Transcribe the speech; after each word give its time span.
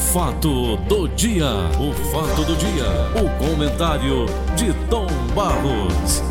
fato 0.00 0.76
do 0.88 1.06
dia, 1.08 1.46
o 1.78 1.92
fato 2.10 2.44
do 2.44 2.56
dia, 2.56 2.84
o 3.22 3.38
comentário 3.46 4.26
de 4.56 4.72
Tom 4.88 5.06
Barros. 5.34 6.22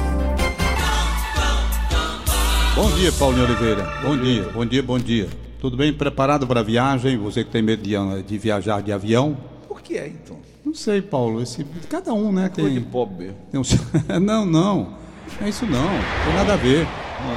Bom 2.75 2.91
dia, 2.97 3.11
Paulinho 3.13 3.45
Oliveira. 3.45 3.87
Bom 4.01 4.17
dia, 4.17 4.43
bom 4.53 4.65
dia, 4.65 4.83
bom 4.83 4.99
dia. 4.99 5.29
Tudo 5.61 5.77
bem? 5.77 5.93
Preparado 5.93 6.45
para 6.47 6.59
a 6.61 6.63
viagem? 6.63 7.17
Você 7.17 7.43
que 7.43 7.51
tem 7.51 7.61
medo 7.61 7.83
de, 7.83 7.93
de 8.23 8.37
viajar 8.37 8.81
de 8.81 8.91
avião? 8.91 9.37
Por 9.67 9.81
que 9.81 9.97
é, 9.97 10.07
então? 10.07 10.37
Não 10.65 10.73
sei, 10.73 11.01
Paulo. 11.01 11.41
Esse, 11.41 11.63
cada 11.89 12.13
um, 12.13 12.31
né? 12.31 12.49
Coisa 12.49 12.69
Tem, 12.69 12.79
de 12.79 12.85
pobre. 12.85 13.31
tem 13.51 13.59
um- 13.61 13.63
não, 14.19 14.45
não. 14.45 14.93
É 15.41 15.47
isso 15.49 15.65
não. 15.65 15.89
Tem 16.25 16.33
nada 16.35 16.53
a 16.53 16.57
ver. 16.57 16.87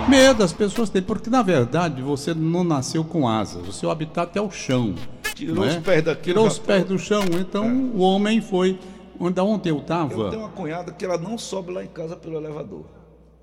Medo 0.09 0.43
as 0.45 0.53
pessoas 0.53 0.89
têm, 0.89 1.03
porque 1.03 1.29
na 1.29 1.43
verdade 1.43 2.01
você 2.03 2.33
não 2.33 2.63
nasceu 2.65 3.05
com 3.05 3.29
asas. 3.29 3.67
O 3.69 3.73
seu 3.73 3.91
habitat 3.91 4.37
é 4.39 4.41
o 4.41 4.51
chão. 4.51 4.95
Tirou 5.35 5.57
não 5.57 5.63
os 5.67 5.75
é? 5.75 5.81
pés 5.81 6.05
daqui, 6.05 6.23
Tirou 6.25 6.45
já 6.45 6.51
os 6.53 6.59
pés 6.59 6.85
do 6.85 6.99
chão. 6.99 7.23
Então 7.41 7.91
o 7.95 8.01
homem 8.01 8.41
foi. 8.41 8.79
Onde 9.21 9.41
ontem 9.41 9.71
eu 9.71 9.79
estava. 9.79 10.13
Eu 10.13 10.31
tenho 10.31 10.43
uma 10.43 10.49
cunhada 10.49 10.91
que 10.93 11.05
ela 11.05 11.17
não 11.19 11.39
sobe 11.39 11.73
lá 11.73 11.85
em 11.85 11.89
casa 11.89 12.17
pelo 12.17 12.37
elevador. 12.37 12.85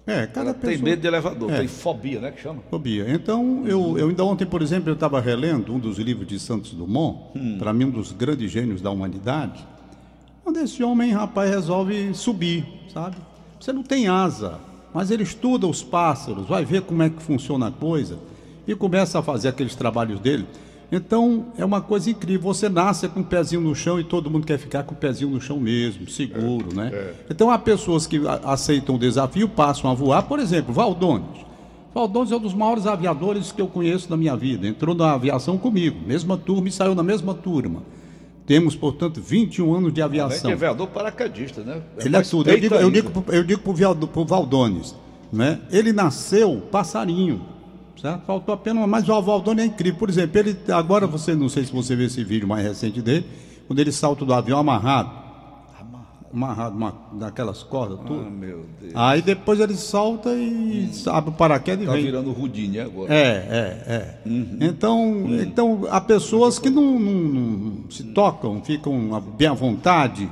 É, 0.06 0.26
cada 0.26 0.50
Ela 0.50 0.54
pessoa. 0.56 0.74
tem 0.74 0.84
medo 0.84 1.02
de 1.02 1.08
elevador, 1.08 1.52
É. 1.52 1.60
tem 1.60 1.68
fobia, 1.68 2.20
né, 2.20 2.32
que 2.32 2.42
chama? 2.42 2.64
Fobia. 2.70 3.06
Então, 3.14 3.64
eu, 3.68 3.96
eu 3.98 4.10
ainda 4.10 4.24
ontem, 4.24 4.44
por 4.46 4.62
exemplo, 4.62 4.90
eu 4.90 4.96
estava 4.96 5.22
relendo 5.22 5.72
um 5.72 5.78
dos 5.78 6.00
livros 6.00 6.28
de 6.28 6.40
Santos 6.40 6.72
Dumont, 6.74 7.38
para 7.60 7.72
mim 7.72 7.86
um 7.86 7.90
dos 7.92 8.12
grandes 8.12 8.50
gênios 8.52 8.82
da 8.82 8.90
humanidade, 8.90 9.64
onde 10.44 10.60
esse 10.60 10.84
homem, 10.84 11.12
rapaz, 11.12 11.52
resolve 11.52 12.12
subir, 12.16 12.66
sabe? 12.92 13.18
Você 13.60 13.72
não 13.72 13.84
tem 13.84 14.08
asa, 14.08 14.60
mas 14.92 15.12
ele 15.12 15.22
estuda 15.22 15.68
os 15.68 15.84
pássaros, 15.84 16.48
vai 16.48 16.66
ver 16.66 16.82
como 16.82 17.04
é 17.04 17.10
que 17.12 17.22
funciona 17.22 17.68
a 17.68 17.72
coisa 17.72 18.18
e 18.68 18.74
começa 18.74 19.20
a 19.20 19.22
fazer 19.22 19.50
aqueles 19.50 19.76
trabalhos 19.76 20.20
dele. 20.20 20.48
Então, 20.92 21.46
é 21.58 21.64
uma 21.64 21.82
coisa 21.82 22.10
incrível. 22.10 22.42
Você 22.54 22.68
nasce 22.68 23.08
com 23.08 23.20
o 23.20 23.24
pezinho 23.24 23.62
no 23.62 23.76
chão 23.76 24.00
e 24.00 24.04
todo 24.04 24.30
mundo 24.30 24.46
quer 24.48 24.58
ficar 24.58 24.84
com 24.84 24.94
o 24.94 24.98
pezinho 24.98 25.30
no 25.30 25.40
chão 25.40 25.60
mesmo, 25.60 26.10
seguro, 26.10 26.74
né? 26.76 27.14
Então, 27.30 27.52
há 27.52 27.60
pessoas 27.60 28.08
que 28.08 28.20
aceitam 28.44 28.96
o 28.96 28.98
desafio, 28.98 29.48
passam 29.48 29.90
a 29.92 29.94
voar. 29.94 30.24
Por 30.24 30.40
exemplo, 30.40 30.74
Valdones. 30.74 31.46
Valdones 31.94 32.32
é 32.32 32.36
um 32.36 32.40
dos 32.40 32.54
maiores 32.54 32.86
aviadores 32.88 33.52
que 33.52 33.62
eu 33.62 33.68
conheço 33.68 34.10
na 34.10 34.18
minha 34.18 34.36
vida. 34.36 34.68
Entrou 34.68 34.96
na 34.96 35.14
aviação 35.14 35.58
comigo, 35.58 35.98
mesma 36.08 36.38
turma 36.38 36.68
e 36.68 36.72
saiu 36.72 36.96
na 36.96 37.04
mesma 37.04 37.34
turma. 37.34 37.82
Temos, 38.48 38.76
portanto, 38.76 39.22
21 39.22 39.72
anos 39.76 39.94
de 39.94 40.02
Além 40.02 40.22
aviação. 40.22 40.50
de 40.50 40.56
vereador 40.56 40.88
paraquedista, 40.88 41.62
né? 41.62 41.82
Ele 42.04 42.16
é 42.16 42.22
tudo. 42.22 42.50
Eu 42.50 42.60
digo, 42.60 42.74
eu 42.76 42.90
digo, 42.92 43.24
eu 43.32 43.44
digo 43.44 43.74
Vial- 43.74 43.96
pro 43.96 44.26
Valdones, 44.26 44.96
né? 45.32 45.60
Ele 45.72 45.94
nasceu 45.94 46.60
passarinho, 46.72 47.42
certo? 48.02 48.26
Faltou 48.26 48.54
apenas, 48.54 48.88
mas 48.88 49.08
o 49.10 49.22
Valdones 49.22 49.64
é 49.64 49.68
incrível. 49.68 50.00
Por 50.00 50.10
exemplo, 50.10 50.40
ele 50.40 50.58
agora 50.72 51.06
você 51.08 51.36
não 51.36 51.50
sei 51.50 51.66
se 51.66 51.72
você 51.72 51.96
viu 51.96 52.06
esse 52.08 52.24
vídeo 52.24 52.48
mais 52.48 52.66
recente 52.66 53.02
dele, 53.02 53.26
quando 53.68 53.80
ele 53.80 53.92
salta 53.92 54.26
do 54.26 54.34
avião 54.34 54.58
amarrado, 54.60 55.12
amarrado 56.32 56.76
uma, 56.78 56.94
daquelas 57.14 57.64
cordas, 57.64 58.00
tudo. 58.06 58.24
Ah, 58.26 58.30
meu 58.30 58.66
Deus. 58.80 58.94
Aí 58.96 59.22
depois 59.22 59.60
ele 59.60 59.76
solta 59.76 60.30
e 60.34 60.90
abre 61.08 61.32
o 61.32 61.34
paraquedas 61.34 61.84
e 61.84 61.88
Tá 61.88 61.94
vem. 61.94 62.04
virando 62.04 62.32
Rudine 62.32 62.80
agora. 62.80 63.12
É, 63.14 63.28
é, 63.88 63.94
é. 63.94 64.20
Então, 64.62 65.26
então, 65.42 65.88
há 65.90 66.00
pessoas 66.00 66.60
que 66.60 66.70
não, 66.70 67.00
não- 67.00 67.12
não 67.24 67.92
se 67.92 68.04
tocam, 68.04 68.62
ficam 68.64 69.20
bem 69.38 69.48
à 69.48 69.54
vontade. 69.54 70.30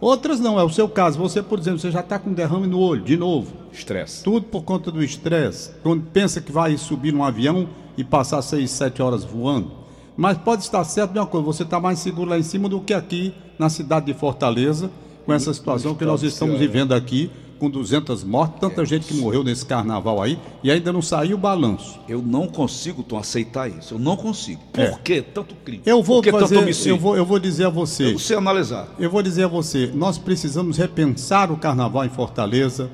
Outras 0.00 0.38
não, 0.38 0.58
é 0.58 0.62
o 0.62 0.70
seu 0.70 0.88
caso. 0.88 1.18
Você, 1.18 1.42
por 1.42 1.58
exemplo, 1.58 1.80
você 1.80 1.90
já 1.90 2.00
está 2.00 2.18
com 2.18 2.32
derrame 2.32 2.66
no 2.66 2.78
olho, 2.78 3.02
de 3.02 3.16
novo. 3.16 3.52
Estresse. 3.72 4.22
Tudo 4.22 4.46
por 4.46 4.62
conta 4.62 4.90
do 4.90 5.02
estresse. 5.02 5.70
Quando 5.82 6.04
pensa 6.12 6.40
que 6.40 6.52
vai 6.52 6.76
subir 6.76 7.12
num 7.12 7.24
avião 7.24 7.68
e 7.96 8.04
passar 8.04 8.40
seis, 8.42 8.70
sete 8.70 9.02
horas 9.02 9.24
voando. 9.24 9.72
Mas 10.16 10.38
pode 10.38 10.62
estar 10.62 10.82
certo 10.84 11.12
de 11.12 11.18
uma 11.18 11.26
coisa, 11.26 11.46
você 11.46 11.62
está 11.62 11.78
mais 11.78 11.98
seguro 12.00 12.30
lá 12.30 12.38
em 12.38 12.42
cima 12.42 12.68
do 12.68 12.80
que 12.80 12.92
aqui 12.92 13.32
na 13.58 13.68
cidade 13.68 14.06
de 14.06 14.14
Fortaleza, 14.14 14.90
com 15.24 15.32
essa 15.32 15.52
situação 15.52 15.94
que 15.94 16.04
nós 16.04 16.22
estamos 16.22 16.58
vivendo 16.58 16.92
aqui, 16.92 17.30
com 17.58 17.68
200 17.68 18.24
mortes, 18.24 18.60
tanta 18.60 18.84
gente 18.84 19.06
que 19.06 19.14
morreu 19.14 19.42
nesse 19.42 19.66
carnaval 19.66 20.22
aí, 20.22 20.38
e 20.62 20.70
ainda 20.70 20.92
não 20.92 21.02
saiu 21.02 21.36
o 21.36 21.40
balanço. 21.40 21.98
Eu 22.08 22.22
não 22.22 22.46
consigo, 22.46 23.02
Tom, 23.02 23.18
aceitar 23.18 23.68
isso. 23.68 23.94
Eu 23.94 23.98
não 23.98 24.16
consigo. 24.16 24.60
Por 24.72 24.80
É. 24.84 24.98
que 25.02 25.22
tanto 25.22 25.54
crime? 25.56 25.82
Eu 25.84 26.02
vou 26.02 26.22
Por 26.22 26.24
que 26.24 26.30
fazer, 26.32 26.88
eu 26.88 26.96
vou, 26.96 27.16
eu 27.16 27.24
vou 27.26 27.38
dizer 27.38 27.66
a 27.66 27.70
você. 27.70 28.12
Eu 28.12 28.18
sei 28.18 28.36
analisar. 28.36 28.88
Eu 28.98 29.10
vou 29.10 29.22
dizer 29.22 29.44
a 29.44 29.48
você, 29.48 29.90
nós 29.94 30.18
precisamos 30.18 30.76
repensar 30.76 31.50
o 31.50 31.56
carnaval 31.56 32.04
em 32.04 32.10
Fortaleza. 32.10 32.90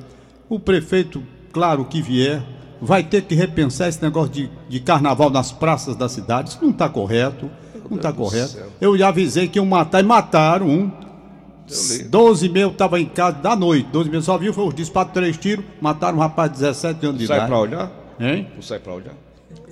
O 0.49 0.59
prefeito, 0.59 1.23
claro 1.53 1.85
que 1.85 2.01
vier, 2.03 2.43
vai 2.81 3.03
ter 3.03 3.23
que 3.23 3.35
repensar 3.35 3.89
esse 3.89 4.03
negócio 4.03 4.33
de, 4.33 4.51
de 4.69 4.81
carnaval 4.81 5.31
nas 5.31 5.53
praças 5.53 5.97
da 5.97 6.09
cidade. 6.09 6.51
Isso 6.51 6.59
não 6.63 6.71
está 6.71 6.89
correto. 6.89 7.51
Não 7.89 7.97
está 7.99 8.13
correto. 8.13 8.57
Eu 8.81 8.97
já 8.97 9.09
avisei 9.09 9.47
que 9.47 9.59
iam 9.59 9.67
matar 9.67 10.01
e 10.01 10.07
mataram 10.07 10.67
um. 10.69 10.91
Eu 11.71 11.97
li. 11.97 12.05
12 12.05 12.49
mil 12.49 12.71
estava 12.71 13.01
em 13.01 13.07
casa 13.07 13.39
da 13.39 13.57
noite. 13.57 13.89
12 13.93 14.11
mil 14.11 14.23
só 14.23 14.37
viu, 14.37 14.53
foi 14.53 14.67
os 14.69 14.75
disparos, 14.75 15.13
três 15.13 15.37
tiros, 15.37 15.65
mataram 15.81 16.19
um 16.19 16.21
rapaz 16.21 16.51
de 16.53 16.59
17 16.59 17.07
anos 17.07 17.19
de 17.19 17.27
Sai 17.27 17.37
idade. 17.37 17.51
pra 17.51 17.61
olhar? 17.61 17.93
Hein? 18.21 18.49
Tu 18.55 18.65
sai 18.65 18.79
pra 18.79 18.95
olhar? 18.95 19.15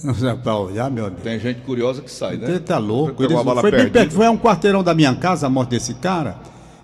Não 0.03 0.15
sai 0.15 0.37
pra 0.37 0.57
olhar, 0.57 0.91
meu 0.91 1.07
amigo. 1.07 1.21
Tem 1.23 1.39
gente 1.39 1.61
curiosa 1.61 2.03
que 2.03 2.11
sai, 2.11 2.37
né? 2.37 2.49
Ele 2.49 2.61
tá 2.61 2.79
louco. 2.79 3.23
Bala 3.45 3.61
foi, 3.61 3.71
bem 3.71 3.89
perto, 3.89 4.13
foi 4.13 4.27
a 4.27 4.31
um 4.31 4.39
quarteirão 4.39 4.83
da 4.83 4.95
minha 4.95 5.15
casa 5.15 5.47
a 5.47 5.51
morte 5.51 5.71
desse 5.71 5.95
cara. 5.95 6.37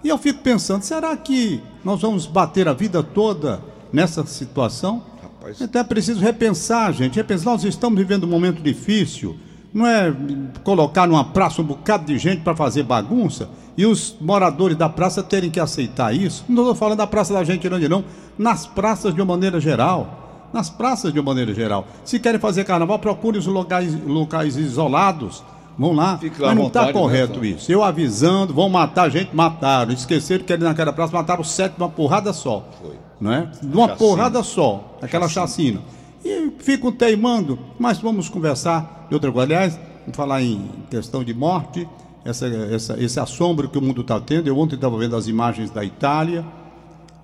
E 0.02 0.08
eu 0.08 0.18
fico 0.18 0.41
pensando, 0.41 0.82
será 0.82 1.16
que 1.16 1.60
nós 1.84 2.00
vamos 2.00 2.26
bater 2.26 2.68
a 2.68 2.72
vida 2.72 3.02
toda 3.02 3.60
nessa 3.92 4.24
situação? 4.26 5.02
Rapaz. 5.22 5.60
Então 5.60 5.80
é 5.80 5.84
preciso 5.84 6.20
repensar, 6.20 6.92
gente. 6.92 7.16
Repensar, 7.16 7.52
nós 7.52 7.64
estamos 7.64 7.98
vivendo 7.98 8.24
um 8.24 8.28
momento 8.30 8.62
difícil. 8.62 9.36
Não 9.72 9.86
é 9.86 10.14
colocar 10.62 11.06
numa 11.06 11.24
praça 11.24 11.60
um 11.60 11.64
bocado 11.64 12.06
de 12.06 12.18
gente 12.18 12.42
para 12.42 12.54
fazer 12.54 12.84
bagunça 12.84 13.48
e 13.78 13.87
os 13.87 14.16
moradores 14.21 14.77
da 14.77 14.89
praça 14.89 15.22
terem 15.22 15.50
que 15.50 15.61
aceitar 15.61 16.12
isso. 16.12 16.44
Não 16.49 16.65
estou 16.65 16.75
falando 16.75 16.99
da 16.99 17.06
Praça 17.06 17.33
da 17.33 17.44
Gente 17.44 17.62
Grande, 17.69 17.89
não. 17.89 18.05
Nas 18.37 18.66
praças 18.66 19.15
de 19.15 19.21
uma 19.21 19.34
maneira 19.37 19.61
geral. 19.61 20.49
Nas 20.53 20.69
praças 20.69 21.12
de 21.12 21.21
uma 21.21 21.27
maneira 21.27 21.55
geral. 21.55 21.87
Se 22.05 22.19
querem 22.19 22.41
fazer 22.41 22.65
carnaval, 22.65 22.99
procure 22.99 23.39
os 23.39 23.47
locais, 23.47 23.97
locais 24.05 24.56
isolados. 24.56 25.44
Vão 25.78 25.93
lá. 25.93 26.19
Fique 26.19 26.43
lá 26.43 26.49
Mas 26.49 26.59
não 26.59 26.66
está 26.66 26.87
né, 26.87 26.93
correto 26.93 27.34
Tom? 27.34 27.44
isso. 27.44 27.71
Eu 27.71 27.84
avisando, 27.84 28.53
vão 28.53 28.69
matar 28.69 29.09
gente, 29.11 29.31
mataram. 29.33 29.93
Esqueceram 29.93 30.43
que 30.45 30.53
ali 30.53 30.65
naquela 30.65 30.93
praça 30.93 31.12
mataram 31.12 31.45
sete 31.45 31.77
de 31.77 31.81
uma 31.81 31.89
porrada 31.89 32.33
só. 32.33 32.66
Foi. 32.83 32.97
Não 33.21 33.33
é? 33.33 33.49
De 33.62 33.77
uma 33.77 33.87
Chacina. 33.91 33.97
porrada 33.97 34.43
só. 34.43 34.97
Aquela 35.00 35.28
chacina. 35.28 35.81
E 36.25 36.50
ficam 36.59 36.91
teimando, 36.91 37.56
mas 37.78 37.99
vamos 37.99 38.28
conversar 38.28 39.06
de 39.09 39.15
outra 39.15 39.31
coisa. 39.31 39.47
Aliás, 39.47 39.78
vamos 40.00 40.16
falar 40.16 40.43
em 40.43 40.69
questão 40.91 41.22
de 41.22 41.33
morte, 41.33 41.89
essa, 42.28 42.47
essa, 42.47 43.03
esse 43.03 43.19
assombro 43.19 43.69
que 43.69 43.78
o 43.78 43.83
mundo 43.83 44.03
está 44.03 44.21
tendo. 44.21 44.49
Eu 44.49 44.59
ontem 44.59 44.75
estava 44.75 44.97
vendo 44.99 45.16
as 45.16 45.27
imagens 45.27 45.71
da 45.71 45.84
Itália. 45.84 46.44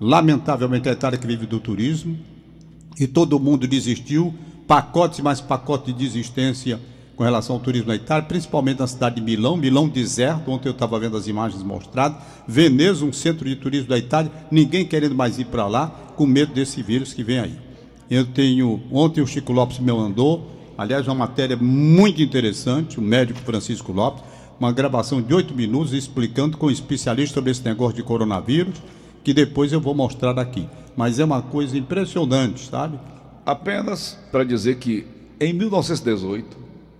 Lamentavelmente, 0.01 0.89
a 0.89 0.91
Itália 0.91 1.17
que 1.17 1.27
vive 1.27 1.45
do 1.45 1.59
turismo. 1.59 2.17
E 2.99 3.05
todo 3.05 3.39
mundo 3.39 3.67
desistiu. 3.67 4.33
Pacotes 4.67 5.19
mais 5.19 5.39
pacotes 5.39 5.93
de 5.93 5.93
desistência 5.93 6.79
com 7.15 7.23
relação 7.23 7.55
ao 7.55 7.61
turismo 7.61 7.87
na 7.87 7.95
Itália, 7.95 8.23
principalmente 8.23 8.79
na 8.79 8.87
cidade 8.87 9.15
de 9.15 9.21
Milão. 9.21 9.55
Milão 9.55 9.87
deserto. 9.87 10.49
Ontem 10.49 10.69
eu 10.69 10.73
estava 10.73 10.99
vendo 10.99 11.15
as 11.15 11.27
imagens 11.27 11.61
mostradas. 11.61 12.17
Veneza, 12.47 13.05
um 13.05 13.13
centro 13.13 13.47
de 13.47 13.55
turismo 13.55 13.89
da 13.89 13.97
Itália. 13.97 14.31
Ninguém 14.49 14.85
querendo 14.85 15.13
mais 15.13 15.37
ir 15.37 15.45
para 15.45 15.67
lá, 15.67 15.87
com 16.15 16.25
medo 16.25 16.53
desse 16.53 16.81
vírus 16.81 17.13
que 17.13 17.23
vem 17.23 17.39
aí. 17.39 17.59
Eu 18.09 18.25
tenho. 18.25 18.81
Ontem 18.91 19.21
o 19.21 19.27
Chico 19.27 19.53
Lopes 19.53 19.79
me 19.79 19.91
mandou, 19.91 20.51
aliás, 20.77 21.07
uma 21.07 21.15
matéria 21.15 21.55
muito 21.55 22.21
interessante, 22.21 22.99
o 22.99 23.01
médico 23.01 23.39
Francisco 23.41 23.91
Lopes, 23.91 24.23
uma 24.59 24.71
gravação 24.71 25.21
de 25.21 25.33
oito 25.33 25.53
minutos 25.53 25.93
explicando 25.93 26.57
com 26.57 26.67
um 26.67 26.71
especialista 26.71 27.35
sobre 27.35 27.51
esse 27.51 27.63
negócio 27.63 27.95
de 27.95 28.03
coronavírus, 28.03 28.81
que 29.23 29.33
depois 29.33 29.73
eu 29.73 29.81
vou 29.81 29.93
mostrar 29.93 30.37
aqui. 30.39 30.67
Mas 30.95 31.19
é 31.19 31.25
uma 31.25 31.41
coisa 31.41 31.77
impressionante, 31.77 32.69
sabe? 32.69 32.99
Apenas 33.45 34.17
para 34.31 34.43
dizer 34.43 34.77
que 34.77 35.05
em 35.39 35.51
1918, 35.51 36.57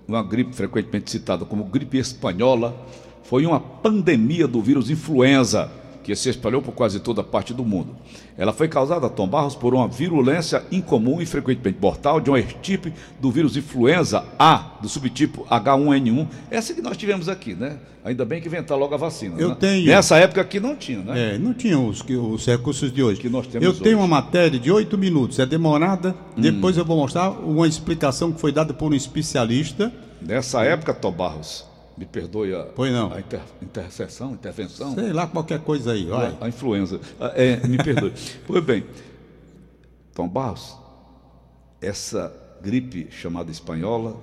uma 0.07 0.21
gripe 0.21 0.53
frequentemente 0.53 1.09
citada 1.09 1.45
como 1.45 1.63
gripe 1.63 1.97
espanhola 1.97 2.75
foi 3.23 3.45
uma 3.45 3.59
pandemia 3.59 4.47
do 4.47 4.61
vírus 4.61 4.89
influenza 4.89 5.71
que 6.05 6.15
se 6.15 6.29
espalhou 6.29 6.61
por 6.61 6.71
quase 6.71 6.99
toda 6.99 7.23
parte 7.23 7.51
do 7.51 7.65
mundo. 7.65 7.95
Ela 8.37 8.53
foi 8.53 8.67
causada, 8.67 9.09
Tom 9.09 9.27
Barros, 9.27 9.55
por 9.55 9.73
uma 9.73 9.87
virulência 9.87 10.63
incomum 10.71 11.19
e 11.19 11.25
frequentemente 11.25 11.79
mortal 11.81 12.21
de 12.21 12.29
uma 12.29 12.39
estirpe 12.39 12.93
do 13.19 13.31
vírus 13.31 13.57
influenza 13.57 14.23
A, 14.37 14.77
do 14.79 14.87
subtipo 14.87 15.47
H1N1. 15.49 16.27
Essa 16.51 16.75
que 16.75 16.81
nós 16.81 16.95
tivemos 16.95 17.27
aqui, 17.27 17.55
né? 17.55 17.79
Ainda 18.03 18.23
bem 18.23 18.39
que 18.39 18.47
inventar 18.47 18.77
logo 18.77 18.93
a 18.93 18.97
vacina. 18.97 19.35
Eu 19.39 19.49
né? 19.49 19.57
tenho. 19.59 19.87
Nessa 19.87 20.17
época 20.17 20.41
aqui 20.41 20.59
não 20.59 20.75
tinha, 20.75 20.99
né? 20.99 21.33
É, 21.33 21.37
não 21.39 21.55
tinha 21.55 21.79
os, 21.79 22.05
os 22.07 22.45
recursos 22.45 22.93
de 22.93 23.01
hoje. 23.01 23.19
Que 23.19 23.27
nós 23.27 23.47
temos 23.47 23.65
eu 23.65 23.73
tenho 23.73 23.97
hoje. 23.97 24.05
uma 24.05 24.07
matéria 24.07 24.59
de 24.59 24.71
oito 24.71 24.99
minutos, 24.99 25.39
é 25.39 25.45
demorada. 25.45 26.15
Hum. 26.37 26.41
Depois 26.41 26.77
eu 26.77 26.85
vou 26.85 26.97
mostrar 26.97 27.31
uma 27.31 27.67
explicação 27.67 28.31
que 28.31 28.39
foi 28.39 28.51
dada 28.51 28.75
por 28.75 28.91
um 28.91 28.95
especialista. 28.95 29.91
Nessa 30.21 30.63
época, 30.63 30.93
Tom 30.93 31.11
Barros, 31.11 31.65
me 31.97 32.05
perdoe 32.05 32.53
a, 32.53 32.63
Pois 32.63 32.91
não. 32.91 33.11
a 33.13 33.19
inter- 33.19 33.41
interseção, 33.61 34.33
intervenção. 34.33 34.93
Sei 34.93 35.13
lá, 35.13 35.27
qualquer 35.27 35.59
coisa 35.61 35.93
aí, 35.93 36.05
vai. 36.05 36.37
A 36.41 36.47
influenza. 36.49 36.99
Ah, 37.19 37.31
é, 37.35 37.57
me 37.67 37.77
perdoe. 37.77 38.13
pois 38.45 38.63
bem, 38.63 38.83
Tom 40.13 40.27
Barros, 40.27 40.75
essa 41.81 42.33
gripe 42.61 43.07
chamada 43.11 43.51
espanhola 43.51 44.17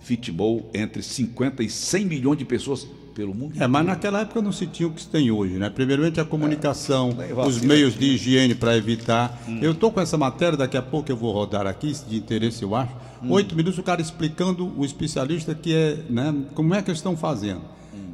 vitimou 0.00 0.70
entre 0.72 1.02
50 1.02 1.62
e 1.62 1.68
100 1.70 2.04
milhões 2.06 2.38
de 2.38 2.44
pessoas 2.44 2.86
pelo 3.18 3.34
mundo. 3.34 3.60
É, 3.60 3.66
mas 3.66 3.84
naquela 3.84 4.20
época 4.20 4.40
não 4.40 4.52
se 4.52 4.64
tinha 4.64 4.88
o 4.88 4.92
que 4.92 5.02
se 5.02 5.08
tem 5.08 5.28
hoje, 5.28 5.54
né? 5.54 5.68
Primeiramente 5.68 6.20
a 6.20 6.24
comunicação, 6.24 7.08
os 7.08 7.34
vacina 7.34 7.66
meios 7.66 7.98
de 7.98 8.14
higiene 8.14 8.54
para 8.54 8.76
evitar. 8.76 9.42
Eu 9.60 9.72
estou 9.72 9.90
com 9.90 10.00
essa 10.00 10.16
matéria, 10.16 10.56
daqui 10.56 10.76
a 10.76 10.82
pouco 10.82 11.10
eu 11.10 11.16
vou 11.16 11.32
rodar 11.32 11.66
aqui, 11.66 11.92
de 12.08 12.16
interesse 12.16 12.62
eu 12.62 12.76
acho. 12.76 12.92
Oito 13.28 13.56
minutos 13.56 13.76
o 13.76 13.82
cara 13.82 14.00
explicando, 14.00 14.72
o 14.76 14.84
especialista 14.84 15.52
que 15.52 15.74
é, 15.74 15.98
né? 16.08 16.32
Como 16.54 16.72
é 16.72 16.80
que 16.80 16.90
eles 16.90 17.00
estão 17.00 17.16
fazendo. 17.16 17.62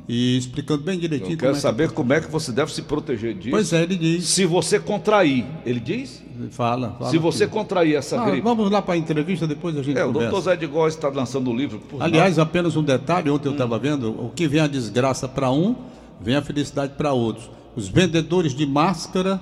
E 0.06 0.36
explicando 0.36 0.82
bem 0.82 0.98
direitinho. 0.98 1.32
Eu 1.32 1.38
quero 1.38 1.56
é 1.56 1.58
saber 1.60 1.90
como 1.90 2.12
é 2.12 2.20
que 2.20 2.30
você 2.30 2.52
deve 2.52 2.70
se 2.72 2.82
proteger 2.82 3.34
disso. 3.34 3.50
Pois 3.50 3.72
é, 3.72 3.82
ele 3.82 3.96
diz. 3.96 4.24
Se 4.26 4.44
você 4.44 4.78
contrair, 4.78 5.46
ele 5.64 5.80
diz? 5.80 6.22
Fala. 6.50 6.94
fala 6.98 7.10
Se 7.10 7.16
você 7.16 7.46
contrair 7.46 7.94
essa 7.96 8.20
Ah, 8.20 8.24
gripe. 8.26 8.42
vamos 8.42 8.70
lá 8.70 8.82
para 8.82 8.94
a 8.94 8.96
entrevista, 8.98 9.46
depois 9.46 9.74
a 9.78 9.82
gente 9.82 9.96
É, 9.98 10.04
o 10.04 10.08
conversa. 10.08 10.30
doutor 10.30 10.50
Zé 10.50 10.56
de 10.56 10.66
Góes 10.66 10.94
está 10.94 11.08
lançando 11.08 11.50
o 11.50 11.56
livro. 11.56 11.78
por 11.78 12.02
Aliás, 12.02 12.38
apenas 12.38 12.76
um 12.76 12.82
detalhe, 12.82 13.30
ontem 13.30 13.48
eu 13.48 13.52
estava 13.52 13.78
vendo, 13.78 14.10
o 14.10 14.30
que 14.34 14.46
vem 14.46 14.60
a 14.60 14.66
desgraça 14.66 15.26
para 15.28 15.50
um, 15.50 15.74
vem 16.20 16.36
a 16.36 16.42
felicidade 16.42 16.94
para 16.98 17.12
outros. 17.12 17.48
Os 17.74 17.88
vendedores 17.88 18.54
de 18.54 18.66
máscara, 18.66 19.40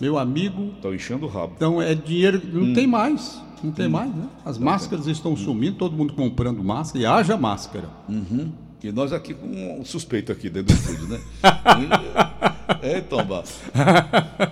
meu 0.00 0.16
amigo, 0.18 0.72
Estão 0.76 0.94
enchendo 0.94 1.26
o 1.26 1.28
rabo. 1.28 1.54
então 1.56 1.82
é 1.82 1.92
dinheiro, 1.94 2.40
não 2.52 2.62
Hum. 2.64 2.72
tem 2.74 2.86
mais, 2.86 3.40
não 3.62 3.72
tem 3.72 3.88
mais, 3.88 4.14
né? 4.14 4.26
As 4.44 4.58
máscaras 4.58 5.06
estão 5.08 5.34
sumindo, 5.34 5.76
todo 5.78 5.96
mundo 5.96 6.12
comprando 6.12 6.62
máscara, 6.62 7.02
e 7.02 7.06
haja 7.06 7.36
máscara. 7.36 7.88
E 8.84 8.92
nós 8.92 9.14
aqui 9.14 9.32
com 9.32 9.80
um 9.80 9.82
suspeito 9.82 10.30
aqui 10.30 10.50
dentro 10.50 10.74
do 10.74 10.78
estúdio, 10.78 11.08
né? 11.08 11.18
é, 12.82 12.98
então. 12.98 13.18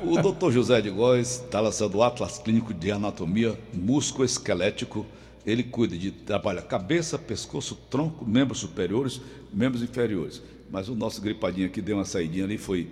O 0.03 0.23
doutor 0.23 0.51
José 0.51 0.81
de 0.81 0.89
Góes 0.89 1.43
está 1.45 1.61
lançando 1.61 1.97
o 1.97 2.03
Atlas 2.03 2.39
Clínico 2.39 2.73
de 2.73 2.91
Anatomia 2.91 3.55
Musculoesquelético. 3.75 5.05
Ele 5.45 5.63
cuida 5.63 5.99
de 5.99 6.11
trabalha 6.11 6.63
cabeça, 6.63 7.19
pescoço, 7.19 7.77
tronco, 7.91 8.25
membros 8.25 8.61
superiores, 8.61 9.21
membros 9.53 9.83
inferiores. 9.83 10.41
Mas 10.71 10.89
o 10.89 10.95
nosso 10.95 11.21
gripadinho 11.21 11.67
aqui 11.67 11.83
deu 11.83 11.99
uma 11.99 12.07
saidinha 12.07 12.47
ali, 12.47 12.57
foi, 12.57 12.89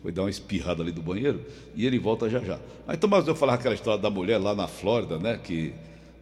foi 0.00 0.12
dar 0.12 0.22
uma 0.22 0.30
espirrada 0.30 0.80
ali 0.80 0.92
do 0.92 1.02
banheiro 1.02 1.44
e 1.74 1.84
ele 1.84 1.98
volta 1.98 2.30
já 2.30 2.38
já. 2.38 2.60
Aí, 2.86 2.96
mas 3.10 3.26
eu 3.26 3.34
falava 3.34 3.58
aquela 3.58 3.74
história 3.74 4.00
da 4.00 4.10
mulher 4.10 4.38
lá 4.38 4.54
na 4.54 4.68
Flórida, 4.68 5.18
né? 5.18 5.40
Que 5.42 5.74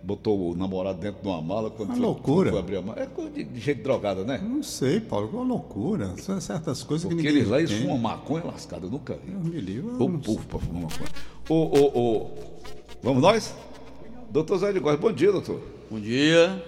botou 0.02 0.50
o 0.50 0.56
namorado 0.56 0.98
dentro 1.00 1.22
de 1.22 1.28
uma 1.28 1.40
mala 1.40 1.70
quando 1.70 1.90
Uma 1.90 1.96
foi, 1.96 2.04
loucura. 2.06 2.50
foi 2.50 2.58
abrir 2.60 2.76
a 2.76 2.82
mala. 2.82 3.00
É 3.00 3.06
coisa 3.06 3.30
de, 3.30 3.44
de 3.44 3.60
gente 3.60 3.82
drogada, 3.82 4.24
né? 4.24 4.38
Não 4.42 4.62
sei, 4.62 4.98
Paulo, 5.00 5.28
que 5.28 5.36
uma 5.36 5.44
loucura. 5.44 6.14
São 6.18 6.40
certas 6.40 6.82
coisas 6.82 7.06
Porque 7.08 7.22
que 7.22 7.28
ninguém 7.28 7.40
eles 7.42 7.50
lá 7.50 7.58
eles 7.60 7.72
fumam 7.72 7.98
maconha 7.98 8.44
lascada, 8.44 8.86
eu 8.86 8.90
nunca 8.90 9.14
vi. 9.14 9.30
Deus 9.32 9.44
me 9.44 9.76
eu 9.76 9.94
Ô 9.96 10.08
não 10.08 10.18
povo 10.18 10.44
pra 10.46 10.58
fumar 10.58 10.82
maconha. 10.82 11.08
Ô, 11.48 11.54
ô, 11.54 11.98
ô. 12.22 12.30
Vamos 13.02 13.22
nós? 13.22 13.54
Doutor 14.30 14.58
Zé 14.58 14.72
de 14.72 14.80
Góes, 14.80 14.98
bom 14.98 15.12
dia, 15.12 15.30
doutor. 15.30 15.60
Bom 15.90 16.00
dia. 16.00 16.62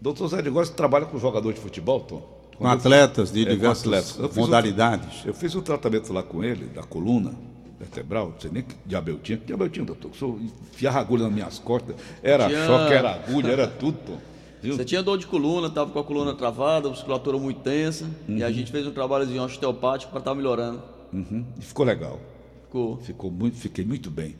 Doutor 0.00 0.28
Zé 0.28 0.42
de 0.42 0.50
Góes 0.50 0.68
trabalha 0.70 1.06
com 1.06 1.18
jogador 1.18 1.52
de 1.52 1.60
futebol, 1.60 2.00
Tom? 2.00 2.22
Com 2.56 2.66
atletas 2.66 3.32
de 3.32 3.42
É, 3.46 3.50
diversas 3.50 3.84
atletas. 3.84 4.18
Eu 4.18 4.28
fiz 4.28 4.36
um- 4.38 4.40
modalidades. 4.42 5.26
Eu 5.26 5.34
fiz 5.34 5.54
um 5.54 5.60
tratamento 5.62 6.12
lá 6.12 6.22
com 6.22 6.44
ele, 6.44 6.66
da 6.66 6.82
coluna 6.82 7.32
vertebral, 7.82 8.30
não 8.30 8.40
sei 8.40 8.50
nem 8.52 8.62
que 8.62 8.74
diabo 8.86 9.10
eu 9.10 9.18
tinha. 9.18 9.36
Que 9.38 9.46
diabo 9.46 9.64
eu 9.64 9.68
tinha, 9.68 9.84
doutor? 9.84 10.10
Sou 10.14 10.38
enfiava 10.72 11.00
agulha 11.00 11.24
nas 11.24 11.32
minhas 11.32 11.58
costas. 11.58 11.96
Era 12.22 12.46
Tinha- 12.48 12.66
choque, 12.66 12.92
era 12.94 13.14
agulha, 13.14 13.48
era 13.48 13.66
tudo, 13.66 13.98
Tom. 14.06 14.18
Viu? 14.62 14.76
Você 14.76 14.84
tinha 14.84 15.02
dor 15.02 15.18
de 15.18 15.26
coluna, 15.26 15.66
estava 15.66 15.90
com 15.90 15.98
a 15.98 16.04
coluna 16.04 16.34
travada, 16.34 16.88
musculatura 16.88 17.36
muito 17.36 17.60
tensa, 17.60 18.08
e 18.28 18.44
a 18.44 18.50
gente 18.52 18.70
fez 18.70 18.86
um 18.86 18.92
trabalhozinho 18.92 19.42
osteopático 19.42 20.10
para 20.12 20.20
estar 20.20 20.34
melhorando. 20.36 20.80
Uhum. 21.12 21.44
E 21.58 21.62
ficou 21.62 21.84
legal. 21.84 22.20
Ficou. 22.66 22.96
Ficou 22.98 23.30
muito, 23.30 23.56
fiquei 23.56 23.84
muito 23.84 24.08
bem. 24.10 24.36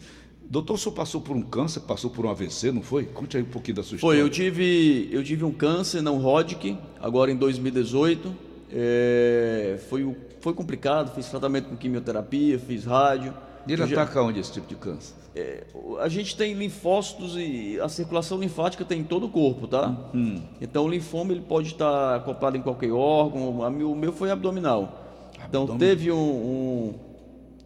Doutor, 0.48 0.74
o 0.74 0.78
senhor 0.78 0.94
passou 0.94 1.20
por 1.20 1.34
um 1.34 1.42
câncer, 1.42 1.80
passou 1.80 2.08
por 2.10 2.24
um 2.24 2.30
AVC, 2.30 2.70
não 2.70 2.82
foi? 2.82 3.04
Conte 3.06 3.36
aí 3.36 3.42
um 3.42 3.46
pouquinho 3.46 3.76
da 3.78 3.82
sua 3.82 3.98
Foi, 3.98 4.16
história. 4.16 4.20
eu 4.20 4.28
tive, 4.30 5.08
eu 5.10 5.24
tive 5.24 5.44
um 5.44 5.50
câncer 5.52 6.02
não 6.02 6.18
Hodgkin, 6.18 6.78
agora 7.00 7.30
em 7.32 7.36
2018. 7.36 8.32
É, 8.74 9.78
foi, 9.88 10.16
foi 10.40 10.54
complicado, 10.54 11.14
fiz 11.14 11.28
tratamento 11.28 11.68
com 11.68 11.76
quimioterapia, 11.76 12.58
fiz 12.58 12.84
rádio. 12.84 13.34
E 13.66 13.72
ele 13.72 13.82
Eu 13.82 13.86
já- 13.86 14.02
ataca 14.02 14.22
onde 14.22 14.40
esse 14.40 14.52
tipo 14.52 14.66
de 14.66 14.74
câncer? 14.74 15.14
É, 15.34 15.64
a 16.00 16.08
gente 16.08 16.36
tem 16.36 16.52
linfócitos 16.54 17.36
e 17.36 17.78
a 17.80 17.88
circulação 17.88 18.38
linfática 18.38 18.84
tem 18.84 19.00
em 19.00 19.04
todo 19.04 19.26
o 19.26 19.28
corpo, 19.30 19.66
tá? 19.66 19.94
Então 20.60 20.84
o 20.84 20.88
linfoma 20.88 21.32
ele 21.32 21.40
pode 21.40 21.68
estar 21.68 22.16
acoplado 22.16 22.56
em 22.56 22.60
qualquer 22.60 22.92
órgão. 22.92 23.48
O 23.60 23.94
meu 23.94 24.12
foi 24.12 24.30
abdominal. 24.30 25.30
Então 25.48 25.62
Abdômen. 25.62 25.78
teve 25.78 26.12
um, 26.12 26.94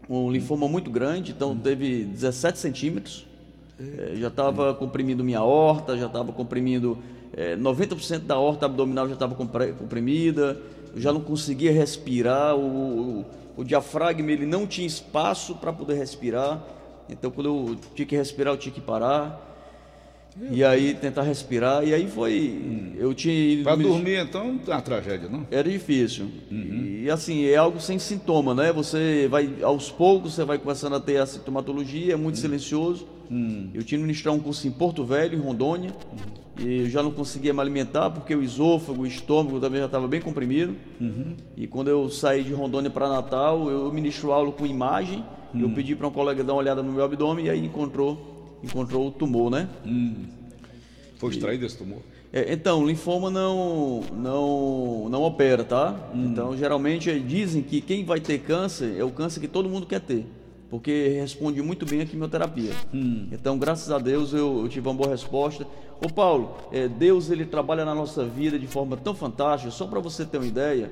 um, 0.09 0.17
um 0.17 0.31
linfoma 0.31 0.69
muito 0.69 0.91
grande, 0.93 1.33
então 1.33 1.57
teve 1.57 2.05
17 2.05 2.59
centímetros. 2.59 3.27
É, 3.81 4.15
já 4.17 4.29
estava 4.29 4.73
comprimindo 4.75 5.25
minha 5.25 5.43
horta, 5.43 5.97
já 5.99 6.07
estava 6.07 6.33
comprimindo 6.33 6.97
é, 7.37 7.57
90% 7.57 8.21
da 8.21 8.39
horta 8.39 8.67
abdominal 8.67 9.09
já 9.09 9.15
estava 9.15 9.35
comprimida, 9.35 10.57
eu 10.97 11.01
já 11.03 11.13
não 11.13 11.21
conseguia 11.21 11.71
respirar, 11.71 12.57
o, 12.57 13.21
o, 13.21 13.25
o 13.59 13.63
diafragma 13.63 14.33
ele 14.33 14.47
não 14.47 14.67
tinha 14.67 14.87
espaço 14.87 15.55
para 15.55 15.71
poder 15.71 15.95
respirar, 15.95 16.65
então 17.09 17.31
quando 17.31 17.47
eu 17.47 17.77
tinha 17.95 18.07
que 18.07 18.17
respirar 18.17 18.55
eu 18.55 18.59
tinha 18.59 18.73
que 18.73 18.81
parar, 18.81 19.45
e 20.51 20.65
aí 20.65 20.95
tentar 20.95 21.23
respirar, 21.23 21.87
e 21.87 21.95
aí 21.95 22.09
foi, 22.09 22.95
eu 22.99 23.13
tinha... 23.15 23.63
Para 23.63 23.77
dormir, 23.77 24.19
então, 24.19 24.59
é 24.67 24.71
uma 24.71 24.83
tragédia, 24.83 25.29
não? 25.29 25.47
Era 25.51 25.71
difícil. 25.71 26.31
E 26.51 27.11
assim, 27.11 27.47
é 27.47 27.57
algo 27.57 27.81
sem 27.81 27.99
sintoma, 27.99 28.55
né? 28.55 28.73
Você 28.73 29.29
vai, 29.31 29.51
aos 29.63 29.91
poucos, 29.91 30.35
você 30.35 30.45
vai 30.45 30.59
começando 30.59 30.95
a 30.95 31.01
ter 31.01 31.19
a 31.19 31.27
sintomatologia, 31.27 32.15
é 32.15 32.17
muito 32.17 32.39
silencioso. 32.39 33.07
Eu 33.75 33.83
tinha 33.83 33.99
que 33.99 34.05
ministrar 34.05 34.35
um 34.35 34.39
curso 34.39 34.67
em 34.69 34.71
Porto 34.71 35.05
Velho, 35.05 35.39
em 35.39 35.41
Rondônia, 35.41 35.95
e 36.59 36.81
eu 36.83 36.91
já 36.91 37.03
não 37.03 37.11
conseguia 37.11 37.53
me 37.53 37.61
alimentar 37.61 38.11
porque 38.11 38.35
o 38.35 38.43
esôfago, 38.43 39.03
o 39.03 39.07
estômago 39.07 39.61
também 39.61 39.81
já 39.81 39.87
estava 39.87 40.09
bem 40.09 40.21
comprimido. 40.21 40.75
E 41.57 41.67
quando 41.67 41.89
eu 41.89 42.09
saí 42.11 42.43
de 42.43 42.53
Rondônia 42.53 42.91
para 42.91 43.09
Natal, 43.09 43.71
eu 43.71 43.93
ministro 43.93 44.33
aula 44.33 44.51
com 44.53 44.67
imagem. 44.67 45.25
Eu 45.55 45.71
pedi 45.71 45.95
para 45.95 46.07
um 46.07 46.11
colega 46.11 46.45
dar 46.45 46.53
uma 46.53 46.59
olhada 46.61 46.83
no 46.83 46.93
meu 46.93 47.05
abdômen 47.05 47.47
e 47.47 47.51
aí 47.51 47.65
encontrou, 47.65 48.59
encontrou 48.63 49.09
o 49.09 49.11
tumor, 49.11 49.51
né? 49.51 49.69
Foi 51.17 51.31
extraído 51.31 51.65
esse 51.65 51.79
tumor? 51.79 51.99
É, 52.33 52.53
então, 52.53 52.85
linfoma 52.87 53.31
não, 53.31 54.03
não, 54.13 55.09
não 55.09 55.23
opera, 55.23 55.65
tá? 55.65 56.11
Então, 56.15 56.57
geralmente 56.57 57.09
eh, 57.09 57.19
dizem 57.19 57.63
que 57.63 57.81
quem 57.81 58.05
vai 58.05 58.21
ter 58.21 58.39
câncer 58.41 58.97
é 58.99 59.05
o 59.05 59.11
câncer 59.11 59.41
que 59.41 59.49
todo 59.49 59.69
mundo 59.69 59.87
quer 59.87 60.01
ter, 60.01 60.27
porque 60.69 61.17
responde 61.21 61.63
muito 61.63 61.87
bem 61.87 62.03
à 62.03 62.05
quimioterapia. 62.05 62.73
Então, 63.33 63.57
graças 63.57 63.91
a 63.91 63.99
Deus, 63.99 64.35
eu, 64.35 64.61
eu 64.63 64.69
tive 64.69 64.87
uma 64.87 64.95
boa 64.95 65.09
resposta. 65.09 65.67
Ô 66.05 66.09
Paulo, 66.13 66.55
eh, 66.73 66.89
Deus 66.89 67.31
ele 67.31 67.47
trabalha 67.47 67.85
na 67.85 67.95
nossa 67.95 68.25
vida 68.25 68.59
de 68.59 68.67
forma 68.67 68.97
tão 68.97 69.15
fantástica, 69.15 69.71
só 69.71 69.87
para 69.87 69.99
você 69.99 70.25
ter 70.27 70.37
uma 70.37 70.47
ideia, 70.47 70.91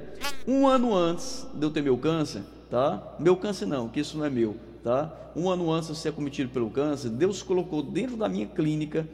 um 0.48 0.66
ano 0.66 0.94
antes 0.94 1.46
de 1.54 1.64
eu 1.64 1.70
ter 1.70 1.82
meu 1.82 1.96
câncer, 1.98 2.42
tá? 2.70 3.14
Meu 3.18 3.36
câncer 3.36 3.66
não, 3.66 3.88
que 3.88 4.00
isso 4.00 4.16
não 4.16 4.24
é 4.24 4.30
meu, 4.30 4.56
tá? 4.82 5.12
Um 5.36 5.50
ano 5.50 5.70
antes 5.70 5.88
de 5.88 5.92
eu 5.92 5.96
ser 5.96 6.08
acometido 6.08 6.48
pelo 6.50 6.70
câncer, 6.70 7.10
Deus 7.10 7.42
colocou 7.42 7.82
dentro 7.82 8.16
da 8.16 8.28
minha 8.28 8.46
clínica 8.46 9.06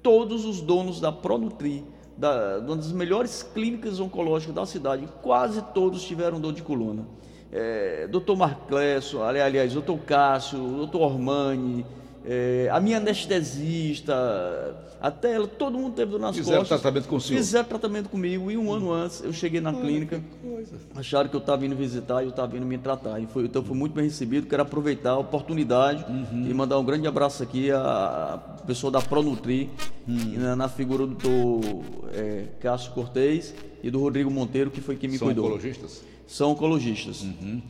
todos 0.00 0.44
os 0.44 0.60
donos 0.60 1.00
da 1.00 1.10
Pronutri, 1.10 1.84
da, 2.16 2.58
uma 2.58 2.76
das 2.76 2.92
melhores 2.92 3.42
clínicas 3.42 3.98
oncológicas 3.98 4.54
da 4.54 4.64
cidade, 4.64 5.08
quase 5.22 5.60
todos 5.74 6.04
tiveram 6.04 6.40
dor 6.40 6.52
de 6.52 6.62
coluna. 6.62 7.04
É, 7.50 8.06
Dr. 8.06 8.36
Marclesso, 8.36 9.22
ali- 9.22 9.40
aliás, 9.40 9.74
Dr. 9.74 9.96
Cássio, 10.06 10.86
Dr. 10.86 10.96
Ormani, 10.98 11.84
é, 12.24 12.68
a 12.70 12.78
minha 12.80 12.98
anestesista, 12.98 14.14
até 15.00 15.34
ela, 15.34 15.46
todo 15.48 15.76
mundo 15.76 15.94
teve 15.94 16.12
dor 16.12 16.20
nas 16.20 16.36
Fizeram 16.36 16.60
costas. 16.60 16.80
tratamento 16.80 17.08
com 17.08 17.16
o 17.16 17.20
senhor? 17.20 17.38
Fizeram 17.38 17.68
tratamento 17.68 18.08
comigo 18.08 18.50
e 18.50 18.56
um 18.56 18.72
ano 18.72 18.92
antes 18.92 19.22
eu 19.24 19.32
cheguei 19.32 19.60
na 19.60 19.72
clínica. 19.72 20.22
Acharam 20.94 21.28
que 21.28 21.34
eu 21.34 21.40
estava 21.40 21.66
indo 21.66 21.74
visitar 21.74 22.22
e 22.22 22.26
eu 22.26 22.30
estava 22.30 22.56
indo 22.56 22.64
me 22.64 22.78
tratar. 22.78 23.18
E 23.20 23.26
foi, 23.26 23.44
então 23.44 23.62
fui 23.64 23.76
muito 23.76 23.92
bem 23.92 24.04
recebido. 24.04 24.46
Quero 24.46 24.62
aproveitar 24.62 25.10
a 25.12 25.18
oportunidade 25.18 26.04
e 26.32 26.54
mandar 26.54 26.78
um 26.78 26.84
grande 26.84 27.06
abraço 27.08 27.42
aqui 27.42 27.70
à 27.72 28.38
pessoa 28.66 28.90
da 28.92 29.00
Pronutri, 29.00 29.70
e 30.06 30.36
na, 30.38 30.54
na 30.54 30.68
figura 30.68 31.06
do 31.06 31.14
doutor 31.14 31.84
é, 32.14 32.44
Cássio 32.60 32.92
Cortez 32.92 33.54
e 33.82 33.90
do 33.90 33.98
Rodrigo 33.98 34.30
Monteiro, 34.30 34.70
que 34.70 34.80
foi 34.80 34.94
quem 34.96 35.10
me 35.10 35.18
São 35.18 35.26
cuidou. 35.26 35.46
oncologistas? 35.46 36.02
São 36.26 36.52
oncologistas. 36.52 37.26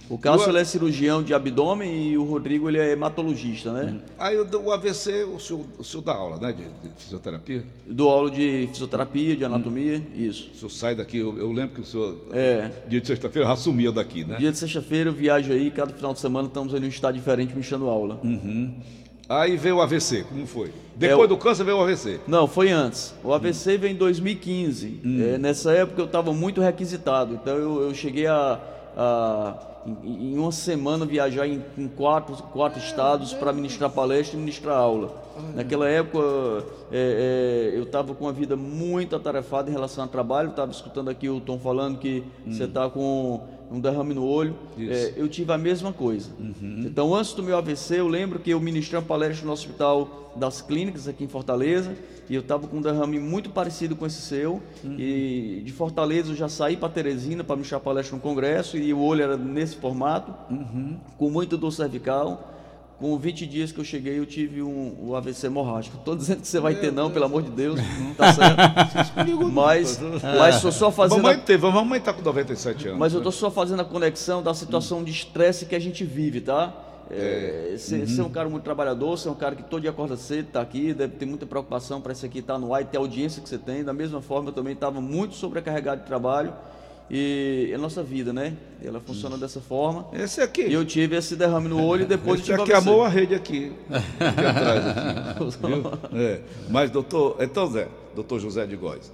O 0.08 0.16
Cássio 0.16 0.48
ele 0.50 0.58
é 0.58 0.64
cirurgião 0.64 1.22
de 1.22 1.34
abdômen 1.34 2.10
e 2.12 2.16
o 2.18 2.24
Rodrigo 2.24 2.68
ele 2.68 2.78
é 2.78 2.92
hematologista, 2.92 3.72
né? 3.72 3.98
Aí 4.18 4.36
o, 4.38 4.46
o 4.62 4.70
AVC, 4.70 5.24
o 5.24 5.40
senhor, 5.40 5.64
o 5.78 5.82
senhor 5.82 6.02
dá 6.02 6.12
aula, 6.14 6.38
né, 6.38 6.52
de, 6.52 6.62
de 6.62 6.94
fisioterapia? 6.96 7.64
Dou 7.86 8.08
aula 8.08 8.30
de 8.30 8.68
fisioterapia, 8.70 9.36
de 9.36 9.44
anatomia, 9.44 10.00
isso. 10.14 10.50
O 10.52 10.56
senhor 10.56 10.70
sai 10.70 10.94
daqui, 10.94 11.18
eu, 11.18 11.36
eu 11.38 11.50
lembro 11.50 11.74
que 11.74 11.80
o 11.80 11.84
senhor, 11.84 12.16
É. 12.32 12.70
dia 12.88 13.00
de 13.00 13.06
sexta-feira, 13.06 13.48
já 13.48 13.56
sumia 13.56 13.90
daqui, 13.90 14.24
né? 14.24 14.36
Dia 14.38 14.52
de 14.52 14.58
sexta-feira 14.58 15.10
eu 15.10 15.14
viajo 15.14 15.52
aí, 15.52 15.70
cada 15.70 15.92
final 15.92 16.12
de 16.12 16.20
semana 16.20 16.46
estamos 16.46 16.72
aí 16.72 16.78
num 16.80 16.86
estado 16.88 17.14
diferente 17.14 17.56
me 17.56 17.62
dando 17.62 17.88
aula. 17.88 18.20
Aí 19.28 19.56
veio 19.56 19.76
o 19.76 19.80
AVC, 19.80 20.24
como 20.28 20.46
foi? 20.46 20.72
Depois 20.94 21.20
É 21.20 21.24
o- 21.24 21.26
do 21.28 21.36
câncer 21.38 21.64
veio 21.64 21.78
o 21.78 21.82
AVC. 21.82 22.20
Não, 22.26 22.46
foi 22.46 22.70
antes. 22.70 23.14
O 23.24 23.32
AVC 23.32 23.78
veio 23.78 23.92
em 23.92 23.96
2015. 23.96 25.00
É, 25.34 25.38
nessa 25.38 25.72
época 25.72 26.00
eu 26.02 26.06
estava 26.06 26.32
muito 26.32 26.60
requisitado. 26.60 27.34
Então 27.34 27.56
eu, 27.56 27.82
eu 27.82 27.94
cheguei 27.94 28.26
a, 28.26 28.60
a- 28.96 29.54
em, 30.04 30.32
em 30.34 30.38
uma 30.38 30.52
semana 30.52 31.06
viajar 31.06 31.46
em, 31.46 31.62
em 31.78 31.88
quatro, 31.88 32.36
quatro 32.52 32.78
estados 32.78 33.32
para 33.32 33.52
ministrar 33.52 33.90
palestra 33.90 34.36
e 34.36 34.40
ministrar 34.40 34.76
aula. 34.76 35.22
Naquela 35.54 35.88
época 35.88 36.22
é, 36.92 37.70
é, 37.72 37.78
eu 37.78 37.84
estava 37.84 38.14
com 38.14 38.26
uma 38.26 38.32
vida 38.32 38.54
muito 38.54 39.16
atarefada 39.16 39.70
em 39.70 39.72
relação 39.72 40.04
ao 40.04 40.10
trabalho, 40.10 40.50
estava 40.50 40.70
escutando 40.70 41.08
aqui 41.08 41.28
o 41.28 41.40
Tom 41.40 41.58
falando 41.58 41.98
que 41.98 42.22
você 42.46 42.64
está 42.64 42.88
com 42.90 43.40
um 43.72 43.80
derrame 43.80 44.14
no 44.14 44.24
olho. 44.24 44.54
É, 44.78 45.12
eu 45.16 45.28
tive 45.28 45.52
a 45.52 45.58
mesma 45.58 45.92
coisa. 45.92 46.30
Uhum. 46.38 46.82
Então, 46.84 47.14
antes 47.14 47.32
do 47.32 47.42
meu 47.42 47.56
AVC, 47.56 48.00
eu 48.00 48.08
lembro 48.08 48.38
que 48.38 48.50
eu 48.50 48.60
ministrei 48.60 48.98
uma 49.00 49.06
palestra 49.06 49.46
no 49.46 49.52
Hospital 49.52 50.32
das 50.36 50.62
Clínicas 50.62 51.08
aqui 51.08 51.24
em 51.24 51.28
Fortaleza 51.28 51.94
e 52.28 52.34
eu 52.34 52.40
estava 52.40 52.66
com 52.66 52.78
um 52.78 52.80
derrame 52.80 53.18
muito 53.18 53.50
parecido 53.50 53.94
com 53.96 54.06
esse 54.06 54.20
seu. 54.22 54.62
Uhum. 54.84 54.96
E 54.98 55.62
de 55.64 55.72
Fortaleza 55.72 56.30
eu 56.32 56.36
já 56.36 56.48
saí 56.48 56.76
para 56.76 56.88
Teresina 56.88 57.42
para 57.44 57.56
ministrar 57.56 57.80
palestra 57.80 58.16
no 58.16 58.22
congresso 58.22 58.76
e 58.76 58.92
o 58.94 59.00
olho 59.00 59.22
era 59.22 59.36
nesse 59.36 59.76
formato, 59.76 60.32
Uhum. 60.50 60.96
com 61.18 61.30
muita 61.30 61.56
dor 61.56 61.70
cervical. 61.72 62.51
Com 63.02 63.18
20 63.18 63.46
dias 63.48 63.72
que 63.72 63.80
eu 63.80 63.84
cheguei, 63.84 64.16
eu 64.16 64.24
tive 64.24 64.62
um, 64.62 64.94
um 65.08 65.16
AVC 65.16 65.48
hemorrágico. 65.48 65.96
Estou 65.96 66.14
dizendo 66.14 66.40
que 66.42 66.46
você 66.46 66.60
vai 66.60 66.76
ter, 66.76 66.92
não, 66.92 67.10
pelo 67.10 67.24
amor 67.24 67.42
de 67.42 67.50
Deus. 67.50 67.80
Tá 68.16 68.32
certo. 68.32 69.50
mas, 69.52 69.98
mas 70.38 70.54
sou 70.56 70.70
só 70.70 70.88
fazendo. 70.92 71.18
a- 71.18 71.22
Mamãe 71.22 71.38
teve, 71.40 71.66
a 71.66 71.70
mamãe 71.72 71.98
está 71.98 72.12
com 72.12 72.22
97 72.22 72.86
anos. 72.86 73.00
mas 73.00 73.12
eu 73.12 73.18
né? 73.18 73.22
estou 73.22 73.32
só 73.32 73.50
fazendo 73.50 73.80
a 73.80 73.84
conexão 73.84 74.40
da 74.40 74.54
situação 74.54 75.02
de 75.02 75.10
estresse 75.10 75.66
que 75.66 75.74
a 75.74 75.80
gente 75.80 76.04
vive, 76.04 76.40
tá? 76.42 76.72
É, 77.10 77.74
Você 77.76 78.06
você 78.06 78.20
é 78.20 78.24
um 78.24 78.30
cara 78.30 78.48
muito 78.48 78.62
trabalhador, 78.62 79.18
você 79.18 79.26
é 79.26 79.30
um 79.32 79.34
cara 79.34 79.56
que 79.56 79.64
todo 79.64 79.80
dia 79.80 79.90
acorda 79.90 80.16
cedo, 80.16 80.46
está 80.46 80.60
aqui, 80.60 80.94
deve 80.94 81.16
ter 81.16 81.26
muita 81.26 81.44
preocupação 81.44 82.00
para 82.00 82.12
isso 82.12 82.24
aqui 82.24 82.38
estar 82.38 82.56
no 82.56 82.72
ar 82.72 82.82
e 82.82 82.84
ter 82.84 82.98
a 82.98 83.00
audiência 83.00 83.42
que 83.42 83.48
você 83.48 83.58
tem. 83.58 83.82
Da 83.82 83.92
mesma 83.92 84.22
forma, 84.22 84.50
eu 84.50 84.52
também 84.52 84.74
estava 84.74 85.00
muito 85.00 85.34
sobrecarregado 85.34 86.02
de 86.02 86.06
trabalho 86.06 86.52
e 87.14 87.70
a 87.74 87.76
nossa 87.76 88.02
vida, 88.02 88.32
né? 88.32 88.56
Ela 88.82 88.98
funciona 88.98 89.36
dessa 89.36 89.60
forma. 89.60 90.06
Esse 90.14 90.40
aqui. 90.40 90.62
E 90.62 90.72
eu 90.72 90.82
tive 90.82 91.14
esse 91.14 91.36
derrame 91.36 91.68
no 91.68 91.84
olho 91.84 92.04
e 92.04 92.06
depois 92.06 92.40
Esse 92.40 92.50
tive 92.50 92.62
aqui 92.62 92.72
amou 92.72 93.04
a 93.04 93.08
rede 93.08 93.34
aqui. 93.34 93.70
aqui 93.90 94.46
atrás. 94.46 94.86
Aqui, 94.86 95.58
viu? 95.66 96.18
É. 96.18 96.40
Mas, 96.70 96.90
doutor, 96.90 97.36
então, 97.40 97.70
Zé, 97.70 97.86
doutor 98.14 98.40
José 98.40 98.64
de 98.64 98.76
Góes, 98.76 99.12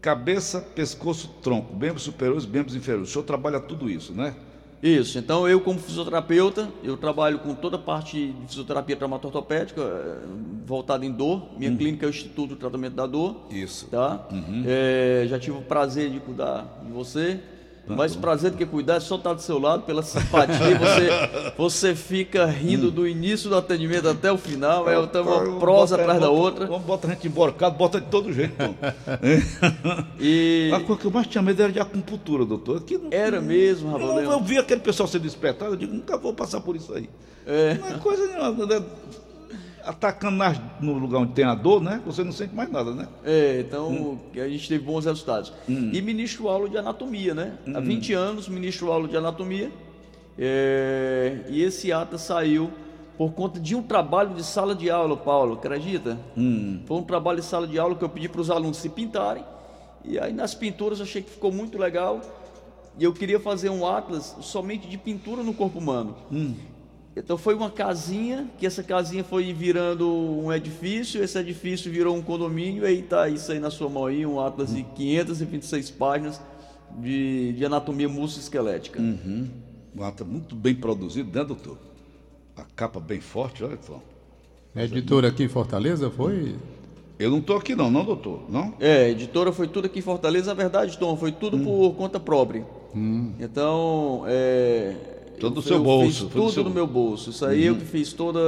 cabeça, 0.00 0.60
pescoço, 0.60 1.28
tronco, 1.42 1.74
membros 1.74 2.04
superiores, 2.04 2.46
membros 2.46 2.76
inferiores. 2.76 3.08
O 3.08 3.12
senhor 3.12 3.24
trabalha 3.24 3.58
tudo 3.58 3.90
isso, 3.90 4.12
né? 4.12 4.36
Isso, 4.82 5.18
então 5.18 5.48
eu 5.48 5.60
como 5.60 5.78
fisioterapeuta, 5.78 6.68
eu 6.84 6.96
trabalho 6.96 7.40
com 7.40 7.54
toda 7.54 7.76
a 7.76 7.78
parte 7.80 8.28
de 8.28 8.46
fisioterapia 8.46 8.96
traumatortopédica, 8.96 9.80
eh, 9.80 10.18
voltada 10.64 11.04
em 11.04 11.10
dor. 11.10 11.48
Minha 11.58 11.74
clínica 11.76 12.06
é 12.06 12.08
o 12.08 12.10
Instituto 12.10 12.50
do 12.50 12.56
Tratamento 12.56 12.94
da 12.94 13.06
Dor. 13.06 13.46
Isso. 13.50 13.86
Tá? 13.86 14.28
É, 14.66 15.26
já 15.28 15.38
tive 15.38 15.56
o 15.58 15.62
prazer 15.62 16.10
de 16.10 16.20
cuidar 16.20 16.80
de 16.84 16.92
você. 16.92 17.40
Mais 17.88 18.14
prazer 18.16 18.50
do 18.50 18.56
que 18.56 18.66
cuidar 18.66 18.96
é 18.96 19.00
só 19.00 19.16
estar 19.16 19.32
do 19.34 19.40
seu 19.42 19.58
lado, 19.58 19.82
pela 19.82 20.02
simpatia. 20.02 20.78
Você, 20.78 21.52
você 21.56 21.94
fica 21.94 22.46
rindo 22.46 22.90
do 22.90 23.06
início 23.08 23.48
do 23.50 23.56
atendimento 23.56 24.08
até 24.08 24.30
o 24.30 24.38
final. 24.38 24.88
É 24.88 24.98
então, 25.00 25.22
uma 25.24 25.58
prosa 25.58 25.96
Bota- 25.96 26.02
atrás 26.02 26.20
da 26.20 26.26
bota- 26.28 26.40
outra. 26.40 26.66
Vamos 26.66 26.84
botar 26.86 27.08
a 27.08 27.10
gente 27.12 27.26
emborcado, 27.28 27.76
bota 27.76 28.00
de 28.00 28.06
todo 28.08 28.32
jeito. 28.32 28.54
E 30.20 30.70
A 30.74 30.80
coisa 30.80 31.00
que 31.00 31.06
eu 31.06 31.10
mais 31.10 31.26
tinha 31.26 31.42
medo 31.42 31.62
era 31.62 31.72
de 31.72 31.80
acupuntura, 31.80 32.44
doutor. 32.44 32.78
Aqui 32.78 32.98
não, 32.98 33.08
era 33.10 33.40
mesmo, 33.40 33.90
eu, 33.96 33.98
Ravaleu. 34.06 34.30
eu 34.32 34.40
vi 34.42 34.58
aquele 34.58 34.80
pessoal 34.80 35.08
sendo 35.08 35.26
espetado, 35.26 35.72
eu 35.72 35.76
digo, 35.76 35.94
nunca 35.94 36.16
vou 36.16 36.32
passar 36.32 36.60
por 36.60 36.76
isso 36.76 36.92
aí. 36.94 37.08
É. 37.46 37.74
Não 37.74 37.88
é 37.88 37.94
coisa 37.94 38.26
nenhuma. 38.26 38.84
Atacando 39.88 40.36
nas- 40.36 40.60
no 40.80 40.92
lugar 40.98 41.18
onde 41.20 41.32
tem 41.32 41.44
a 41.44 41.54
dor, 41.54 41.80
né? 41.82 42.02
Você 42.04 42.22
não 42.22 42.30
sente 42.32 42.54
mais 42.54 42.70
nada, 42.70 42.92
né? 42.94 43.08
É, 43.24 43.64
então 43.66 44.20
a 44.34 44.48
gente 44.48 44.68
teve 44.68 44.84
bons 44.84 45.04
resultados. 45.06 45.52
E 45.68 46.02
ministro 46.02 46.48
aula 46.48 46.68
de 46.68 46.76
anatomia, 46.76 47.34
né? 47.34 47.54
Há 47.74 47.80
20 47.80 48.12
anos 48.12 48.48
ministro 48.48 48.92
aula 48.92 49.08
de 49.08 49.16
anatomia. 49.16 49.70
É, 50.40 51.44
e 51.48 51.62
esse 51.62 51.90
ata 51.92 52.16
saiu 52.18 52.70
por 53.16 53.32
conta 53.32 53.58
de 53.58 53.74
um 53.74 53.82
trabalho 53.82 54.34
de 54.34 54.44
sala 54.44 54.74
de 54.74 54.88
aula, 54.88 55.16
Paulo, 55.16 55.54
acredita? 55.54 56.16
Foi 56.86 56.96
um 56.98 57.02
trabalho 57.02 57.40
de 57.40 57.44
sala 57.46 57.66
de 57.66 57.78
aula 57.78 57.94
que 57.96 58.04
eu 58.04 58.08
pedi 58.08 58.28
para 58.28 58.40
os 58.40 58.50
alunos 58.50 58.76
se 58.76 58.88
pintarem. 58.88 59.44
E 60.04 60.18
aí 60.18 60.32
nas 60.32 60.54
pinturas 60.54 60.98
eu 61.00 61.04
achei 61.04 61.22
que 61.22 61.30
ficou 61.30 61.50
muito 61.50 61.76
legal. 61.78 62.20
E 62.98 63.04
eu 63.04 63.12
queria 63.12 63.40
fazer 63.40 63.70
um 63.70 63.86
atlas 63.86 64.36
somente 64.40 64.86
de 64.88 64.96
pintura 64.98 65.42
no 65.42 65.54
corpo 65.54 65.78
humano. 65.78 66.14
Então 67.18 67.36
foi 67.36 67.54
uma 67.54 67.70
casinha, 67.70 68.48
que 68.58 68.64
essa 68.64 68.82
casinha 68.82 69.24
foi 69.24 69.52
virando 69.52 70.08
um 70.08 70.52
edifício, 70.52 71.22
esse 71.22 71.36
edifício 71.38 71.90
virou 71.90 72.16
um 72.16 72.22
condomínio, 72.22 72.84
e 72.84 72.86
aí 72.86 73.02
tá 73.02 73.28
isso 73.28 73.50
aí 73.50 73.58
na 73.58 73.70
sua 73.70 73.88
mão 73.88 74.06
aí, 74.06 74.24
um 74.24 74.40
atlas 74.40 74.72
de 74.72 74.84
526 74.84 75.90
páginas 75.90 76.40
de, 76.96 77.52
de 77.54 77.64
anatomia 77.64 78.08
musculoesquelética. 78.08 79.00
Um 79.96 80.02
ato 80.02 80.24
muito 80.24 80.54
bem 80.54 80.74
produzido, 80.74 81.36
né, 81.36 81.44
doutor? 81.44 81.76
A 82.56 82.62
capa 82.62 83.00
bem 83.00 83.20
forte, 83.20 83.64
olha, 83.64 83.76
Tom. 83.76 84.00
A 84.74 84.84
editora 84.84 85.28
aqui 85.28 85.42
em 85.42 85.48
Fortaleza 85.48 86.10
foi. 86.10 86.54
Eu 87.18 87.30
não 87.30 87.38
estou 87.38 87.56
aqui 87.56 87.74
não, 87.74 87.90
não, 87.90 88.04
doutor? 88.04 88.44
Não? 88.48 88.74
É, 88.78 89.06
a 89.06 89.08
editora 89.08 89.50
foi 89.50 89.66
tudo 89.66 89.86
aqui 89.86 89.98
em 89.98 90.02
Fortaleza, 90.02 90.52
a 90.52 90.54
verdade, 90.54 90.96
Tom, 90.98 91.16
foi 91.16 91.32
tudo 91.32 91.58
por 91.58 91.94
conta 91.94 92.20
própria. 92.20 92.64
Então, 93.40 94.22
é, 94.26 95.17
Todo 95.40 95.54
do 95.54 95.58
eu- 95.60 95.62
seu 95.62 95.76
eu 95.76 95.82
bolso, 95.82 96.24
fiz 96.24 96.32
tudo 96.32 96.50
seu- 96.52 96.64
do 96.64 96.70
meu 96.70 96.86
bolso. 96.86 97.30
Isso 97.30 97.44
aí 97.44 97.64
eu 97.64 97.76
que 97.76 97.84
fiz 97.84 98.12
toda 98.12 98.40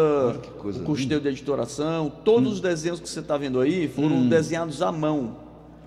coisa 0.59 0.81
o 0.81 0.85
custeio 0.85 1.21
de 1.21 1.29
editoração, 1.29 2.11
todos 2.25 2.55
os 2.55 2.61
desenhos 2.61 3.01
que 3.01 3.09
você 3.09 3.21
está 3.21 3.37
vendo 3.37 3.61
aí 3.61 3.89
foram 3.89 4.29
desenhados 4.29 4.83
à 4.83 4.91
mão. 4.93 5.37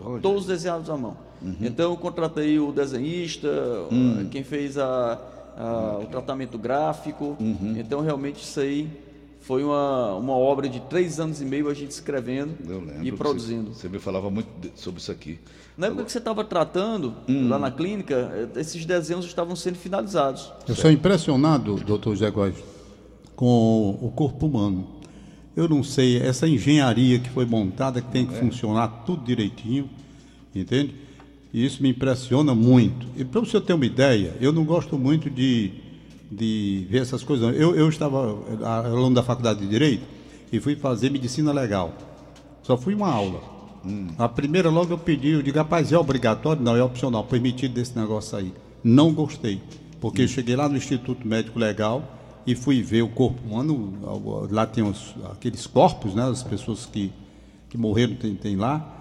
Olha. 0.03 0.21
Todos 0.21 0.45
desenhados 0.45 0.89
à 0.89 0.97
mão. 0.97 1.15
Então 1.61 1.91
eu 1.91 1.97
contratei 1.97 2.57
o 2.57 2.71
desenhista, 2.71 3.49
quem 4.31 4.43
fez 4.43 4.77
a- 4.77 5.19
a- 5.57 5.99
o 6.01 6.05
tratamento 6.05 6.57
gráfico. 6.57 7.35
Então 7.77 8.01
realmente 8.01 8.41
isso 8.41 8.59
aí 8.59 8.87
foi 9.43 9.63
uma, 9.63 10.15
uma 10.15 10.33
obra 10.33 10.67
de 10.67 10.79
três 10.81 11.19
anos 11.19 11.41
e 11.41 11.45
meio 11.45 11.69
a 11.69 11.73
gente 11.73 11.91
escrevendo 11.91 12.53
e 13.03 13.11
produzindo. 13.11 13.73
Você, 13.73 13.81
você 13.81 13.89
me 13.89 13.99
falava 13.99 14.29
muito 14.31 14.47
de- 14.59 14.71
sobre 14.75 14.99
isso 15.01 15.11
aqui. 15.11 15.37
Na 15.77 15.87
época 15.87 16.05
que 16.05 16.11
você 16.11 16.17
estava 16.17 16.43
tratando, 16.43 17.13
lá 17.27 17.59
na 17.59 17.69
clínica, 17.71 18.31
eh, 18.55 18.59
esses 18.59 18.85
desenhos 18.85 19.25
estavam 19.25 19.55
sendo 19.55 19.75
finalizados. 19.75 20.51
Eu 20.67 20.75
sou 20.75 20.89
impressionado, 20.91 21.75
doutor 21.75 22.15
Zé 22.15 22.29
Góes, 22.31 22.55
com 23.35 23.97
o 24.01 24.11
corpo 24.15 24.45
humano. 24.45 24.87
Eu 25.55 25.67
não 25.67 25.83
sei, 25.83 26.17
essa 26.17 26.47
engenharia 26.47 27.19
que 27.19 27.29
foi 27.29 27.45
montada, 27.45 28.01
que 28.01 28.11
tem 28.11 28.25
que 28.25 28.33
funcionar 28.35 28.87
tudo 29.05 29.23
direitinho, 29.23 29.89
entende? 30.55 30.95
E 31.53 31.63
isso 31.65 31.83
me 31.83 31.89
impressiona 31.89 32.55
muito. 32.55 33.05
E 33.15 33.23
para 33.23 33.39
você 33.41 33.59
ter 33.61 33.73
uma 33.73 33.85
ideia, 33.85 34.35
eu 34.41 34.51
não 34.51 34.63
gosto 34.65 34.97
muito 34.97 35.29
de, 35.29 35.71
de 36.35 36.87
ver 36.89 37.01
essas 37.01 37.23
coisas. 37.23 37.55
Eu, 37.55 37.75
eu 37.75 37.87
estava 37.89 38.37
eh, 38.61 38.65
aluno 38.65 39.15
da 39.15 39.23
faculdade 39.23 39.59
de 39.59 39.67
Direito 39.67 40.03
e 40.51 40.59
fui 40.59 40.75
fazer 40.75 41.09
medicina 41.09 41.51
legal. 41.51 41.93
Só 42.61 42.77
fui 42.77 42.93
uma 42.93 43.11
aula. 43.11 43.41
A 44.17 44.29
primeira 44.29 44.69
logo 44.69 44.93
eu 44.93 44.97
pedi, 44.97 45.29
eu 45.29 45.43
digo, 45.43 45.57
rapaz, 45.57 45.91
é 45.91 45.97
obrigatório? 45.97 46.61
Não, 46.61 46.75
é 46.75 46.83
opcional, 46.83 47.25
permitido 47.25 47.73
desse 47.73 47.97
negócio 47.97 48.37
aí. 48.37 48.53
Não 48.81 49.13
gostei, 49.13 49.61
porque 49.99 50.21
eu 50.21 50.27
cheguei 50.27 50.55
lá 50.55 50.69
no 50.69 50.77
Instituto 50.77 51.27
Médico 51.27 51.59
Legal 51.59 52.01
e 52.47 52.55
fui 52.55 52.81
ver 52.81 53.01
o 53.01 53.09
corpo 53.09 53.41
humano, 53.45 53.93
lá 54.49 54.65
tem 54.65 54.83
os, 54.83 55.15
aqueles 55.31 55.67
corpos, 55.67 56.13
né, 56.13 56.23
as 56.23 56.43
pessoas 56.43 56.85
que, 56.85 57.11
que 57.69 57.77
morreram 57.77 58.15
tem, 58.15 58.35
tem 58.35 58.55
lá, 58.55 58.92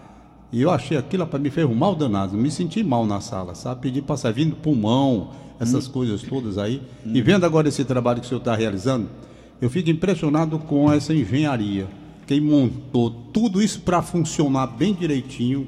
e 0.52 0.60
eu 0.60 0.70
achei 0.70 0.98
aquilo 0.98 1.26
para 1.26 1.38
me 1.38 1.50
fez 1.50 1.66
um 1.66 1.74
mal 1.74 1.94
danado, 1.94 2.36
me 2.36 2.50
senti 2.50 2.84
mal 2.84 3.06
na 3.06 3.20
sala, 3.20 3.54
sabe? 3.54 3.80
Pedi 3.80 4.02
para 4.02 4.18
sair 4.18 4.34
vindo 4.34 4.54
pulmão, 4.54 5.30
essas 5.58 5.88
coisas 5.88 6.22
todas 6.22 6.58
aí. 6.58 6.82
E 7.06 7.22
vendo 7.22 7.46
agora 7.46 7.68
esse 7.68 7.84
trabalho 7.84 8.20
que 8.20 8.26
o 8.26 8.28
senhor 8.28 8.40
está 8.40 8.54
realizando, 8.54 9.08
eu 9.60 9.70
fico 9.70 9.88
impressionado 9.88 10.58
com 10.58 10.92
essa 10.92 11.14
engenharia. 11.14 11.88
Quem 12.26 12.40
montou 12.40 13.10
tudo 13.32 13.62
isso 13.62 13.80
para 13.80 14.02
funcionar 14.02 14.66
bem 14.66 14.92
direitinho, 14.92 15.66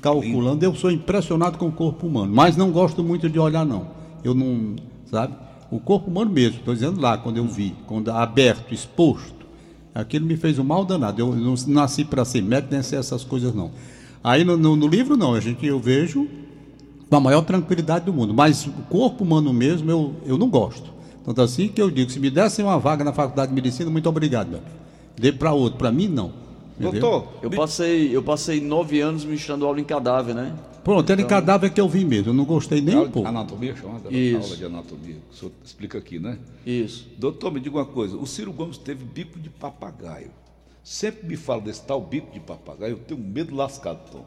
calculando, 0.00 0.64
eu 0.64 0.74
sou 0.74 0.90
impressionado 0.90 1.56
com 1.56 1.68
o 1.68 1.72
corpo 1.72 2.06
humano, 2.06 2.34
mas 2.34 2.56
não 2.56 2.72
gosto 2.72 3.04
muito 3.04 3.28
de 3.28 3.38
olhar 3.38 3.64
não. 3.64 3.88
Eu 4.24 4.34
não, 4.34 4.74
sabe? 5.06 5.34
O 5.70 5.78
corpo 5.78 6.10
humano 6.10 6.30
mesmo, 6.30 6.58
estou 6.58 6.74
dizendo 6.74 7.00
lá 7.00 7.16
quando 7.16 7.36
eu 7.36 7.46
vi, 7.46 7.74
quando 7.86 8.10
aberto, 8.10 8.74
exposto, 8.74 9.46
aquilo 9.94 10.26
me 10.26 10.36
fez 10.36 10.58
um 10.58 10.64
mal 10.64 10.84
danado. 10.84 11.20
Eu 11.20 11.34
não 11.34 11.54
nasci 11.68 12.04
para 12.04 12.24
ser 12.24 12.42
médico 12.42 12.72
nem 12.72 12.82
ser 12.82 12.96
essas 12.96 13.24
coisas 13.24 13.54
não. 13.54 13.70
Aí 14.24 14.42
no, 14.42 14.56
no- 14.56 14.74
no 14.74 14.86
livro 14.88 15.16
não, 15.16 15.34
a 15.34 15.40
gente 15.40 15.64
eu 15.66 15.78
vejo 15.78 16.26
com 17.10 17.16
a 17.16 17.20
maior 17.20 17.42
tranquilidade 17.42 18.06
do 18.06 18.12
mundo, 18.12 18.32
mas 18.32 18.66
o 18.66 18.70
corpo 18.88 19.22
humano 19.22 19.52
mesmo 19.52 19.90
eu, 19.90 20.14
eu 20.24 20.38
não 20.38 20.48
gosto. 20.48 20.90
Tanto 21.24 21.42
assim 21.42 21.68
que 21.68 21.80
eu 21.80 21.90
digo, 21.90 22.10
se 22.10 22.18
me 22.18 22.30
dessem 22.30 22.64
uma 22.64 22.78
vaga 22.78 23.04
na 23.04 23.12
faculdade 23.12 23.50
de 23.50 23.54
medicina, 23.54 23.90
muito 23.90 24.08
obrigado, 24.08 24.48
meu. 24.48 24.60
Dê 25.16 25.30
para 25.30 25.52
outro, 25.52 25.78
para 25.78 25.92
mim 25.92 26.08
não. 26.08 26.32
Entendeu? 26.80 27.00
Doutor, 27.00 27.28
Eu 27.42 27.50
passei, 27.50 28.16
eu 28.16 28.22
passei 28.22 28.60
nove 28.60 29.00
anos 29.00 29.24
ministrando 29.24 29.64
aula 29.66 29.78
em 29.78 29.84
cadáver, 29.84 30.34
né? 30.34 30.54
Pronto, 30.82 31.10
era 31.10 31.20
em 31.22 31.26
cadáver 31.26 31.70
que 31.72 31.80
eu 31.80 31.88
vi 31.88 32.04
mesmo, 32.04 32.30
eu 32.30 32.34
não 32.34 32.44
gostei 32.44 32.80
nem 32.80 32.96
um 32.96 33.10
pouco. 33.10 33.28
anatomia 33.28 33.74
chamada? 33.76 34.10
Isso. 34.10 34.36
Aula 34.44 34.56
de 34.56 34.64
anatomia. 34.64 35.16
O 35.32 35.36
senhor 35.36 35.52
explica 35.64 35.98
aqui, 35.98 36.18
né? 36.18 36.38
Isso. 36.66 37.06
Doutor, 37.16 37.52
me 37.52 37.60
diga 37.60 37.76
uma 37.76 37.86
coisa. 37.86 38.16
O 38.16 38.26
Ciro 38.26 38.52
Gomes 38.52 38.76
teve 38.76 39.04
bico 39.04 39.38
de 39.38 39.48
papagaio. 39.50 40.30
Sempre 40.84 41.26
me 41.26 41.36
fala 41.36 41.62
desse 41.62 41.82
tal 41.82 42.00
bico 42.00 42.30
de 42.30 42.38
papagaio. 42.38 42.92
Eu 42.92 42.98
tenho 42.98 43.20
medo 43.20 43.56
lascado, 43.56 43.98
Tom. 44.12 44.24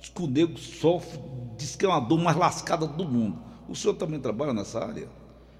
Diz 0.00 0.08
que 0.08 0.22
o 0.22 0.26
nego 0.26 0.56
sofre, 0.56 1.20
diz 1.58 1.76
que 1.76 1.84
é 1.84 1.88
uma 1.88 2.00
dor 2.00 2.18
mais 2.18 2.36
lascada 2.36 2.86
do 2.86 3.04
mundo. 3.04 3.36
O 3.68 3.74
senhor 3.74 3.94
também 3.94 4.18
trabalha 4.18 4.54
nessa 4.54 4.82
área? 4.82 5.08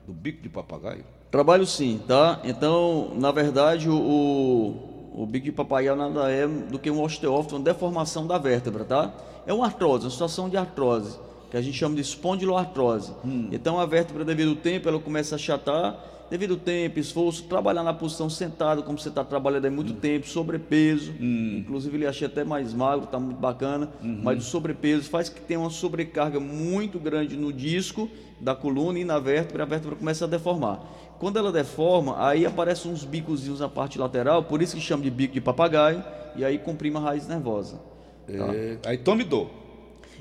do 0.08 0.14
bico 0.14 0.42
de 0.42 0.48
papagaio? 0.48 1.04
Trabalho 1.30 1.66
sim, 1.66 2.00
tá? 2.08 2.40
Então, 2.42 3.12
na 3.16 3.30
verdade, 3.30 3.90
o, 3.90 3.94
o, 3.94 5.22
o 5.22 5.26
bico 5.26 5.44
de 5.44 5.52
papagaio 5.52 5.94
nada 5.94 6.30
é 6.30 6.48
do 6.48 6.78
que 6.78 6.90
um 6.90 7.02
osteófito, 7.02 7.56
uma 7.56 7.62
deformação 7.62 8.26
da 8.26 8.38
vértebra, 8.38 8.84
tá? 8.84 9.12
É 9.46 9.52
uma 9.52 9.66
artrose, 9.66 10.06
uma 10.06 10.10
situação 10.10 10.48
de 10.48 10.56
artrose, 10.56 11.18
que 11.50 11.58
a 11.58 11.60
gente 11.60 11.76
chama 11.76 11.94
de 11.94 12.00
espondiloartrose. 12.00 13.12
Hum. 13.22 13.50
Então, 13.52 13.78
a 13.78 13.84
vértebra, 13.84 14.24
devido 14.24 14.50
ao 14.50 14.56
tempo, 14.56 14.88
ela 14.88 14.98
começa 14.98 15.34
a 15.34 15.36
achatar, 15.36 16.02
devido 16.30 16.54
ao 16.54 16.60
tempo, 16.60 16.98
esforço, 16.98 17.44
trabalhar 17.44 17.82
na 17.82 17.94
posição 17.94 18.28
sentado, 18.28 18.82
como 18.82 18.98
você 18.98 19.08
está 19.08 19.24
trabalhando 19.24 19.66
há 19.66 19.70
muito 19.70 19.92
hum. 19.92 19.96
tempo, 19.96 20.26
sobrepeso. 20.26 21.12
Hum. 21.20 21.58
Inclusive, 21.58 21.96
ele 21.96 22.06
achei 22.06 22.26
até 22.26 22.44
mais 22.44 22.74
magro, 22.74 23.04
está 23.04 23.18
muito 23.18 23.38
bacana. 23.38 23.90
Uhum. 24.02 24.20
Mas 24.22 24.38
o 24.38 24.50
sobrepeso 24.50 25.08
faz 25.08 25.28
que 25.28 25.40
tenha 25.40 25.60
uma 25.60 25.70
sobrecarga 25.70 26.38
muito 26.38 26.98
grande 26.98 27.36
no 27.36 27.52
disco 27.52 28.08
da 28.40 28.54
coluna 28.54 28.98
e 28.98 29.04
na 29.04 29.18
vértebra, 29.18 29.64
a 29.64 29.66
vértebra 29.66 29.96
começa 29.96 30.24
a 30.24 30.28
deformar. 30.28 30.80
Quando 31.18 31.38
ela 31.38 31.50
deforma, 31.50 32.24
aí 32.24 32.46
aparecem 32.46 32.92
uns 32.92 33.04
bicozinhos 33.04 33.60
na 33.60 33.68
parte 33.68 33.98
lateral, 33.98 34.44
por 34.44 34.62
isso 34.62 34.76
que 34.76 34.80
chama 34.80 35.02
de 35.02 35.10
bico 35.10 35.34
de 35.34 35.40
papagaio, 35.40 36.02
e 36.36 36.44
aí 36.44 36.58
comprime 36.58 36.96
a 36.96 37.00
raiz 37.00 37.26
nervosa. 37.26 37.80
Tá? 38.26 38.54
É, 38.54 38.78
aí 38.86 38.98
tome 38.98 39.24
dor. 39.24 39.50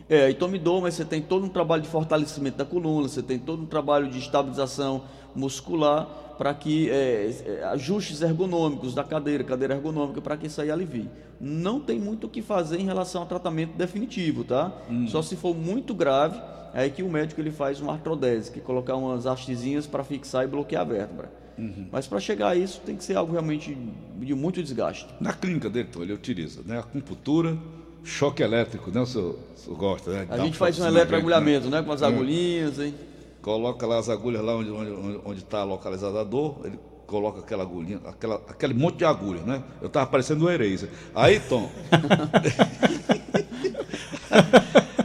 É, 0.10 0.26
aí 0.26 0.34
tome 0.34 0.58
dor, 0.58 0.82
mas 0.82 0.96
você 0.96 1.06
tem 1.06 1.22
todo 1.22 1.46
um 1.46 1.50
trabalho 1.50 1.82
de 1.84 1.90
fortalecimento 1.90 2.58
da 2.58 2.66
coluna, 2.66 3.08
você 3.08 3.22
tem 3.22 3.38
todo 3.38 3.62
um 3.64 3.66
trabalho 3.66 4.10
de 4.10 4.18
estabilização 4.18 5.04
muscular 5.36 6.05
para 6.38 6.53
que 6.53 6.89
é, 6.89 7.31
é, 7.46 7.63
ajustes 7.65 8.22
ergonômicos 8.22 8.93
da 8.93 9.03
cadeira, 9.03 9.43
cadeira 9.43 9.74
ergonômica, 9.74 10.22
para 10.22 10.38
que 10.38 10.48
isso 10.48 10.62
aí 10.62 10.69
alivie. 10.69 11.10
Não 11.41 11.79
tem 11.79 12.00
muito 12.00 12.27
o 12.27 12.29
que 12.29 12.41
fazer 12.41 12.79
em 12.79 12.86
relação 12.86 13.22
ao 13.22 13.27
tratamento 13.27 13.75
definitivo, 13.75 14.43
tá? 14.43 14.72
Hum. 14.89 15.07
Só 15.07 15.22
se 15.22 15.36
for 15.36 15.55
muito 15.55 15.93
grave, 15.93 16.39
é 16.74 16.89
que 16.89 17.01
o 17.01 17.10
médico 17.10 17.41
ele 17.41 17.51
faz 17.51 17.81
uma 17.81 17.93
artrodese, 17.93 18.51
que 18.51 18.60
é 18.60 18.62
colocar 18.62 18.96
umas 18.96 19.25
hastezinhas 19.25 19.88
para 19.88 20.03
fixar 20.03 20.43
e 20.43 20.48
bloquear 20.48 20.84
a 20.84 20.86
vértebra. 20.86 21.31
Uhum. 21.57 21.88
Mas 21.91 22.05
para 22.05 22.19
chegar 22.19 22.50
a 22.50 22.55
isso 22.55 22.81
tem 22.86 22.96
que 22.96 23.03
ser 23.03 23.15
algo 23.15 23.31
realmente 23.31 23.75
de 24.19 24.36
muito 24.36 24.62
desgaste. 24.62 25.07
Na 25.19 25.34
clínica 25.34 25.69
dele, 25.69 25.89
ele 26.01 26.13
utiliza 26.13 26.62
né, 26.63 26.77
a 26.77 26.81
acupuntura, 26.81 27.57
choque 28.03 28.43
elétrico, 28.43 28.91
né? 28.91 29.01
O 29.01 29.05
senhor, 29.07 29.39
o 29.55 29.60
senhor 29.60 29.75
gosta, 29.75 30.12
né? 30.12 30.27
A 30.29 30.38
gente 30.38 30.55
faz 30.55 30.79
um 30.79 30.86
eletroagulhamento, 30.86 31.67
né? 31.67 31.81
Com 31.81 31.91
as 31.91 32.03
agulhinhas, 32.03 32.79
hein? 32.79 32.93
Coloca 33.48 33.88
lá 33.88 33.98
as 33.98 34.10
agulhas 34.10 34.44
lá 34.44 34.58
onde 34.58 35.39
está 35.39 35.60
tá 35.60 35.63
localizada 35.63 36.20
a 36.20 36.24
dor, 36.25 36.60
ele 36.66 36.77
coloca 37.06 37.39
aquela 37.39 37.63
agulhinha, 37.63 38.01
aquela, 38.06 38.42
aquele 38.46 38.74
monte 38.74 38.98
de 38.98 39.06
agulha, 39.06 39.42
né? 39.44 39.63
Eu 39.82 39.88
tava 39.88 40.06
parecendo 40.06 40.46
um 40.46 40.50
Eraser. 40.50 40.89
Aí, 41.16 41.39
Tom. 41.39 41.72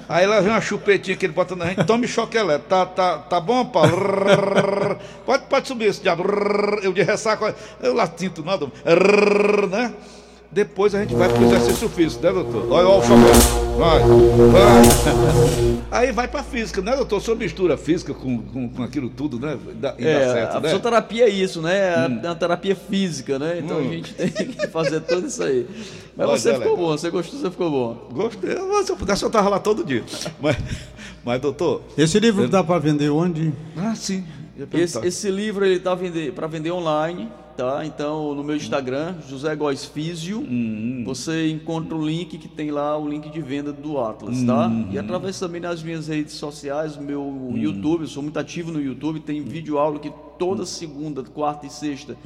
Aí 0.08 0.26
lá 0.26 0.40
vem 0.40 0.50
uma 0.50 0.60
chupetinha 0.60 1.16
que 1.16 1.24
ele 1.24 1.32
bota 1.32 1.54
na 1.54 1.66
gente, 1.66 1.84
tome 1.84 2.08
choque 2.08 2.36
elétrico. 2.36 2.68
Tá, 2.68 2.84
tá, 2.84 3.18
tá 3.18 3.38
bom, 3.38 3.64
Paulo? 3.64 3.92
pode, 5.24 5.44
pode 5.44 5.68
subir 5.68 5.84
esse 5.84 6.02
diabo. 6.02 6.24
Eu 6.82 6.92
de 6.92 7.02
ressaco, 7.04 7.44
eu 7.80 7.94
lá 7.94 8.08
tinto 8.08 8.42
nada, 8.44 8.66
né? 9.70 9.94
Depois 10.52 10.94
a 10.94 11.00
gente 11.00 11.14
vai 11.14 11.30
pro 11.30 11.44
exercício 11.44 11.88
físico, 11.88 12.22
né, 12.22 12.30
doutor? 12.30 12.70
Olha, 12.70 12.86
olha 12.86 12.98
o 12.98 13.02
choque. 13.02 13.22
Vai, 13.78 14.00
vai. 14.52 15.82
Aí 15.90 16.12
vai 16.12 16.28
pra 16.28 16.42
física, 16.42 16.82
né, 16.82 16.94
doutor? 16.94 17.22
Só 17.22 17.34
mistura 17.34 17.78
física 17.78 18.12
com, 18.12 18.38
com, 18.42 18.68
com 18.68 18.82
aquilo 18.82 19.08
tudo, 19.08 19.40
né? 19.40 19.58
Dá, 19.76 19.94
e 19.98 20.06
é, 20.06 20.18
dá 20.18 20.32
certo, 20.32 20.56
a 20.56 20.60
né? 20.60 20.68
fisioterapia 20.68 21.24
é 21.24 21.28
isso, 21.30 21.62
né? 21.62 21.94
É 21.94 22.06
hum. 22.06 22.20
uma 22.22 22.34
terapia 22.34 22.76
física, 22.76 23.38
né? 23.38 23.60
Então 23.64 23.78
hum. 23.78 23.80
a 23.80 23.92
gente 23.92 24.12
tem 24.12 24.28
que 24.28 24.66
fazer 24.68 25.00
tudo 25.00 25.26
isso 25.26 25.42
aí. 25.42 25.66
Mas 26.14 26.28
Olha, 26.28 26.38
você 26.38 26.54
ficou 26.54 26.76
bom, 26.76 26.88
você 26.88 27.10
gostou, 27.10 27.40
você 27.40 27.50
ficou 27.50 27.70
bom. 27.70 28.08
Gostei, 28.12 28.54
mas 28.54 28.84
se 28.84 28.92
eu 28.92 28.96
pudesse 28.96 29.22
eu 29.22 29.30
tava 29.30 29.48
lá 29.48 29.58
todo 29.58 29.82
dia. 29.82 30.04
Mas, 30.38 30.56
mas 31.24 31.40
doutor... 31.40 31.80
Esse 31.96 32.20
livro 32.20 32.46
dá 32.46 32.62
para 32.62 32.78
vender 32.78 33.08
onde? 33.08 33.54
Ah, 33.74 33.94
sim. 33.94 34.22
Esse, 34.74 34.98
esse 35.06 35.30
livro 35.30 35.64
ele 35.64 35.80
tá 35.80 35.96
para 36.34 36.46
vender 36.46 36.72
online 36.72 37.30
tá? 37.56 37.84
Então, 37.84 38.34
no 38.34 38.42
meu 38.42 38.56
Instagram, 38.56 39.14
José 39.28 39.54
Góes 39.54 39.84
Físio, 39.84 40.38
uhum. 40.38 41.02
você 41.04 41.50
encontra 41.50 41.94
o 41.96 42.06
link 42.06 42.38
que 42.38 42.48
tem 42.48 42.70
lá, 42.70 42.96
o 42.96 43.08
link 43.08 43.30
de 43.30 43.40
venda 43.40 43.72
do 43.72 43.98
Atlas, 43.98 44.42
tá? 44.42 44.66
uhum. 44.66 44.88
E 44.90 44.98
através 44.98 45.38
também 45.38 45.60
das 45.60 45.82
minhas 45.82 46.08
redes 46.08 46.34
sociais, 46.34 46.96
meu 46.96 47.22
uhum. 47.22 47.56
YouTube, 47.56 48.02
eu 48.02 48.08
sou 48.08 48.22
muito 48.22 48.38
ativo 48.38 48.72
no 48.72 48.80
YouTube, 48.80 49.20
tem 49.20 49.42
vídeo 49.42 49.78
aula 49.78 49.98
que 49.98 50.12
toda 50.38 50.66
segunda, 50.66 51.22
quarta 51.22 51.66
e 51.66 51.70
sexta, 51.70 52.16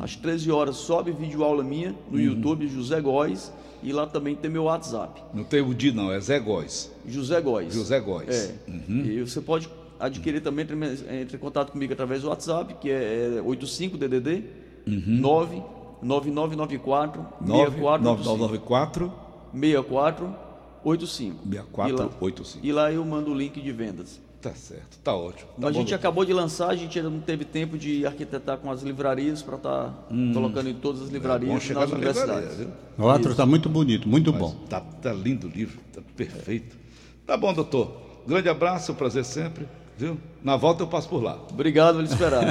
às 0.00 0.16
13 0.16 0.50
horas, 0.50 0.76
sobe 0.76 1.12
vídeo 1.12 1.44
aula 1.44 1.62
minha 1.62 1.94
no 2.10 2.20
YouTube, 2.20 2.66
José 2.66 3.00
Góes. 3.00 3.52
E 3.82 3.94
lá 3.94 4.06
também 4.06 4.36
tem 4.36 4.50
meu 4.50 4.64
WhatsApp. 4.64 5.22
Não 5.32 5.42
tem 5.42 5.62
o 5.62 5.72
Di, 5.72 5.90
não, 5.90 6.12
é 6.12 6.20
Zé 6.20 6.38
Góes. 6.38 6.92
José 7.06 7.40
Góes. 7.40 7.72
José 7.72 7.98
Góes. 7.98 8.28
É. 8.28 8.70
Uhum. 8.70 9.06
E 9.06 9.22
você 9.22 9.40
pode 9.40 9.70
adquirir 10.00 10.40
também, 10.40 10.64
entre, 10.64 10.76
entre 11.20 11.36
em 11.36 11.40
contato 11.40 11.72
comigo 11.72 11.92
através 11.92 12.22
do 12.22 12.28
WhatsApp, 12.28 12.74
que 12.80 12.90
é 12.90 13.40
85DDD 13.44 14.42
Uhum. 14.86 15.20
99994 16.02 17.26
6494 17.46 19.12
6485. 19.52 21.48
6485. 21.48 22.66
E 22.66 22.72
lá 22.72 22.92
eu 22.92 23.04
mando 23.04 23.30
o 23.30 23.34
link 23.34 23.60
de 23.60 23.72
vendas. 23.72 24.20
Tá 24.40 24.54
certo, 24.54 24.98
tá 25.04 25.14
ótimo. 25.14 25.50
Tá 25.60 25.68
a 25.68 25.72
gente 25.72 25.94
acabou 25.94 26.24
de 26.24 26.32
lançar, 26.32 26.70
a 26.70 26.76
gente 26.76 26.98
ainda 26.98 27.10
não 27.10 27.20
teve 27.20 27.44
tempo 27.44 27.76
de 27.76 28.06
arquitetar 28.06 28.56
com 28.56 28.70
as 28.70 28.80
livrarias 28.82 29.42
para 29.42 29.56
estar 29.56 29.84
tá 29.84 29.94
hum. 30.10 30.32
colocando 30.32 30.70
em 30.70 30.74
todas 30.74 31.02
as 31.02 31.10
livrarias 31.10 31.70
é 31.70 31.74
nas 31.74 31.90
universidades. 31.90 32.58
Livraria, 32.58 32.74
o 32.96 33.02
outro 33.02 33.32
está 33.32 33.44
muito 33.44 33.68
bonito, 33.68 34.08
muito 34.08 34.32
Mas 34.32 34.40
bom. 34.40 34.54
Tá, 34.66 34.80
tá 34.80 35.12
lindo 35.12 35.46
o 35.46 35.50
livro, 35.50 35.78
tá 35.92 36.00
perfeito. 36.16 36.74
Tá 37.26 37.36
bom, 37.36 37.52
doutor. 37.52 37.92
Grande 38.26 38.48
abraço, 38.48 38.94
prazer 38.94 39.26
sempre. 39.26 39.68
Viu? 40.00 40.16
Na 40.42 40.56
volta 40.56 40.82
eu 40.82 40.86
passo 40.86 41.06
por 41.10 41.22
lá. 41.22 41.38
Obrigado, 41.50 41.96
vou 41.96 42.02
lhe 42.02 42.08
esperar. 42.08 42.42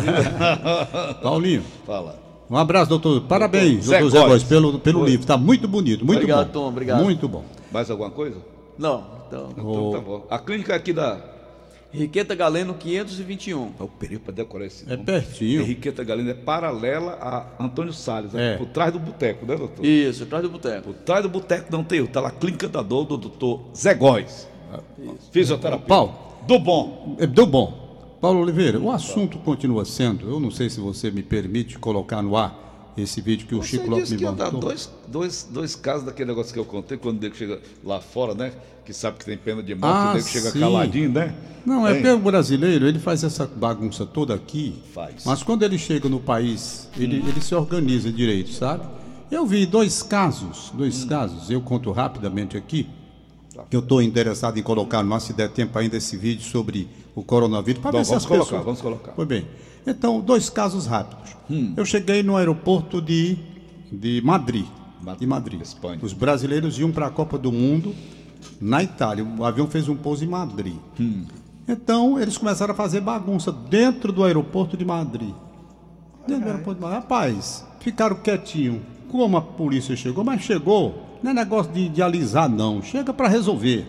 Paulinho. 1.19 1.63
Fala. 1.83 2.21
Um 2.47 2.55
abraço, 2.55 2.89
doutor. 2.89 3.21
Parabéns, 3.21 3.87
doutor 3.87 4.09
Zé 4.11 4.19
Góes, 4.19 4.43
pelo, 4.43 4.79
pelo 4.79 5.03
livro. 5.03 5.21
Está 5.21 5.35
muito 5.35 5.67
bonito, 5.67 6.05
muito 6.05 6.19
obrigado, 6.19 6.45
bom. 6.45 6.53
Tom, 6.53 6.67
obrigado. 6.67 7.03
Muito 7.03 7.27
bom. 7.27 7.43
Mais 7.71 7.89
alguma 7.89 8.11
coisa? 8.11 8.37
Não, 8.77 9.03
então. 9.27 9.49
Então 9.51 9.91
tá 9.91 9.99
bom. 9.99 10.27
A 10.29 10.37
clínica 10.37 10.75
aqui 10.75 10.93
da. 10.93 11.19
Riqueta 11.91 12.35
Galeno 12.35 12.75
521. 12.75 13.73
É 13.79 13.83
o 13.83 13.87
período 13.87 14.21
para 14.21 14.33
decorar 14.35 14.65
esse 14.67 14.87
nome. 14.87 15.01
É 15.01 15.03
pertinho. 15.03 15.63
Riqueta 15.63 16.03
Galeno 16.03 16.29
é 16.29 16.35
paralela 16.35 17.17
a 17.19 17.63
Antônio 17.63 17.91
Salles, 17.91 18.35
é. 18.35 18.57
por 18.57 18.67
trás 18.67 18.93
do 18.93 18.99
boteco, 18.99 19.43
né, 19.47 19.55
doutor? 19.55 19.83
Isso, 19.83 20.19
por 20.19 20.29
trás 20.29 20.43
do 20.43 20.49
boteco. 20.51 20.83
Por 20.83 20.93
trás 20.93 21.23
do 21.23 21.29
boteco 21.29 21.71
não 21.71 21.83
tem, 21.83 22.05
tá 22.05 22.21
lá 22.21 22.27
a 22.27 22.31
clínica 22.31 22.67
da 22.67 22.83
dor 22.83 23.05
do 23.05 23.17
doutor 23.17 23.61
Zé 23.75 23.95
Góes. 23.95 24.47
Fisioterapia. 25.31 25.87
Paulo. 25.87 26.28
Do 26.47 26.59
bom. 26.59 27.15
É, 27.19 27.27
do 27.27 27.45
bom. 27.45 27.89
Paulo 28.19 28.41
Oliveira, 28.41 28.79
o 28.79 28.91
assunto 28.91 29.37
continua 29.39 29.85
sendo, 29.85 30.27
eu 30.29 30.39
não 30.39 30.51
sei 30.51 30.69
se 30.69 30.79
você 30.79 31.09
me 31.09 31.23
permite 31.23 31.79
colocar 31.79 32.21
no 32.21 32.35
ar, 32.35 32.91
esse 32.97 33.21
vídeo 33.21 33.47
que 33.47 33.55
o 33.55 33.63
Chico 33.63 33.89
Lopes 33.89 34.11
me 34.11 34.21
mandou. 34.21 34.59
Dois, 34.59 34.91
dois, 35.07 35.47
dois 35.49 35.75
casos 35.75 36.05
daquele 36.05 36.29
negócio 36.29 36.53
que 36.53 36.59
eu 36.59 36.65
contei, 36.65 36.97
quando 36.97 37.17
o 37.17 37.21
nego 37.21 37.35
chega 37.35 37.61
lá 37.81 38.01
fora, 38.01 38.33
né? 38.33 38.51
Que 38.85 38.93
sabe 38.93 39.19
que 39.19 39.25
tem 39.25 39.37
pena 39.37 39.63
de 39.63 39.73
morte, 39.73 39.95
ah, 39.95 40.11
o 40.11 40.13
nego 40.15 40.27
chega 40.27 40.51
caladinho, 40.51 41.09
né? 41.09 41.33
Não, 41.65 41.87
é 41.87 42.01
pego 42.01 42.19
brasileiro, 42.19 42.87
ele 42.87 42.99
faz 42.99 43.23
essa 43.23 43.45
bagunça 43.45 44.05
toda 44.05 44.33
aqui. 44.33 44.81
Faz. 44.93 45.23
Mas 45.25 45.41
quando 45.41 45.63
ele 45.63 45.77
chega 45.77 46.09
no 46.09 46.19
país, 46.19 46.89
ele, 46.97 47.21
hum. 47.21 47.25
ele 47.27 47.39
se 47.39 47.55
organiza 47.55 48.11
direito, 48.11 48.51
sabe? 48.51 48.85
Eu 49.31 49.45
vi 49.45 49.65
dois 49.65 50.03
casos, 50.03 50.71
dois 50.73 51.03
hum. 51.03 51.07
casos, 51.07 51.49
eu 51.49 51.61
conto 51.61 51.91
rapidamente 51.91 52.57
aqui. 52.57 52.87
Que 53.69 53.75
eu 53.75 53.79
estou 53.81 54.01
interessado 54.01 54.57
em 54.59 54.63
colocar, 54.63 55.03
mas 55.03 55.23
se 55.23 55.33
der 55.33 55.49
tempo 55.49 55.77
ainda, 55.77 55.97
esse 55.97 56.15
vídeo 56.17 56.43
sobre 56.43 56.87
o 57.15 57.23
coronavírus, 57.23 57.81
para 57.81 57.97
ver 57.97 58.05
se 58.05 58.13
as 58.13 58.25
colocar, 58.25 58.45
pessoas... 58.45 58.65
Vamos 58.65 58.81
colocar, 58.81 59.11
Foi 59.13 59.25
bem. 59.25 59.45
Então, 59.85 60.19
dois 60.19 60.49
casos 60.49 60.85
rápidos. 60.85 61.35
Hum. 61.49 61.73
Eu 61.75 61.85
cheguei 61.85 62.21
no 62.21 62.35
aeroporto 62.35 63.01
de, 63.01 63.37
de 63.91 64.21
Madrid. 64.23 64.65
De 65.17 65.25
Madrid. 65.25 65.61
Espanha. 65.61 65.99
Os 66.01 66.13
brasileiros 66.13 66.77
iam 66.77 66.91
para 66.91 67.07
a 67.07 67.09
Copa 67.09 67.37
do 67.37 67.51
Mundo 67.51 67.95
na 68.59 68.83
Itália. 68.83 69.23
O 69.23 69.43
avião 69.43 69.67
fez 69.67 69.87
um 69.87 69.95
pouso 69.95 70.23
em 70.23 70.27
Madrid. 70.27 70.75
Hum. 70.99 71.25
Então, 71.67 72.19
eles 72.19 72.37
começaram 72.37 72.73
a 72.73 72.77
fazer 72.77 73.01
bagunça 73.01 73.51
dentro 73.51 74.11
do 74.11 74.23
aeroporto 74.23 74.75
de 74.75 74.83
Madrid. 74.83 75.33
Dentro 76.27 76.43
do 76.43 76.49
aeroporto 76.49 76.75
de 76.75 76.81
Madrid. 76.81 77.01
Rapaz, 77.01 77.65
ficaram 77.79 78.15
quietinho. 78.17 78.81
Como 79.07 79.37
a 79.37 79.41
polícia 79.41 79.95
chegou, 79.95 80.23
mas 80.23 80.41
chegou. 80.41 81.08
Não 81.21 81.31
é 81.31 81.33
negócio 81.33 81.71
de, 81.71 81.89
de 81.89 82.01
alisar, 82.01 82.49
não. 82.49 82.81
Chega 82.81 83.13
para 83.13 83.27
resolver. 83.27 83.85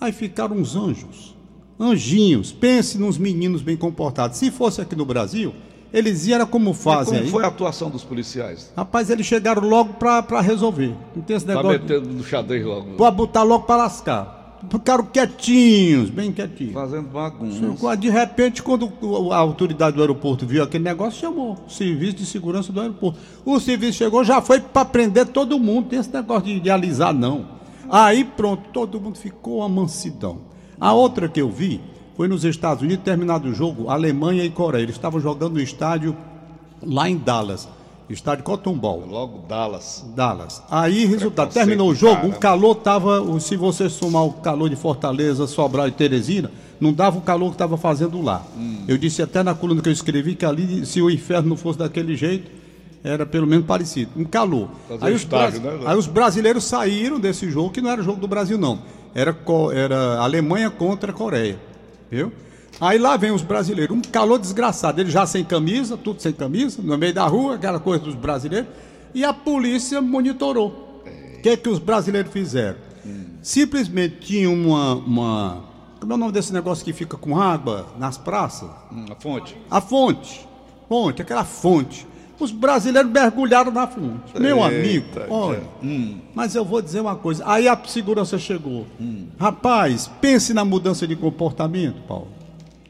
Aí 0.00 0.12
ficaram 0.12 0.56
uns 0.56 0.76
anjos 0.76 1.34
anjinhos. 1.78 2.52
Pense 2.52 2.98
nos 2.98 3.18
meninos 3.18 3.62
bem 3.62 3.76
comportados. 3.76 4.38
Se 4.38 4.50
fosse 4.50 4.80
aqui 4.80 4.94
no 4.94 5.04
Brasil, 5.04 5.54
eles 5.92 6.26
iam 6.26 6.46
como 6.46 6.72
fazem. 6.72 7.18
como 7.18 7.30
foi 7.30 7.44
a 7.44 7.48
atuação 7.48 7.90
dos 7.90 8.04
policiais? 8.04 8.72
Rapaz, 8.76 9.10
eles 9.10 9.26
chegaram 9.26 9.62
logo 9.62 9.94
para 9.94 10.40
resolver. 10.40 10.94
Não 11.14 11.22
tem 11.22 11.36
esse 11.36 11.46
negócio. 11.46 11.68
Pra 11.68 11.78
meter 11.78 12.02
no 12.02 12.24
xadrez 12.24 12.64
logo. 12.64 12.96
Pra 12.96 13.10
botar 13.10 13.42
logo 13.42 13.64
para 13.64 13.76
lascar. 13.76 14.33
Ficaram 14.70 15.04
quietinhos, 15.04 16.10
bem 16.10 16.32
quietinhos. 16.32 16.72
Fazendo 16.72 17.08
bagunça. 17.08 17.96
De 17.96 18.08
repente, 18.08 18.62
quando 18.62 18.92
a 19.32 19.36
autoridade 19.36 19.96
do 19.96 20.02
aeroporto 20.02 20.46
viu 20.46 20.62
aquele 20.62 20.84
negócio, 20.84 21.20
chamou 21.20 21.56
o 21.66 21.70
serviço 21.70 22.16
de 22.16 22.26
segurança 22.26 22.72
do 22.72 22.80
aeroporto. 22.80 23.18
O 23.44 23.58
serviço 23.60 23.98
chegou, 23.98 24.24
já 24.24 24.40
foi 24.40 24.60
para 24.60 24.84
prender 24.84 25.26
todo 25.26 25.58
mundo. 25.58 25.88
Tem 25.88 25.98
esse 25.98 26.12
negócio 26.12 26.44
de, 26.44 26.60
de 26.60 26.70
alisar, 26.70 27.14
não. 27.14 27.46
Aí 27.90 28.24
pronto, 28.24 28.68
todo 28.72 29.00
mundo 29.00 29.18
ficou 29.18 29.62
a 29.62 29.68
mansidão. 29.68 30.42
A 30.80 30.92
outra 30.92 31.28
que 31.28 31.40
eu 31.40 31.50
vi 31.50 31.80
foi 32.16 32.28
nos 32.28 32.44
Estados 32.44 32.82
Unidos, 32.82 33.04
terminado 33.04 33.48
o 33.48 33.54
jogo, 33.54 33.88
Alemanha 33.88 34.44
e 34.44 34.50
Coreia. 34.50 34.82
Eles 34.82 34.96
estavam 34.96 35.20
jogando 35.20 35.54
no 35.54 35.60
estádio 35.60 36.16
lá 36.82 37.08
em 37.08 37.16
Dallas. 37.16 37.68
Estádio 38.08 38.44
Cotton 38.44 38.74
Ball. 38.74 39.04
Logo 39.06 39.38
Dallas. 39.48 40.04
Dallas. 40.14 40.62
Aí, 40.70 41.06
resultado, 41.06 41.52
terminou 41.52 41.90
o 41.90 41.94
jogo, 41.94 42.16
caramba. 42.16 42.36
o 42.36 42.40
calor 42.40 42.74
tava, 42.76 43.40
se 43.40 43.56
você 43.56 43.88
somar 43.88 44.24
o 44.24 44.32
calor 44.34 44.68
de 44.68 44.76
Fortaleza, 44.76 45.46
Sobral 45.46 45.88
e 45.88 45.92
Teresina, 45.92 46.50
não 46.80 46.92
dava 46.92 47.18
o 47.18 47.22
calor 47.22 47.48
que 47.48 47.54
estava 47.54 47.76
fazendo 47.76 48.20
lá. 48.20 48.42
Hum. 48.56 48.84
Eu 48.86 48.98
disse 48.98 49.22
até 49.22 49.42
na 49.42 49.54
coluna 49.54 49.80
que 49.80 49.88
eu 49.88 49.92
escrevi 49.92 50.34
que 50.34 50.44
ali, 50.44 50.84
se 50.84 51.00
o 51.00 51.10
inferno 51.10 51.48
não 51.50 51.56
fosse 51.56 51.78
daquele 51.78 52.14
jeito, 52.14 52.50
era 53.02 53.24
pelo 53.24 53.46
menos 53.46 53.66
parecido. 53.66 54.10
Um 54.16 54.24
calor. 54.24 54.68
Fazer 54.88 55.04
Aí 55.04 55.14
os, 55.14 55.22
estágio, 55.22 55.60
né? 55.60 55.80
aí 55.86 55.96
os 55.96 56.06
brasileiros 56.06 56.64
saíram 56.64 57.18
desse 57.18 57.50
jogo, 57.50 57.70
que 57.70 57.80
não 57.80 57.90
era 57.90 58.02
jogo 58.02 58.20
do 58.20 58.28
Brasil, 58.28 58.58
não. 58.58 58.80
Era, 59.14 59.36
era 59.74 60.18
Alemanha 60.18 60.70
contra 60.70 61.10
a 61.10 61.14
Coreia. 61.14 61.58
Viu? 62.10 62.32
Aí 62.80 62.98
lá 62.98 63.16
vem 63.16 63.30
os 63.30 63.42
brasileiros, 63.42 63.96
um 63.96 64.02
calor 64.02 64.38
desgraçado, 64.38 65.00
eles 65.00 65.12
já 65.12 65.26
sem 65.26 65.44
camisa, 65.44 65.96
tudo 65.96 66.20
sem 66.20 66.32
camisa, 66.32 66.82
no 66.82 66.98
meio 66.98 67.14
da 67.14 67.26
rua, 67.26 67.54
aquela 67.54 67.78
coisa 67.78 68.04
dos 68.04 68.14
brasileiros, 68.14 68.68
e 69.14 69.24
a 69.24 69.32
polícia 69.32 70.00
monitorou. 70.00 71.02
O 71.38 71.42
que, 71.42 71.56
que 71.56 71.68
os 71.68 71.78
brasileiros 71.78 72.32
fizeram? 72.32 72.78
Simplesmente 73.42 74.16
tinha 74.20 74.50
uma, 74.50 74.94
uma. 74.94 75.64
Como 76.00 76.12
é 76.12 76.16
o 76.16 76.18
nome 76.18 76.32
desse 76.32 76.52
negócio 76.52 76.84
que 76.84 76.94
fica 76.94 77.16
com 77.16 77.38
água 77.38 77.86
nas 77.98 78.16
praças? 78.16 78.70
Hum, 78.90 79.04
a 79.10 79.14
fonte. 79.14 79.56
A 79.70 79.80
fonte. 79.80 80.48
Fonte, 80.88 81.22
aquela 81.22 81.44
fonte. 81.44 82.06
Os 82.40 82.50
brasileiros 82.50 83.10
mergulharam 83.12 83.70
na 83.70 83.86
fonte. 83.86 84.40
Meu 84.40 84.62
amigo, 84.62 85.06
olha. 85.28 85.62
Mas 86.34 86.54
eu 86.54 86.64
vou 86.64 86.80
dizer 86.82 87.00
uma 87.00 87.14
coisa. 87.14 87.44
Aí 87.46 87.68
a 87.68 87.78
segurança 87.86 88.38
chegou. 88.38 88.86
Rapaz, 89.38 90.10
pense 90.20 90.52
na 90.54 90.64
mudança 90.64 91.06
de 91.06 91.14
comportamento, 91.14 92.00
Paulo. 92.08 92.28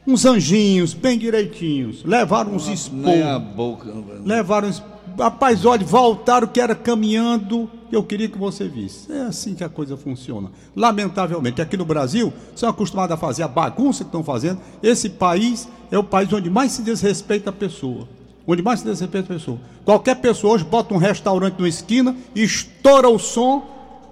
Uns 0.07 0.25
anjinhos, 0.25 0.93
bem 0.93 1.17
direitinhos. 1.17 2.03
Levaram 2.03 2.53
uns 2.53 2.67
Nem 2.91 3.23
a 3.23 3.39
boca. 3.39 3.89
Levaram. 4.23 4.67
es- 4.69 4.81
Rapaz, 5.17 5.63
olha, 5.65 5.85
voltaram 5.85 6.45
que 6.47 6.59
era 6.59 6.75
caminhando. 6.75 7.69
Eu 7.89 8.03
queria 8.03 8.27
que 8.27 8.37
você 8.37 8.67
visse. 8.67 9.09
É 9.11 9.21
assim 9.21 9.55
que 9.55 9.63
a 9.63 9.69
coisa 9.69 9.95
funciona. 9.95 10.51
Lamentavelmente, 10.75 11.61
aqui 11.61 11.77
no 11.77 11.85
Brasil, 11.85 12.33
são 12.53 12.67
acostumados 12.67 13.13
a 13.13 13.17
fazer 13.17 13.43
a 13.43 13.47
bagunça 13.47 14.03
que 14.03 14.09
estão 14.09 14.23
fazendo. 14.23 14.59
Esse 14.83 15.09
país 15.09 15.69
é 15.89 15.97
o 15.97 16.03
país 16.03 16.31
onde 16.33 16.49
mais 16.49 16.73
se 16.73 16.81
desrespeita 16.81 17.49
a 17.49 17.53
pessoa. 17.53 18.07
Onde 18.45 18.61
mais 18.61 18.81
se 18.81 18.85
desrespeita 18.85 19.33
a 19.33 19.37
pessoa. 19.37 19.57
Qualquer 19.85 20.15
pessoa 20.15 20.53
hoje 20.55 20.65
bota 20.65 20.93
um 20.93 20.97
restaurante 20.97 21.55
numa 21.57 21.69
esquina, 21.69 22.13
estoura 22.35 23.07
o 23.09 23.17
som, 23.17 23.63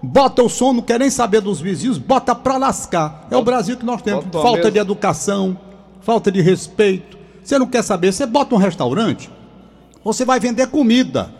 bota 0.01 0.41
o 0.41 0.47
som, 0.49 0.71
não 0.73 0.81
quer 0.81 0.99
nem 0.99 1.09
saber 1.09 1.41
dos 1.41 1.59
vizinhos, 1.59 1.97
bota 1.97 2.33
pra 2.33 2.55
lascar. 2.57 3.27
É 3.29 3.35
o 3.35 3.43
Brasil 3.43 3.75
que 3.75 3.85
nós 3.85 4.01
temos. 4.01 4.23
Falta 4.31 4.71
de 4.71 4.79
educação, 4.79 5.57
falta 6.03 6.31
de 6.31 6.41
respeito. 6.41 7.17
Você 7.43 7.57
não 7.57 7.67
quer 7.67 7.83
saber, 7.83 8.13
você 8.13 8.25
bota 8.25 8.55
um 8.55 8.57
restaurante, 8.57 9.29
você 10.03 10.23
vai 10.23 10.39
vender 10.39 10.67
comida. 10.67 11.33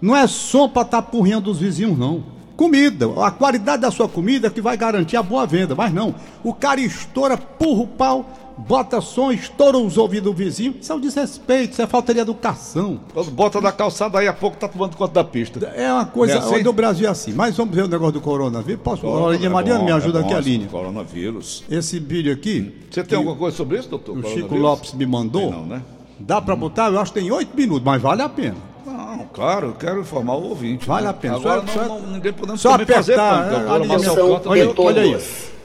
Não 0.00 0.16
é 0.16 0.26
som 0.26 0.68
para 0.68 0.82
estar 0.82 1.02
porrinhando 1.02 1.50
os 1.50 1.58
vizinhos, 1.58 1.98
não. 1.98 2.24
Comida. 2.56 3.06
A 3.24 3.30
qualidade 3.30 3.82
da 3.82 3.90
sua 3.90 4.08
comida 4.08 4.46
é 4.46 4.50
que 4.50 4.60
vai 4.60 4.76
garantir 4.76 5.16
a 5.16 5.22
boa 5.22 5.46
venda. 5.46 5.74
Mas 5.74 5.92
não. 5.92 6.14
O 6.44 6.52
cara 6.52 6.80
estoura, 6.80 7.36
purra 7.36 7.82
o 7.82 7.86
pau, 7.86 8.26
bota 8.58 9.00
som, 9.00 9.32
estoura 9.32 9.78
os 9.78 9.96
ouvidos 9.96 10.30
do 10.30 10.36
vizinho. 10.36 10.74
Isso 10.80 10.92
é 10.92 10.94
um 10.94 11.00
desrespeito, 11.00 11.72
isso 11.72 11.82
é 11.82 11.86
falta 11.86 12.12
de 12.12 12.20
educação. 12.20 13.00
Quando 13.12 13.30
bota 13.30 13.60
na 13.60 13.72
calçada, 13.72 14.18
aí 14.18 14.28
a 14.28 14.32
pouco 14.32 14.56
tá 14.56 14.68
tomando 14.68 14.96
conta 14.96 15.14
da 15.14 15.24
pista. 15.24 15.64
É 15.74 15.92
uma 15.92 16.04
coisa. 16.04 16.34
É 16.34 16.38
assim? 16.38 16.62
Do 16.62 16.72
Brasil 16.72 17.06
é 17.06 17.10
assim. 17.10 17.32
Mas 17.32 17.56
vamos 17.56 17.74
ver 17.74 17.84
o 17.84 17.88
negócio 17.88 18.12
do 18.14 18.20
coronavírus. 18.20 18.82
Posso? 18.82 19.06
Olha, 19.06 19.44
É 19.44 19.48
Mariana, 19.48 19.80
bom, 19.80 19.86
me 19.86 19.92
ajuda 19.92 20.18
é 20.18 20.22
aqui 20.22 20.30
bom, 20.32 20.36
a 20.36 20.40
linha. 20.40 20.66
Coronavírus. 20.68 21.64
Esse 21.70 21.98
vídeo 21.98 22.32
aqui. 22.32 22.74
Você 22.90 23.02
tem 23.02 23.16
alguma 23.18 23.36
coisa 23.36 23.56
sobre 23.56 23.78
isso, 23.78 23.88
doutor? 23.88 24.18
O 24.18 24.28
Chico? 24.28 24.54
Lopes 24.54 24.92
me 24.94 25.06
mandou. 25.06 25.42
Tem 25.42 25.50
não, 25.50 25.66
né? 25.66 25.82
Dá 26.20 26.40
pra 26.40 26.54
botar? 26.54 26.88
Eu 26.88 27.00
acho 27.00 27.12
que 27.12 27.20
tem 27.20 27.30
oito 27.32 27.56
minutos, 27.56 27.82
mas 27.84 28.00
vale 28.00 28.22
a 28.22 28.28
pena. 28.28 28.71
Não, 29.16 29.26
claro, 29.30 29.66
eu 29.68 29.72
quero 29.74 30.00
informar 30.00 30.34
o 30.36 30.48
ouvinte. 30.48 30.86
Vale 30.86 31.04
né? 31.04 31.10
a 31.10 31.12
pena. 31.12 31.36
Agora 31.36 31.60
Só- 31.60 31.66
não, 31.66 31.72
só- 31.74 31.88
não- 32.00 32.12
ninguém 32.12 32.32
podemos 32.32 32.60
só 32.60 32.70
fazer 32.78 32.82
apertar, 33.12 33.52
é, 33.52 33.56
Agora, 33.56 33.84
Marcelo. 33.84 34.28
Cota 34.28 34.48
Olha, 34.48 34.66
deu- 34.66 34.74
olha 34.84 35.02
aí. 35.02 35.16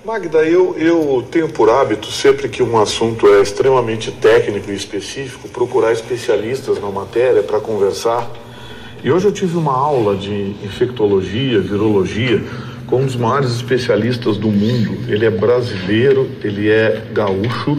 Magda, 0.05 0.37
eu, 0.39 0.75
eu 0.77 1.25
tenho 1.31 1.49
por 1.49 1.69
hábito, 1.69 2.07
sempre 2.11 2.47
que 2.49 2.61
um 2.63 2.77
assunto 2.79 3.27
é 3.27 3.41
extremamente 3.41 4.11
técnico 4.11 4.69
e 4.71 4.75
específico, 4.75 5.47
procurar 5.49 5.91
especialistas 5.93 6.79
na 6.81 6.89
matéria 6.89 7.41
para 7.43 7.59
conversar. 7.59 8.29
E 9.03 9.11
hoje 9.11 9.25
eu 9.27 9.31
tive 9.31 9.57
uma 9.57 9.73
aula 9.77 10.15
de 10.15 10.55
infectologia, 10.63 11.59
virologia, 11.61 12.41
com 12.85 13.01
um 13.01 13.05
dos 13.05 13.15
maiores 13.15 13.51
especialistas 13.51 14.37
do 14.37 14.47
mundo. 14.49 14.97
Ele 15.11 15.25
é 15.25 15.29
brasileiro, 15.29 16.29
ele 16.43 16.69
é 16.69 17.03
gaúcho, 17.13 17.77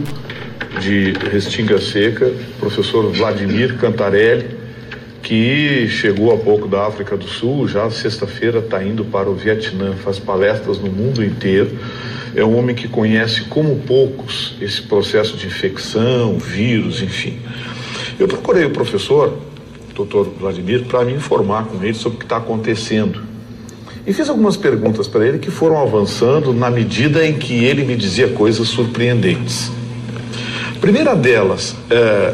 de 0.79 1.13
Restinga 1.31 1.79
Seca, 1.81 2.31
professor 2.59 3.11
Vladimir 3.11 3.75
Cantarelli 3.79 4.58
que 5.29 5.87
chegou 5.87 6.33
há 6.33 6.37
pouco 6.39 6.67
da 6.67 6.87
África 6.87 7.15
do 7.15 7.27
Sul, 7.27 7.67
já 7.67 7.87
sexta-feira 7.91 8.57
está 8.57 8.83
indo 8.83 9.05
para 9.05 9.29
o 9.29 9.35
Vietnã, 9.35 9.93
faz 9.93 10.17
palestras 10.17 10.79
no 10.79 10.89
mundo 10.89 11.23
inteiro. 11.23 11.77
É 12.35 12.43
um 12.43 12.57
homem 12.57 12.75
que 12.75 12.87
conhece 12.87 13.43
como 13.43 13.75
poucos 13.81 14.55
esse 14.59 14.81
processo 14.81 15.37
de 15.37 15.45
infecção, 15.45 16.39
vírus, 16.39 17.03
enfim. 17.03 17.37
Eu 18.17 18.27
procurei 18.27 18.65
o 18.65 18.71
professor, 18.71 19.37
doutor 19.93 20.33
Vladimir, 20.39 20.85
para 20.85 21.05
me 21.05 21.13
informar 21.13 21.65
com 21.65 21.83
ele 21.83 21.93
sobre 21.93 22.15
o 22.15 22.19
que 22.19 22.25
está 22.25 22.37
acontecendo. 22.37 23.21
E 24.07 24.11
fiz 24.11 24.29
algumas 24.29 24.57
perguntas 24.57 25.07
para 25.07 25.27
ele 25.27 25.37
que 25.37 25.51
foram 25.51 25.79
avançando 25.79 26.51
na 26.53 26.71
medida 26.71 27.23
em 27.23 27.37
que 27.37 27.53
ele 27.63 27.83
me 27.83 27.95
dizia 27.95 28.29
coisas 28.29 28.67
surpreendentes. 28.69 29.71
Primeira 30.81 31.15
delas, 31.15 31.75
é, 31.87 32.33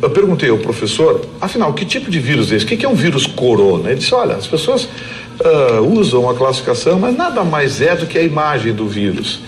eu 0.00 0.10
perguntei 0.10 0.50
ao 0.50 0.58
professor, 0.58 1.20
afinal, 1.40 1.72
que 1.72 1.84
tipo 1.84 2.10
de 2.10 2.18
vírus 2.18 2.52
é 2.52 2.56
esse? 2.56 2.64
O 2.64 2.68
que 2.68 2.84
é 2.84 2.88
um 2.88 2.94
vírus 2.94 3.26
corona? 3.26 3.90
Ele 3.90 3.98
disse, 3.98 4.14
olha, 4.14 4.36
as 4.36 4.46
pessoas 4.46 4.88
ah, 5.40 5.80
usam 5.80 6.28
a 6.28 6.34
classificação, 6.34 6.98
mas 6.98 7.16
nada 7.16 7.42
mais 7.44 7.80
é 7.80 7.96
do 7.96 8.06
que 8.06 8.18
a 8.18 8.22
imagem 8.22 8.72
do 8.72 8.86
vírus. 8.86 9.40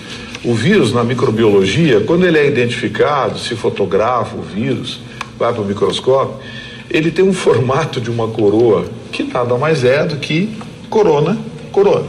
O 0.45 0.55
vírus, 0.55 0.93
na 0.93 1.03
microbiologia, 1.03 2.01
quando 2.01 2.27
ele 2.27 2.39
é 2.39 2.47
identificado, 2.47 3.39
se 3.39 3.55
fotografa 3.55 4.37
o 4.37 4.43
vírus, 4.43 5.01
vai 5.39 5.53
para 5.53 5.63
o 5.63 5.65
microscópio, 5.65 6.37
ele 6.91 7.11
tem 7.11 7.25
um 7.25 7.33
formato 7.33 8.01
de 8.01 8.11
uma 8.11 8.29
coroa, 8.29 8.85
que 9.11 9.23
nada 9.23 9.57
mais 9.57 9.85
é 9.85 10.05
do 10.05 10.17
que 10.17 10.57
corona, 10.91 11.39
corona. 11.73 12.05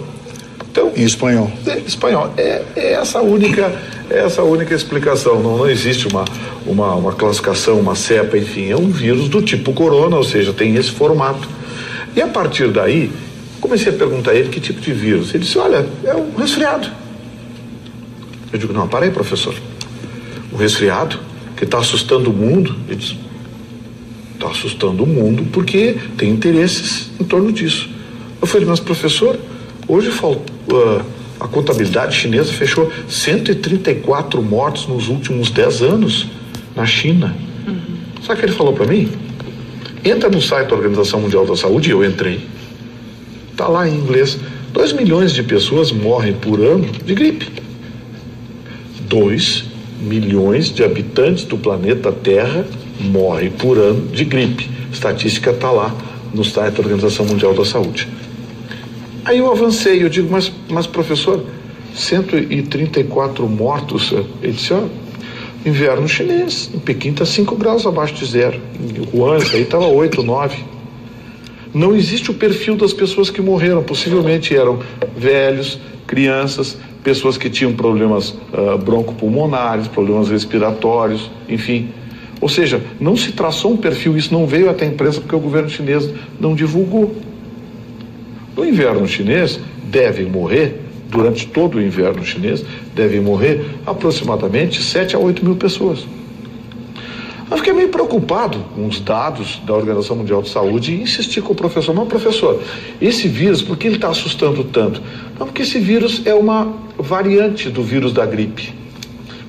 Então, 0.70 0.92
Em 0.96 1.04
espanhol. 1.04 1.50
é, 1.66 1.78
espanhol. 1.80 2.34
É, 2.36 2.62
é 2.76 2.94
essa 2.94 3.20
a 3.20 3.22
é 4.10 4.20
essa 4.20 4.42
a 4.42 4.46
única 4.46 4.74
explicação. 4.74 5.42
Não, 5.42 5.58
não 5.58 5.70
existe 5.70 6.08
uma, 6.08 6.26
uma, 6.66 6.96
uma 6.96 7.14
classificação, 7.14 7.80
uma 7.80 7.96
cepa, 7.96 8.38
enfim. 8.38 8.70
É 8.70 8.76
um 8.76 8.90
vírus 8.90 9.30
do 9.30 9.42
tipo 9.42 9.74
corona, 9.74 10.18
ou 10.18 10.24
seja, 10.24 10.54
tem 10.54 10.76
esse 10.76 10.92
formato. 10.92 11.48
E 12.16 12.22
a 12.22 12.28
partir 12.28 12.72
daí, 12.72 13.12
comecei 13.60 13.92
a 13.92 13.96
perguntar 13.96 14.32
a 14.32 14.36
ele 14.36 14.50
que 14.50 14.60
tipo 14.60 14.80
de 14.80 14.94
vírus. 14.94 15.30
Ele 15.34 15.44
disse: 15.44 15.58
Olha, 15.58 15.88
é 16.04 16.16
um 16.16 16.36
resfriado. 16.36 16.90
Eu 18.52 18.60
digo: 18.60 18.74
Não, 18.74 18.88
para 18.88 19.06
aí, 19.06 19.12
professor. 19.12 19.54
O 20.52 20.56
resfriado 20.58 21.20
que 21.56 21.64
está 21.64 21.80
assustando 21.80 22.30
o 22.30 22.34
mundo. 22.34 22.76
Ele 22.88 22.98
disse: 22.98 23.18
Está 24.34 24.50
assustando 24.50 25.04
o 25.04 25.08
mundo 25.08 25.46
porque 25.52 25.98
tem 26.18 26.30
interesses 26.30 27.10
em 27.20 27.24
torno 27.24 27.52
disso. 27.52 27.96
Eu 28.42 28.48
falei, 28.48 28.68
mas 28.68 28.80
professor, 28.80 29.40
hoje 29.88 30.12
faltou, 30.12 30.44
ah, 30.72 31.02
a 31.40 31.48
contabilidade 31.48 32.16
chinesa 32.16 32.52
fechou 32.52 32.92
134 33.08 34.42
mortes 34.42 34.88
nos 34.88 35.10
últimos 35.10 35.50
10 35.50 35.82
anos 35.82 36.28
na 36.76 36.86
China. 36.86 37.36
Sabe 38.26 38.34
o 38.34 38.38
que 38.38 38.46
ele 38.46 38.58
falou 38.58 38.74
para 38.74 38.86
mim? 38.86 39.10
Entra 40.04 40.30
no 40.30 40.42
site 40.42 40.70
da 40.70 40.76
Organização 40.76 41.20
Mundial 41.20 41.46
da 41.46 41.56
Saúde, 41.56 41.90
e 41.90 41.92
eu 41.92 42.06
entrei. 42.06 42.46
Está 43.52 43.68
lá 43.68 43.88
em 43.88 43.96
inglês. 43.96 44.40
2 44.72 44.94
milhões 44.94 45.34
de 45.34 45.44
pessoas 45.44 45.92
morrem 45.92 46.34
por 46.34 46.60
ano 46.60 46.86
de 47.06 47.14
gripe. 47.14 47.48
2 49.08 49.64
milhões 50.02 50.74
de 50.74 50.84
habitantes 50.84 51.44
do 51.44 51.58
planeta 51.58 52.12
Terra 52.12 52.66
morrem 53.00 53.50
por 53.50 53.78
ano 53.78 54.08
de 54.08 54.26
gripe. 54.26 54.70
Estatística 54.92 55.52
está 55.52 55.72
lá 55.72 55.96
no 56.34 56.44
site 56.44 56.76
da 56.76 56.82
Organização 56.82 57.26
Mundial 57.26 57.54
da 57.54 57.66
Saúde. 57.66 58.08
Aí 59.26 59.40
eu 59.40 59.52
avancei, 59.52 60.04
eu 60.04 60.10
digo, 60.10 60.30
mas, 60.32 60.52
mas 60.70 60.86
professor, 60.86 61.44
134 61.96 63.48
mortos. 63.50 64.14
Ele 64.42 64.54
disse, 64.54 64.72
ó, 64.72 64.84
inverno 65.66 66.08
chinês, 66.08 66.70
em 66.72 66.78
Pequim 66.78 67.10
está 67.10 67.26
5 67.26 67.56
graus 67.56 67.88
abaixo 67.88 68.14
de 68.14 68.26
zero. 68.26 68.62
Em 68.80 69.18
Wuhan, 69.18 69.40
aí 69.54 69.64
estava 69.64 69.88
8, 69.88 70.22
9. 70.22 70.64
Não 71.74 71.96
existe 71.96 72.30
o 72.30 72.36
perfil 72.36 72.76
das 72.76 72.94
pessoas 72.94 73.32
que 73.32 73.42
morreram. 73.42 73.82
Possivelmente 73.84 74.56
eram 74.56 74.80
velhos, 75.18 75.80
crianças, 76.06 76.78
pessoas 77.04 77.36
que 77.36 77.50
tinham 77.50 77.74
problemas 77.74 78.36
ah, 78.54 78.78
broncopulmonares, 78.78 79.88
problemas 79.88 80.30
respiratórios, 80.30 81.32
enfim. 81.50 81.90
Ou 82.40 82.48
seja, 82.48 82.80
não 83.00 83.18
se 83.18 83.32
traçou 83.32 83.74
um 83.74 83.78
perfil, 83.78 84.16
isso 84.16 84.32
não 84.32 84.46
veio 84.46 84.70
até 84.70 84.86
a 84.86 84.88
imprensa 84.88 85.20
porque 85.20 85.36
o 85.36 85.40
governo 85.40 85.68
chinês 85.68 86.10
não 86.40 86.54
divulgou. 86.54 87.16
No 88.56 88.66
inverno 88.66 89.08
chinês, 89.08 89.60
devem 89.84 90.26
morrer 90.26 90.82
durante 91.10 91.48
todo 91.48 91.78
o 91.78 91.82
inverno 91.82 92.24
chinês, 92.26 92.64
devem 92.94 93.20
morrer 93.20 93.66
aproximadamente 93.86 94.82
7 94.82 95.16
a 95.16 95.20
8 95.20 95.44
mil 95.44 95.56
pessoas. 95.56 96.06
Eu 97.50 97.58
fiquei 97.58 97.74
meio 97.74 97.90
preocupado 97.90 98.58
com 98.74 98.88
os 98.88 99.00
dados 99.00 99.62
da 99.66 99.74
Organização 99.74 100.16
Mundial 100.16 100.42
de 100.42 100.50
Saúde 100.50 100.94
e 100.94 101.02
insisti 101.02 101.42
com 101.42 101.54
o 101.54 101.56
professor, 101.56 101.94
não, 101.94 102.08
professor, 102.08 102.60
esse 103.00 103.28
vírus, 103.28 103.62
por 103.62 103.78
que 103.78 103.86
ele 103.88 103.98
está 103.98 104.10
assustando 104.10 104.64
tanto? 104.64 105.00
Não, 105.40 105.46
porque 105.46 105.62
esse 105.62 105.80
vírus 105.80 106.24
é 106.26 106.34
uma 106.34 106.74
variante 106.98 107.70
do 107.70 107.84
vírus 107.84 108.12
da 108.12 108.26
gripe. 108.26 108.74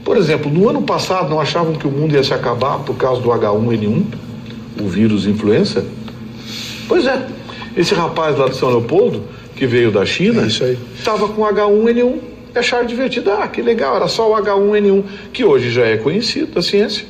Por 0.05 0.17
exemplo, 0.19 0.53
no 0.53 0.69
ano 0.69 0.83
passado 0.83 1.31
não 1.31 1.41
achavam 1.41 1.75
que 1.75 1.87
o 1.87 1.91
mundo 1.91 2.15
ia 2.15 2.23
se 2.23 2.35
acabar 2.35 2.81
por 2.81 2.97
causa 2.97 3.23
do 3.23 3.31
H1N1, 3.31 4.05
o 4.81 4.89
vírus 4.89 5.27
influenza? 5.27 5.85
Pois 6.87 7.07
é, 7.07 7.27
esse 7.77 7.95
rapaz 7.95 8.39
lá 8.39 8.49
de 8.49 8.57
São 8.57 8.71
Leopoldo, 8.71 9.23
que 9.55 9.67
veio 9.67 9.91
da 9.91 10.05
China, 10.07 10.47
estava 10.47 11.29
com 11.29 11.43
H1N1 11.43 12.19
e 12.55 12.59
acharam 12.59 12.87
divertido. 12.87 13.31
Ah, 13.31 13.47
que 13.47 13.61
legal, 13.61 13.97
era 13.97 14.09
só 14.09 14.31
o 14.33 14.37
H1N1, 14.37 15.05
que 15.33 15.45
hoje 15.45 15.71
já 15.71 15.85
é 15.87 15.97
conhecido 15.97 16.55
da 16.55 16.63
ciência 16.63 17.05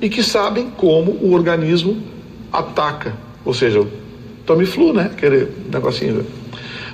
e 0.00 0.08
que 0.08 0.22
sabem 0.22 0.70
como 0.70 1.12
o 1.12 1.32
organismo 1.32 2.00
ataca. 2.52 3.14
Ou 3.44 3.52
seja, 3.52 3.80
o 3.80 3.88
Tamiflu, 4.46 4.92
né? 4.92 5.10
Aquele 5.12 5.48
negocinho. 5.70 6.24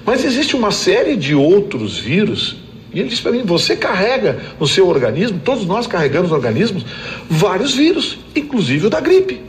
Mas 0.04 0.24
existe 0.24 0.56
uma 0.56 0.70
série 0.70 1.16
de 1.16 1.34
outros 1.34 1.98
vírus, 1.98 2.56
e 2.92 3.00
ele 3.00 3.08
disse 3.08 3.22
para 3.22 3.32
mim: 3.32 3.42
você 3.44 3.76
carrega 3.76 4.38
no 4.58 4.66
seu 4.66 4.88
organismo, 4.88 5.40
todos 5.44 5.66
nós 5.66 5.86
carregamos 5.86 6.30
no 6.30 6.36
organismo, 6.36 6.82
vários 7.28 7.74
vírus, 7.74 8.18
inclusive 8.34 8.86
o 8.86 8.90
da 8.90 9.00
gripe. 9.00 9.40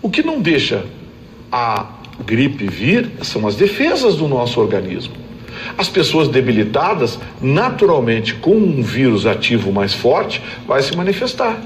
O 0.00 0.10
que 0.10 0.22
não 0.22 0.40
deixa 0.40 0.84
a 1.50 1.86
gripe 2.24 2.66
vir 2.66 3.10
são 3.22 3.46
as 3.46 3.56
defesas 3.56 4.16
do 4.16 4.28
nosso 4.28 4.60
organismo. 4.60 5.14
As 5.76 5.88
pessoas 5.88 6.28
debilitadas, 6.28 7.18
naturalmente, 7.40 8.34
com 8.34 8.54
um 8.54 8.82
vírus 8.82 9.26
ativo 9.26 9.72
mais 9.72 9.94
forte, 9.94 10.42
vai 10.66 10.82
se 10.82 10.96
manifestar. 10.96 11.60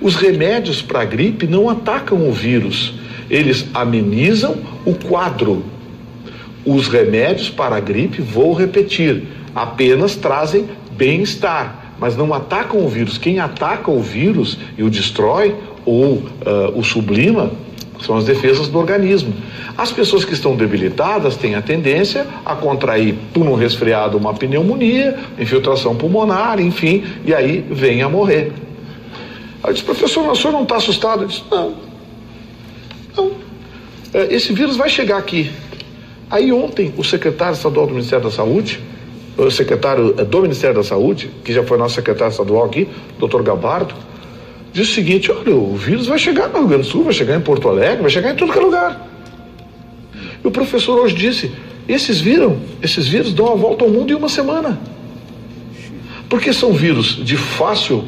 Os 0.00 0.16
remédios 0.16 0.82
para 0.82 1.02
a 1.02 1.04
gripe 1.04 1.46
não 1.46 1.68
atacam 1.68 2.28
o 2.28 2.32
vírus, 2.32 2.94
eles 3.30 3.66
amenizam 3.74 4.56
o 4.84 4.94
quadro. 4.94 5.64
Os 6.64 6.88
remédios 6.88 7.48
para 7.48 7.76
a 7.76 7.80
gripe, 7.80 8.20
vou 8.20 8.52
repetir, 8.52 9.24
apenas 9.54 10.16
trazem 10.16 10.66
bem-estar, 10.92 11.94
mas 11.98 12.16
não 12.16 12.34
atacam 12.34 12.84
o 12.84 12.88
vírus. 12.88 13.18
Quem 13.18 13.38
ataca 13.38 13.90
o 13.90 14.02
vírus 14.02 14.58
e 14.76 14.82
o 14.82 14.90
destrói 14.90 15.54
ou 15.84 16.14
uh, 16.14 16.24
o 16.74 16.82
sublima 16.82 17.50
são 18.00 18.16
as 18.16 18.24
defesas 18.24 18.68
do 18.68 18.78
organismo. 18.78 19.32
As 19.76 19.92
pessoas 19.92 20.24
que 20.24 20.32
estão 20.32 20.56
debilitadas 20.56 21.36
têm 21.36 21.54
a 21.54 21.62
tendência 21.62 22.26
a 22.44 22.54
contrair 22.54 23.14
por 23.32 23.46
um 23.46 23.54
resfriado 23.54 24.16
uma 24.16 24.34
pneumonia, 24.34 25.18
infiltração 25.38 25.96
pulmonar, 25.96 26.60
enfim, 26.60 27.04
e 27.24 27.34
aí 27.34 27.64
vem 27.70 28.02
a 28.02 28.08
morrer. 28.08 28.52
Aí 29.62 29.70
eu 29.70 29.72
disse, 29.72 29.84
professor, 29.84 30.28
o 30.30 30.36
senhor 30.36 30.52
não 30.52 30.62
está 30.62 30.76
assustado? 30.76 31.22
Eu 31.22 31.28
disse, 31.28 31.42
não. 31.50 31.74
Não. 33.16 33.30
É, 34.14 34.34
esse 34.34 34.52
vírus 34.52 34.76
vai 34.76 34.88
chegar 34.88 35.18
aqui. 35.18 35.50
Aí 36.30 36.52
ontem 36.52 36.92
o 36.96 37.04
secretário 37.04 37.54
estadual 37.54 37.86
do 37.86 37.94
Ministério 37.94 38.24
da 38.24 38.30
Saúde, 38.30 38.80
o 39.36 39.50
secretário 39.50 40.14
é, 40.18 40.24
do 40.24 40.42
Ministério 40.42 40.76
da 40.76 40.84
Saúde, 40.84 41.30
que 41.44 41.52
já 41.52 41.64
foi 41.64 41.78
nosso 41.78 41.94
secretário 41.94 42.30
estadual 42.30 42.64
aqui, 42.64 42.88
doutor 43.18 43.42
Gabardo, 43.42 43.94
disse 44.72 44.92
o 44.92 44.94
seguinte, 44.94 45.30
olha, 45.30 45.54
o 45.54 45.76
vírus 45.76 46.06
vai 46.06 46.18
chegar 46.18 46.48
no 46.48 46.58
Rio 46.58 46.68
Grande 46.68 46.82
do 46.84 46.88
Sul, 46.88 47.04
vai 47.04 47.12
chegar 47.12 47.36
em 47.36 47.40
Porto 47.40 47.68
Alegre, 47.68 48.02
vai 48.02 48.10
chegar 48.10 48.32
em 48.32 48.36
todo 48.36 48.52
que 48.52 48.58
é 48.58 48.62
lugar. 48.62 49.08
E 50.42 50.46
o 50.46 50.50
professor 50.50 50.98
hoje 51.00 51.14
disse, 51.14 51.52
esses 51.88 52.20
viram, 52.20 52.58
esses 52.82 53.08
vírus 53.08 53.32
dão 53.32 53.50
a 53.50 53.54
volta 53.56 53.84
ao 53.84 53.90
mundo 53.90 54.12
em 54.12 54.16
uma 54.16 54.28
semana. 54.28 54.78
Porque 56.28 56.52
são 56.52 56.72
vírus 56.72 57.18
de 57.24 57.36
fácil 57.36 58.04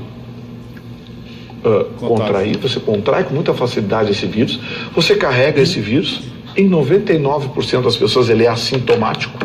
uh, 1.64 1.84
contrair, 1.98 2.58
você 2.58 2.78
contrai 2.78 3.24
com 3.24 3.34
muita 3.34 3.54
facilidade 3.54 4.10
esse 4.10 4.26
vírus, 4.26 4.60
você 4.94 5.14
carrega 5.14 5.62
esse 5.62 5.80
vírus, 5.80 6.20
em 6.56 6.68
99% 6.68 7.82
das 7.82 7.96
pessoas 7.96 8.28
ele 8.28 8.44
é 8.44 8.48
assintomático, 8.48 9.38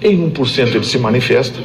em 0.00 0.30
1% 0.30 0.74
ele 0.74 0.84
se 0.84 0.98
manifesta. 0.98 1.58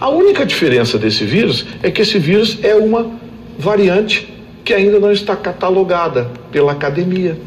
A 0.00 0.08
única 0.08 0.46
diferença 0.46 0.96
desse 0.96 1.24
vírus 1.24 1.66
é 1.82 1.90
que 1.90 2.00
esse 2.00 2.18
vírus 2.18 2.58
é 2.62 2.74
uma 2.74 3.19
variante 3.60 4.32
que 4.64 4.74
ainda 4.74 4.98
não 4.98 5.12
está 5.12 5.36
catalogada 5.36 6.30
pela 6.50 6.72
academia, 6.72 7.38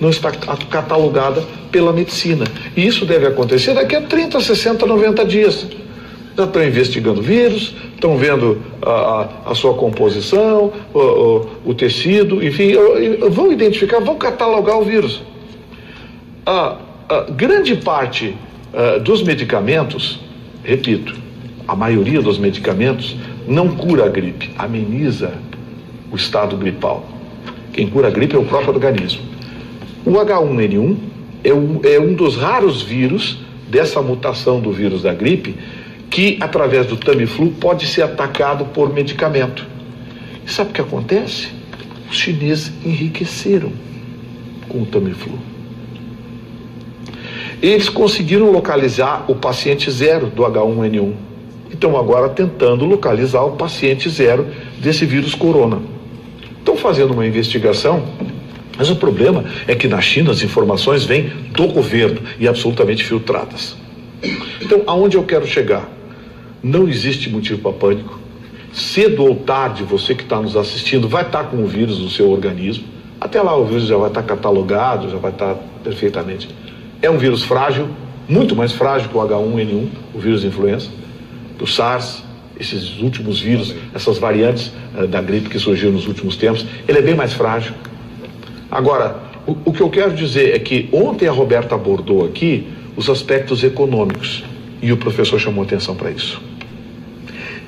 não 0.00 0.10
está 0.10 0.30
catalogada 0.30 1.42
pela 1.70 1.92
medicina. 1.92 2.46
E 2.76 2.86
isso 2.86 3.04
deve 3.04 3.26
acontecer 3.26 3.74
daqui 3.74 3.96
a 3.96 4.02
30, 4.02 4.40
60, 4.40 4.86
90 4.86 5.24
dias 5.24 5.66
já 6.36 6.44
estão 6.44 6.64
investigando 6.64 7.22
vírus, 7.22 7.74
estão 7.94 8.16
vendo 8.16 8.60
a, 8.82 8.90
a, 8.90 9.50
a 9.52 9.54
sua 9.54 9.74
composição, 9.74 10.72
o, 10.92 10.98
o, 10.98 11.50
o 11.66 11.74
tecido, 11.74 12.44
enfim, 12.44 12.72
vão 13.30 13.52
identificar, 13.52 14.00
vão 14.00 14.16
catalogar 14.16 14.78
o 14.78 14.84
vírus. 14.84 15.22
A, 16.44 16.76
a 17.08 17.20
grande 17.30 17.76
parte 17.76 18.34
uh, 18.72 19.00
dos 19.00 19.22
medicamentos, 19.22 20.18
repito, 20.64 21.14
a 21.66 21.76
maioria 21.76 22.20
dos 22.20 22.36
medicamentos 22.36 23.16
não 23.46 23.68
cura 23.68 24.06
a 24.06 24.08
gripe, 24.08 24.50
ameniza 24.58 25.34
o 26.10 26.16
estado 26.16 26.56
gripal. 26.56 27.06
Quem 27.72 27.88
cura 27.88 28.08
a 28.08 28.10
gripe 28.10 28.36
é 28.36 28.38
o 28.38 28.44
próprio 28.44 28.74
organismo. 28.74 29.22
O 30.06 30.12
H1N1 30.12 30.96
é 31.42 31.52
um, 31.52 31.80
é 31.82 31.98
um 31.98 32.14
dos 32.14 32.36
raros 32.36 32.82
vírus 32.82 33.38
dessa 33.68 34.00
mutação 34.00 34.60
do 34.60 34.70
vírus 34.70 35.02
da 35.02 35.12
gripe 35.12 35.54
que, 36.10 36.38
através 36.40 36.86
do 36.86 36.96
Tamiflu, 36.96 37.50
pode 37.52 37.86
ser 37.86 38.02
atacado 38.02 38.66
por 38.66 38.92
medicamento. 38.92 39.66
E 40.46 40.50
sabe 40.50 40.70
o 40.70 40.72
que 40.72 40.80
acontece? 40.80 41.48
Os 42.10 42.16
chineses 42.16 42.72
enriqueceram 42.84 43.72
com 44.68 44.82
o 44.82 44.86
Tamiflu. 44.86 45.38
Eles 47.60 47.88
conseguiram 47.88 48.52
localizar 48.52 49.24
o 49.26 49.34
paciente 49.34 49.90
zero 49.90 50.26
do 50.26 50.42
H1N1. 50.42 51.12
Estão 51.74 51.98
agora 51.98 52.28
tentando 52.28 52.84
localizar 52.84 53.42
o 53.42 53.56
paciente 53.56 54.08
zero 54.08 54.46
desse 54.78 55.04
vírus 55.04 55.34
corona. 55.34 55.82
Estão 56.56 56.76
fazendo 56.76 57.12
uma 57.12 57.26
investigação, 57.26 58.04
mas 58.78 58.90
o 58.90 58.96
problema 58.96 59.44
é 59.66 59.74
que 59.74 59.88
na 59.88 60.00
China 60.00 60.30
as 60.30 60.40
informações 60.40 61.04
vêm 61.04 61.32
do 61.50 61.66
governo 61.66 62.20
e 62.38 62.46
absolutamente 62.46 63.04
filtradas. 63.04 63.76
Então, 64.62 64.82
aonde 64.86 65.16
eu 65.16 65.24
quero 65.24 65.44
chegar? 65.48 65.88
Não 66.62 66.88
existe 66.88 67.28
motivo 67.28 67.60
para 67.60 67.72
pânico. 67.72 68.20
Cedo 68.72 69.24
ou 69.24 69.34
tarde, 69.34 69.82
você 69.82 70.14
que 70.14 70.22
está 70.22 70.40
nos 70.40 70.56
assistindo 70.56 71.08
vai 71.08 71.22
estar 71.22 71.42
tá 71.42 71.50
com 71.50 71.56
o 71.56 71.66
vírus 71.66 71.98
no 71.98 72.08
seu 72.08 72.30
organismo. 72.30 72.84
Até 73.20 73.42
lá 73.42 73.56
o 73.56 73.64
vírus 73.64 73.88
já 73.88 73.96
vai 73.96 74.08
estar 74.08 74.22
tá 74.22 74.28
catalogado, 74.28 75.10
já 75.10 75.16
vai 75.16 75.32
estar 75.32 75.54
tá 75.54 75.60
perfeitamente. 75.82 76.48
É 77.02 77.10
um 77.10 77.18
vírus 77.18 77.42
frágil, 77.42 77.88
muito 78.28 78.54
mais 78.54 78.70
frágil 78.70 79.08
que 79.08 79.16
o 79.16 79.20
H1N1, 79.20 79.88
o 80.14 80.18
vírus 80.20 80.44
influenza, 80.44 80.88
do 81.58 81.66
SARS, 81.66 82.22
esses 82.58 83.00
últimos 83.00 83.40
vírus, 83.40 83.74
essas 83.94 84.18
variantes 84.18 84.72
uh, 84.96 85.06
da 85.06 85.20
gripe 85.20 85.48
que 85.48 85.58
surgiram 85.58 85.92
nos 85.92 86.06
últimos 86.06 86.36
tempos. 86.36 86.64
Ele 86.86 86.98
é 86.98 87.02
bem 87.02 87.14
mais 87.14 87.32
frágil. 87.32 87.74
Agora, 88.70 89.18
o, 89.46 89.56
o 89.66 89.72
que 89.72 89.80
eu 89.80 89.90
quero 89.90 90.14
dizer 90.14 90.54
é 90.54 90.58
que 90.58 90.88
ontem 90.92 91.28
a 91.28 91.32
Roberta 91.32 91.74
abordou 91.74 92.24
aqui 92.24 92.68
os 92.96 93.10
aspectos 93.10 93.64
econômicos 93.64 94.44
e 94.80 94.92
o 94.92 94.96
professor 94.96 95.38
chamou 95.38 95.64
atenção 95.64 95.94
para 95.96 96.10
isso 96.10 96.40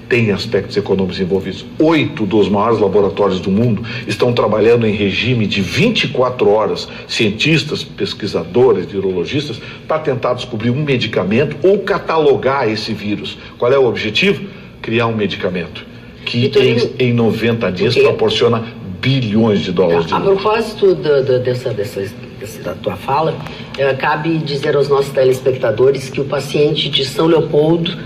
tem 0.08 0.30
aspectos 0.30 0.76
econômicos 0.76 1.20
envolvidos. 1.20 1.64
Oito 1.78 2.24
dos 2.24 2.48
maiores 2.48 2.80
laboratórios 2.80 3.40
do 3.40 3.50
mundo 3.50 3.82
estão 4.06 4.32
trabalhando 4.32 4.86
em 4.86 4.94
regime 4.94 5.46
de 5.46 5.60
24 5.60 6.48
horas, 6.48 6.88
cientistas, 7.08 7.82
pesquisadores, 7.82 8.86
virologistas, 8.86 9.60
para 9.86 9.98
tentar 9.98 10.34
descobrir 10.34 10.70
um 10.70 10.82
medicamento 10.82 11.56
ou 11.62 11.78
catalogar 11.80 12.68
esse 12.68 12.92
vírus. 12.92 13.36
Qual 13.58 13.72
é 13.72 13.78
o 13.78 13.86
objetivo? 13.86 14.44
Criar 14.80 15.06
um 15.06 15.16
medicamento 15.16 15.84
que 16.26 16.50
em, 16.98 17.08
em 17.10 17.12
90 17.12 17.70
dias 17.72 17.94
proporciona 17.94 18.64
bilhões 19.00 19.60
de 19.60 19.72
dólares 19.72 20.06
de 20.06 20.14
A 20.14 20.20
propósito 20.20 20.94
do, 20.94 21.22
do, 21.22 21.38
dessa, 21.38 21.70
dessa, 21.70 22.02
da 22.62 22.74
tua 22.74 22.96
fala, 22.96 23.36
eh, 23.78 23.94
cabe 23.94 24.36
dizer 24.38 24.74
aos 24.76 24.88
nossos 24.88 25.12
telespectadores 25.12 26.10
que 26.10 26.20
o 26.20 26.24
paciente 26.24 26.88
de 26.90 27.04
São 27.04 27.26
Leopoldo 27.26 27.96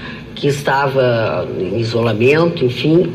que 0.40 0.48
estava 0.48 1.46
em 1.58 1.78
isolamento, 1.78 2.64
enfim. 2.64 3.12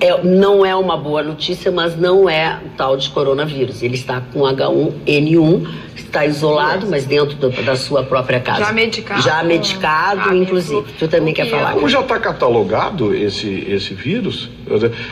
É, 0.00 0.22
não 0.22 0.66
é 0.66 0.74
uma 0.74 0.96
boa 0.96 1.22
notícia, 1.22 1.70
mas 1.70 1.96
não 1.96 2.28
é 2.28 2.60
tal 2.76 2.96
de 2.96 3.08
coronavírus. 3.10 3.82
Ele 3.82 3.94
está 3.94 4.20
com 4.20 4.40
H1N1, 4.40 5.68
está 5.96 6.24
isolado, 6.26 6.86
mas 6.88 7.04
dentro 7.04 7.34
do, 7.36 7.50
da 7.62 7.76
sua 7.76 8.02
própria 8.02 8.40
casa. 8.40 8.64
Já 8.66 8.72
medicado. 8.72 9.22
Já 9.22 9.42
medicado, 9.42 10.20
Ah, 10.30 10.34
inclusive. 10.36 10.84
Tu 10.98 11.08
também 11.08 11.32
quer 11.34 11.46
falar? 11.48 11.72
Como 11.72 11.88
já 11.88 12.00
está 12.00 12.18
catalogado 12.18 13.14
esse, 13.14 13.66
esse 13.68 13.94
vírus? 13.94 14.50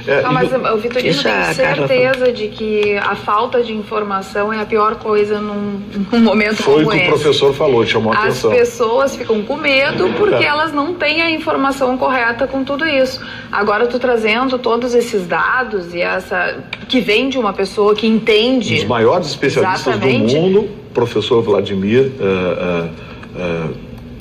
É, 0.06 0.22
Não, 0.22 0.32
mas 0.32 0.50
e- 0.52 0.56
o 0.56 0.76
Vitorino 0.78 1.22
tem 1.22 1.54
certeza 1.54 2.32
de 2.32 2.48
que 2.48 2.96
a 2.98 3.14
falta 3.14 3.62
de 3.62 3.72
informação 3.72 4.52
é 4.52 4.60
a 4.60 4.66
pior 4.66 4.96
coisa 4.96 5.40
num, 5.40 5.80
num 6.12 6.20
momento 6.20 6.62
foi 6.62 6.82
o 6.82 6.86
como 6.86 6.90
que 6.90 6.96
o 6.96 7.00
esse. 7.00 7.08
professor 7.08 7.54
falou, 7.54 7.86
chamou 7.86 8.12
a 8.12 8.16
As 8.16 8.22
atenção. 8.24 8.50
pessoas 8.50 9.16
ficam 9.16 9.42
com 9.42 9.56
medo 9.56 10.10
porque 10.18 10.44
É. 10.44 10.46
elas 10.46 10.72
não 10.72 10.94
têm 10.94 11.22
a 11.22 11.30
informação 11.30 11.96
correta 11.96 12.46
com 12.46 12.64
tudo 12.64 12.84
isso. 12.86 13.20
Agora 13.52 13.86
tu 13.86 13.98
trazendo 13.98 14.58
todos 14.58 14.94
esses 14.94 15.26
dados 15.26 15.94
e 15.94 16.00
essa 16.00 16.56
que 16.88 17.00
vem 17.00 17.28
de 17.28 17.38
uma 17.38 17.52
pessoa 17.52 17.94
que 17.94 18.06
entende. 18.06 18.74
dos 18.76 18.84
maiores 18.84 19.28
especialistas 19.28 19.86
Exatamente. 19.86 20.34
do 20.34 20.40
mundo, 20.40 20.68
professor 20.92 21.42
Vladimir, 21.42 22.12
eh, 22.20 22.90
eh, 23.36 23.70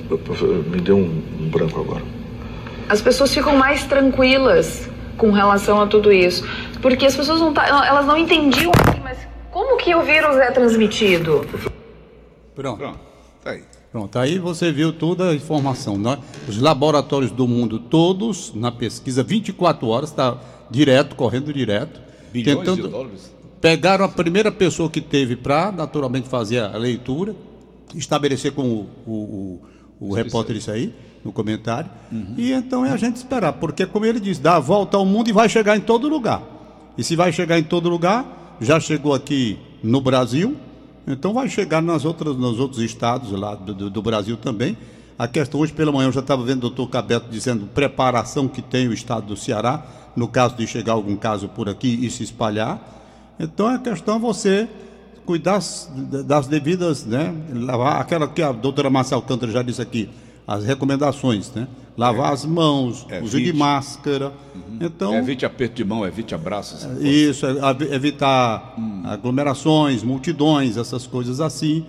eh, 0.09 0.69
me 0.69 0.81
deu 0.81 0.97
um, 0.97 1.21
um 1.39 1.49
branco 1.49 1.79
agora. 1.79 2.03
as 2.89 3.01
pessoas 3.01 3.33
ficam 3.33 3.55
mais 3.55 3.85
tranquilas 3.85 4.89
com 5.17 5.31
relação 5.31 5.81
a 5.81 5.87
tudo 5.87 6.11
isso. 6.11 6.43
Porque 6.81 7.05
as 7.05 7.15
pessoas 7.15 7.39
não 7.39 7.53
tá, 7.53 7.65
elas 7.87 8.05
não 8.05 8.17
entendiam 8.17 8.71
assim, 8.75 8.99
mas 9.01 9.17
como 9.51 9.77
que 9.77 9.95
o 9.95 10.01
vírus 10.01 10.35
é 10.37 10.51
transmitido? 10.51 11.45
Pronto. 12.55 12.77
Pronto, 12.77 12.99
tá 13.43 13.51
aí. 13.51 13.63
Pronto, 13.91 14.17
aí 14.17 14.39
você 14.39 14.71
viu 14.71 14.91
toda 14.91 15.29
a 15.29 15.35
informação. 15.35 15.97
Né? 15.97 16.17
Os 16.47 16.59
laboratórios 16.59 17.31
do 17.31 17.47
mundo 17.47 17.77
todos, 17.77 18.51
na 18.55 18.71
pesquisa, 18.71 19.21
24 19.23 19.87
horas, 19.87 20.09
está 20.09 20.37
direto, 20.69 21.15
correndo 21.15 21.53
direto. 21.53 22.01
Bilhões 22.31 22.75
de 22.75 22.81
dólares. 22.81 23.33
Pegaram 23.63 24.03
a 24.03 24.09
primeira 24.09 24.51
pessoa 24.51 24.89
que 24.89 24.99
teve 24.99 25.37
para, 25.37 25.71
naturalmente, 25.71 26.27
fazer 26.27 26.59
a 26.59 26.75
leitura, 26.77 27.33
estabelecer 27.95 28.51
com 28.51 28.61
o, 28.69 28.89
o, 29.07 29.13
o, 30.01 30.07
o 30.09 30.13
repórter 30.13 30.57
isso 30.57 30.69
aí, 30.69 30.93
no 31.23 31.31
comentário. 31.31 31.89
E 32.37 32.51
então 32.51 32.85
é 32.85 32.91
a 32.91 32.97
gente 32.97 33.15
esperar, 33.15 33.53
porque, 33.53 33.85
como 33.85 34.05
ele 34.05 34.19
diz, 34.19 34.37
dá 34.37 34.57
a 34.57 34.59
volta 34.59 34.97
ao 34.97 35.05
mundo 35.05 35.29
e 35.29 35.31
vai 35.31 35.47
chegar 35.47 35.77
em 35.77 35.79
todo 35.79 36.09
lugar. 36.09 36.43
E 36.97 37.03
se 37.05 37.15
vai 37.15 37.31
chegar 37.31 37.57
em 37.57 37.63
todo 37.63 37.87
lugar, 37.87 38.57
já 38.59 38.81
chegou 38.81 39.13
aqui 39.13 39.57
no 39.81 40.01
Brasil, 40.01 40.57
então 41.07 41.33
vai 41.33 41.47
chegar 41.47 41.81
nas 41.81 42.03
outras, 42.03 42.35
nos 42.35 42.59
outros 42.59 42.81
estados 42.81 43.31
lá 43.31 43.55
do, 43.55 43.73
do- 43.73 43.89
do 43.89 44.01
Brasil 44.01 44.35
também. 44.35 44.75
A 45.17 45.25
questão, 45.25 45.61
hoje 45.61 45.71
pela 45.71 45.89
manhã, 45.89 46.09
eu 46.09 46.11
já 46.11 46.19
estava 46.19 46.43
vendo 46.43 46.57
o 46.57 46.69
doutor 46.69 46.89
Cabeto 46.89 47.27
dizendo 47.31 47.65
preparação 47.67 48.45
que 48.45 48.61
tem 48.61 48.89
o 48.89 48.93
estado 48.93 49.27
do 49.27 49.37
Ceará, 49.37 49.85
no 50.17 50.27
caso 50.27 50.57
de 50.57 50.67
chegar 50.67 50.91
algum 50.93 51.15
caso 51.15 51.47
por 51.47 51.69
aqui 51.69 52.05
e 52.05 52.11
se 52.11 52.23
espalhar. 52.23 52.89
Então 53.43 53.67
a 53.67 53.77
questão 53.79 54.15
é 54.15 54.19
você 54.19 54.67
cuidar 55.25 55.59
das 56.25 56.47
devidas, 56.47 57.05
né? 57.05 57.33
Lavar 57.53 58.01
aquela 58.01 58.27
que 58.27 58.41
a 58.41 58.51
doutora 58.51 58.89
Márcia 58.89 59.15
Alcântara 59.15 59.51
já 59.51 59.61
disse 59.61 59.81
aqui, 59.81 60.09
as 60.47 60.65
recomendações, 60.65 61.51
né? 61.53 61.67
Lavar 61.97 62.33
as 62.33 62.43
mãos, 62.43 63.05
É, 63.09 63.21
uso 63.21 63.37
de 63.37 63.43
evite. 63.43 63.57
máscara. 63.57 64.33
Então, 64.81 65.13
Evite 65.15 65.45
aperto 65.45 65.75
de 65.75 65.83
mão, 65.85 66.05
evite 66.05 66.33
abraços. 66.33 66.85
isso, 66.99 67.45
é, 67.45 67.51
evitar 67.93 68.75
aglomerações, 69.05 70.03
multidões, 70.03 70.75
essas 70.75 71.05
coisas 71.05 71.39
assim. 71.39 71.85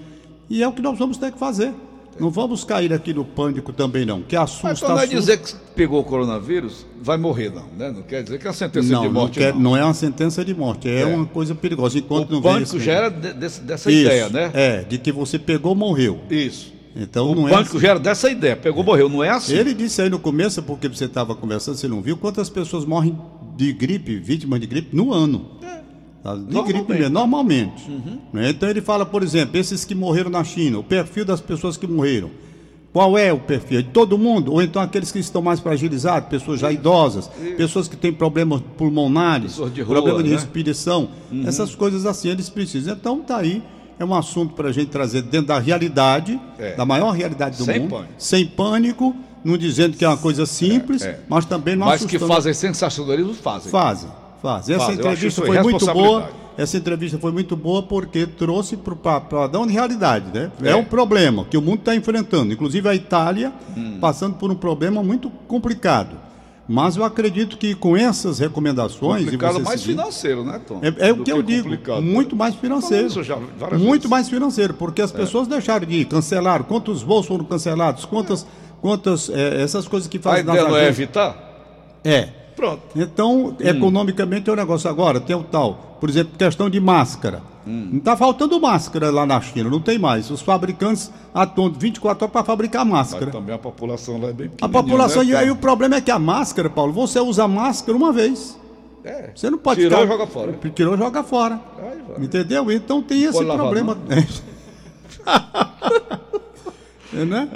E 0.49 0.63
é 0.63 0.69
o 0.69 0.73
que 0.73 0.83
nós 0.83 0.99
vamos 0.99 1.17
ter 1.17 1.33
que 1.33 1.39
fazer. 1.39 1.73
Não 2.19 2.31
vamos 2.31 2.65
cair 2.65 2.93
aqui 2.93 3.13
no 3.13 3.25
pânico 3.25 3.73
também 3.73 4.05
não, 4.07 4.23
que 4.23 4.37
assusta, 4.37 4.69
Mas 4.69 4.81
quando 4.81 4.93
é 4.99 5.05
assusta. 5.05 5.17
dizer 5.21 5.39
que 5.39 5.55
pegou 5.75 6.01
o 6.01 6.05
coronavírus, 6.05 6.87
vai 7.03 7.17
morrer, 7.17 7.51
não, 7.53 7.67
né? 7.77 7.91
Não 7.91 8.03
quer 8.03 8.23
dizer 8.23 8.39
que 8.39 8.47
é 8.47 8.51
uma 8.51 8.55
sentença 8.57 8.89
não, 8.93 9.01
de 9.01 9.07
não, 9.07 9.13
morte, 9.15 9.39
quer- 9.39 9.53
não. 9.55 9.61
não 9.61 9.77
é 9.77 9.85
uma 9.85 9.95
sentença 9.95 10.45
de 10.45 10.55
morte, 10.55 10.89
é, 10.89 11.01
É. 11.01 11.07
uma 11.07 11.27
coisa 11.27 11.55
perigosa. 11.55 11.99
Enquanto 11.99 12.31
O 12.31 12.33
não 12.35 12.43
pânico 12.43 12.77
esse- 12.77 12.85
já 12.85 12.93
era 12.93 13.09
de- 13.09 13.33
desse- 13.35 13.61
dessa 13.63 13.91
Isso, 13.91 14.01
ideia, 14.03 14.29
né? 14.29 14.51
É, 14.55 14.83
de 14.85 14.99
que 14.99 15.11
você 15.13 15.39
pegou, 15.39 15.75
morreu. 15.75 16.21
Isso. 16.31 16.73
Então 16.97 17.33
O 17.33 17.35
não 17.35 17.49
é 17.49 17.51
pânico 17.51 17.77
assim. 17.77 17.81
já 17.85 17.91
era 17.91 17.99
dessa 17.99 18.31
ideia. 18.31 18.55
Pegou, 18.57 18.85
morreu. 18.85 19.09
Não 19.09 19.23
é 19.25 19.31
assim. 19.31 19.55
Ele 19.57 19.75
disse 19.75 20.01
aí 20.01 20.09
no 20.09 20.21
começo, 20.21 20.63
porque 20.63 20.89
você 20.89 21.07
estava 21.07 21.35
conversando, 21.35 21.75
você 21.77 21.89
não 21.89 22.01
viu, 22.01 22.17
quantas 22.17 22.49
pessoas 22.49 22.85
morrem 22.85 23.19
de 23.57 23.73
gripe, 23.73 24.17
vítimas 24.21 24.61
de 24.61 24.67
gripe, 24.69 24.95
no 24.97 25.13
ano. 25.13 25.45
Tá? 26.25 26.35
De 26.35 26.41
normalmente. 26.41 26.57
Uhum. 26.57 26.85
gripe 26.85 26.93
mesmo, 27.01 27.15
normalmente. 27.15 27.91
Né? 28.33 28.51
Então 28.51 28.69
ele 28.69 28.81
fala, 28.81 29.05
por 29.05 29.23
exemplo, 29.23 29.59
esses 29.61 29.85
que 29.85 29.95
morreram 29.95 30.31
na 30.31 30.43
China, 30.43 30.79
o 30.79 30.83
perfil 30.83 31.25
das 31.25 31.41
pessoas 31.41 31.77
que 31.77 31.87
morreram. 31.87 32.31
Qual 32.95 33.19
é 33.19 33.33
o 33.33 33.39
perfil? 33.41 33.83
De 33.83 33.89
todo 33.91 34.17
mundo? 34.17 34.53
Ou 34.53 34.63
então 34.63 34.81
aqueles 34.81 35.11
que 35.13 35.19
estão 35.19 35.43
mais 35.43 35.61
fragilizados, 35.61 36.29
pessoas 36.29 36.61
já 36.61 36.71
idosas, 36.73 37.29
pessoas 37.57 37.89
que 37.89 37.97
têm 37.97 38.13
problemas 38.13 38.63
pulmonares, 38.79 39.53
Pessoas 39.53 39.75
de 39.75 39.83
rua, 39.83 39.97
problema 39.97 40.23
de 40.23 40.31
né? 40.31 40.37
respiração, 40.37 41.09
essas 41.45 41.75
coisas 41.75 42.07
assim 42.07 42.29
eles 42.29 42.49
precisam. 42.49 42.95
Então 42.95 43.21
tá 43.21 43.39
aí, 43.39 43.63
é 43.99 44.05
um 44.05 44.15
assunto 44.15 44.55
para 44.55 44.69
a 44.69 44.73
gente 44.73 44.89
trazer 44.91 45.23
dentro 45.23 45.49
da 45.49 45.59
realidade, 45.59 46.41
É. 46.59 46.75
da 46.77 46.87
maior 46.87 47.11
realidade 47.11 47.59
do 47.59 47.65
Sem 47.65 47.81
mundo, 47.81 47.91
pânico. 47.91 48.13
sem 48.17 48.47
pânico, 48.47 49.15
não 49.45 49.59
dizendo 49.59 49.97
que 49.97 50.05
é 50.05 50.09
uma 50.09 50.17
coisa 50.17 50.47
simples, 50.47 51.03
É, 51.03 51.09
é. 51.09 51.21
mas 51.29 51.45
também 51.45 51.75
não 51.77 51.87
Mas 51.89 52.01
que 52.05 52.17
assustando. 52.17 52.33
fazem 52.33 52.55
sensacionalismo, 52.55 53.35
fazem. 53.35 53.71
Fazem, 53.73 54.09
fazem. 54.45 54.75
Essa 54.77 54.85
acho 54.85 54.93
entrevista 54.95 55.27
isso 55.27 55.43
foi 55.43 55.61
muito 55.63 55.87
boa. 55.87 56.29
Essa 56.57 56.77
entrevista 56.77 57.19
foi 57.19 57.33
muito 57.33 57.57
boa 57.57 57.83
porque 57.83 58.27
trouxe 58.27 58.77
para 58.77 59.49
dar 59.49 59.59
uma 59.59 59.67
realidade, 59.67 60.27
né? 60.33 60.53
É. 60.63 60.71
É. 60.71 60.77
um 60.77 60.85
problema 60.85 61.45
que 61.47 61.57
o 61.57 61.63
mundo 61.63 61.81
está 61.81 61.97
enfrentando. 61.97 62.53
Inclusive 62.53 62.89
a 62.89 62.95
Itália 62.95 63.53
Hum. 63.77 63.99
passando 64.01 64.37
por 64.37 64.51
um 64.51 64.55
problema 64.55 65.03
muito 65.03 65.29
complicado. 65.49 66.17
Mas 66.69 66.97
eu 66.97 67.05
acredito 67.05 67.59
que 67.59 67.75
com 67.75 67.95
essas 67.97 68.39
recomendações. 68.39 69.25
Complicado 69.25 69.61
mais 69.61 69.81
seguir- 69.81 69.93
financeiro, 69.97 70.45
né, 70.45 70.61
Tom? 70.67 70.81
é, 70.81 71.09
é 71.09 71.13
o 71.13 71.17
Do 71.17 71.25
que 71.25 71.33
eu 71.33 71.43
digo, 71.43 71.69
muito 72.01 72.35
mais 72.37 72.55
financeiro. 72.55 73.07
isso 73.09 73.23
já 73.23 73.37
Muito 73.37 74.03
vezes. 74.03 74.07
mais 74.09 74.29
financeiro, 74.31 74.73
porque 74.75 75.03
as 75.03 75.11
pessoas 75.13 75.47
deixaram 75.49 75.85
de 75.87 75.95
ir, 75.97 76.05
cancelaram. 76.07 76.65
Quantos 76.65 77.03
voos 77.03 77.27
foram 77.27 77.45
cancelados? 77.45 78.05
Quantas, 78.07 78.47
quantas 78.81 79.29
é, 79.29 79.61
essas 79.61 79.87
coisas 79.89 80.09
que 80.09 80.17
A 80.19 80.21
fazem 80.23 80.45
nas 80.45 80.55
ideia 80.55 80.69
não 80.71 80.77
é 80.77 80.89
evitar? 80.89 81.37
É. 82.05 82.29
Pronto. 82.57 82.83
Então, 82.95 83.57
economicamente 83.61 84.49
é 84.49 84.53
um 84.53 84.57
negócio. 84.57 84.89
Agora, 84.89 85.21
tem 85.21 85.35
o 85.35 85.43
tal, 85.43 85.97
por 86.01 86.09
exemplo, 86.09 86.37
questão 86.39 86.71
de 86.71 86.79
máscara. 86.81 87.43
Não 87.67 87.97
está 87.99 88.15
faltando 88.17 88.61
máscara 88.61 89.11
lá 89.11 89.25
na 89.25 89.41
China, 89.41 89.71
não 89.71 89.81
tem 89.81 89.99
mais. 89.99 90.31
Os 90.31 90.43
fabricantes 90.43 91.11
atuam 91.35 91.73
24 91.73 92.25
horas 92.25 92.33
para 92.33 92.45
fabricar 92.45 92.85
Mas 92.85 92.93
máscara. 93.13 93.31
também 93.31 93.55
a 93.55 93.59
população 93.59 94.21
lá 94.21 94.29
é 94.29 94.33
bem 94.35 94.47
A 94.49 94.51
pequenininha, 94.51 94.83
população, 94.83 95.23
né, 95.25 95.31
e 95.31 95.35
aí 95.37 95.51
o 95.51 95.57
problema 95.57 95.97
é 95.97 96.01
que 96.03 96.11
a 96.11 96.19
máscara, 96.19 96.69
Paulo, 96.69 96.93
você 96.93 97.19
usa 97.19 97.49
máscara 97.49 97.97
uma 97.97 98.13
vez. 98.13 98.59
É. 99.03 99.31
Você 99.35 99.49
não 99.51 99.57
pode 99.59 99.81
Tirou 99.81 99.99
ficar- 100.01 100.15
e 100.15 100.19
joga 100.19 100.27
fora. 100.31 100.59
Tirou 100.75 100.97
joga 100.99 101.23
fora. 101.25 101.61
Entendeu? 102.19 102.71
Então 102.71 103.03
tem 103.03 103.23
esse 103.23 103.33
pode 103.33 103.47
lavar, 103.47 103.65
problema. 103.65 103.97
É, 107.17 107.25
né? 107.25 107.49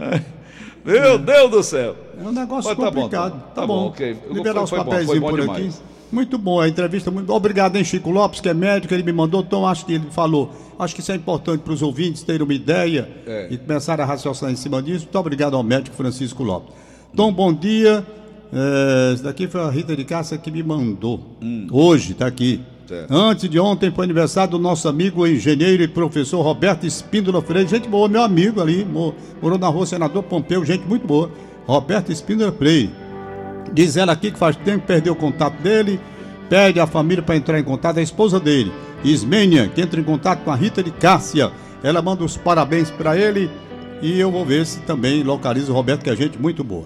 Meu 0.93 1.19
Deus 1.19 1.51
do 1.51 1.63
céu. 1.63 1.95
É 2.19 2.27
um 2.27 2.33
negócio 2.33 2.71
Mas 2.71 2.79
tá 2.79 2.91
bom, 2.91 3.03
complicado. 3.03 3.33
tá 3.33 3.37
bom. 3.39 3.41
Tá, 3.41 3.61
Tá 3.61 3.67
bom. 3.67 3.95
bom. 4.29 4.35
Liberar 4.35 4.63
os 4.63 4.71
papéis 4.71 5.07
bom 5.07 5.21
por 5.21 5.41
aqui. 5.41 5.53
demais. 5.55 5.83
Muito 6.11 6.39
bom, 6.39 6.59
a 6.59 6.67
entrevista 6.67 7.11
muito 7.11 7.31
Obrigado, 7.31 7.77
hein, 7.77 7.85
Chico 7.85 8.11
Lopes, 8.11 8.41
que 8.41 8.49
é 8.49 8.55
médico, 8.55 8.95
ele 8.95 9.03
me 9.03 9.13
mandou. 9.13 9.43
Então, 9.43 9.67
acho 9.67 9.85
que 9.85 9.93
ele 9.93 10.07
falou. 10.11 10.51
Acho 10.79 10.95
que 10.95 11.03
isso 11.03 11.13
é 11.13 11.15
importante 11.15 11.61
para 11.61 11.73
os 11.75 11.83
ouvintes 11.83 12.23
terem 12.23 12.43
uma 12.43 12.55
ideia 12.55 13.07
É. 13.27 13.49
e 13.51 13.59
começar 13.59 14.01
a 14.01 14.05
raciocinar 14.07 14.51
em 14.51 14.57
cima 14.57 14.81
disso. 14.83 15.05
Muito 15.05 15.19
obrigado 15.19 15.55
ao 15.55 15.63
médico 15.63 15.95
Francisco 15.95 16.43
Lopes. 16.43 16.73
Tom, 17.15 17.31
bom 17.33 17.53
dia. 17.53 18.07
É, 18.51 19.13
Esse 19.13 19.23
daqui 19.23 19.47
foi 19.47 19.61
a 19.61 19.69
Rita 19.69 19.95
de 19.95 20.05
Cássia 20.05 20.39
que 20.39 20.51
me 20.51 20.63
mandou. 20.63 21.21
Hoje, 21.71 22.13
está 22.13 22.27
aqui. 22.27 22.63
Certo. 22.89 23.13
Antes 23.13 23.51
de 23.51 23.61
ontem 23.61 23.91
foi 23.91 24.05
aniversário 24.07 24.53
do 24.53 24.59
nosso 24.59 24.89
amigo 24.89 25.27
engenheiro 25.27 25.83
e 25.83 25.89
professor 25.89 26.41
Roberto 26.41 26.87
Espíndola 26.87 27.43
Freire. 27.43 27.69
Gente 27.69 27.87
boa, 27.87 28.09
meu 28.09 28.23
amigo 28.23 28.63
ali, 28.63 28.83
mo- 28.83 29.15
morou 29.43 29.59
na 29.59 29.69
rua 29.69 29.85
Senador 29.85 30.23
Pompeu, 30.23 30.65
gente 30.65 30.87
muito 30.87 31.07
boa. 31.07 31.31
Roberto 31.67 32.11
Espíndola 32.11 32.51
Freire. 32.51 32.91
Diz 33.75 33.99
ela 33.99 34.13
aqui 34.13 34.31
que 34.31 34.39
faz 34.39 34.57
tempo 34.57 34.81
que 34.81 34.87
perdeu 34.87 35.13
o 35.13 35.17
contato 35.17 35.61
dele, 35.63 36.01
pede 36.49 36.81
a 36.81 36.87
família 36.87 37.23
para 37.23 37.37
entrar 37.37 37.59
em 37.61 37.63
contato, 37.63 37.99
a 37.99 38.03
esposa 38.03 38.41
dele, 38.41 38.73
Ismênia, 39.05 39.69
que 39.69 39.83
entra 39.83 40.01
em 40.01 40.05
contato 40.05 40.43
com 40.43 40.51
a 40.51 40.57
Rita 40.57 40.83
de 40.83 40.91
Cássia. 40.91 41.53
Ela 41.83 42.01
manda 42.01 42.25
os 42.25 42.39
parabéns 42.39 42.91
para 42.91 43.19
ele 43.19 43.51
e 44.01 44.19
eu 44.19 44.33
vou 44.33 44.47
ver 44.47 44.65
se 44.65 44.81
também 44.81 45.23
localiza 45.23 45.71
o 45.71 45.75
Roberto, 45.75 46.05
que 46.05 46.09
é 46.09 46.17
gente 46.17 46.39
muito 46.39 46.65
boa. 46.65 46.85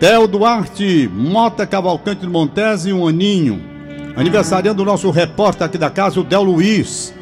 Theo 0.00 0.26
Duarte, 0.26 1.06
Mota 1.12 1.66
Cavalcante 1.66 2.22
do 2.24 2.30
Montese, 2.30 2.94
um 2.94 3.06
aninho. 3.06 3.60
Aniversariando 4.14 4.82
o 4.82 4.86
nosso 4.86 5.10
repórter 5.10 5.66
aqui 5.66 5.78
da 5.78 5.88
casa, 5.88 6.20
o 6.20 6.24
Del 6.24 6.42
Luiz. 6.42 7.14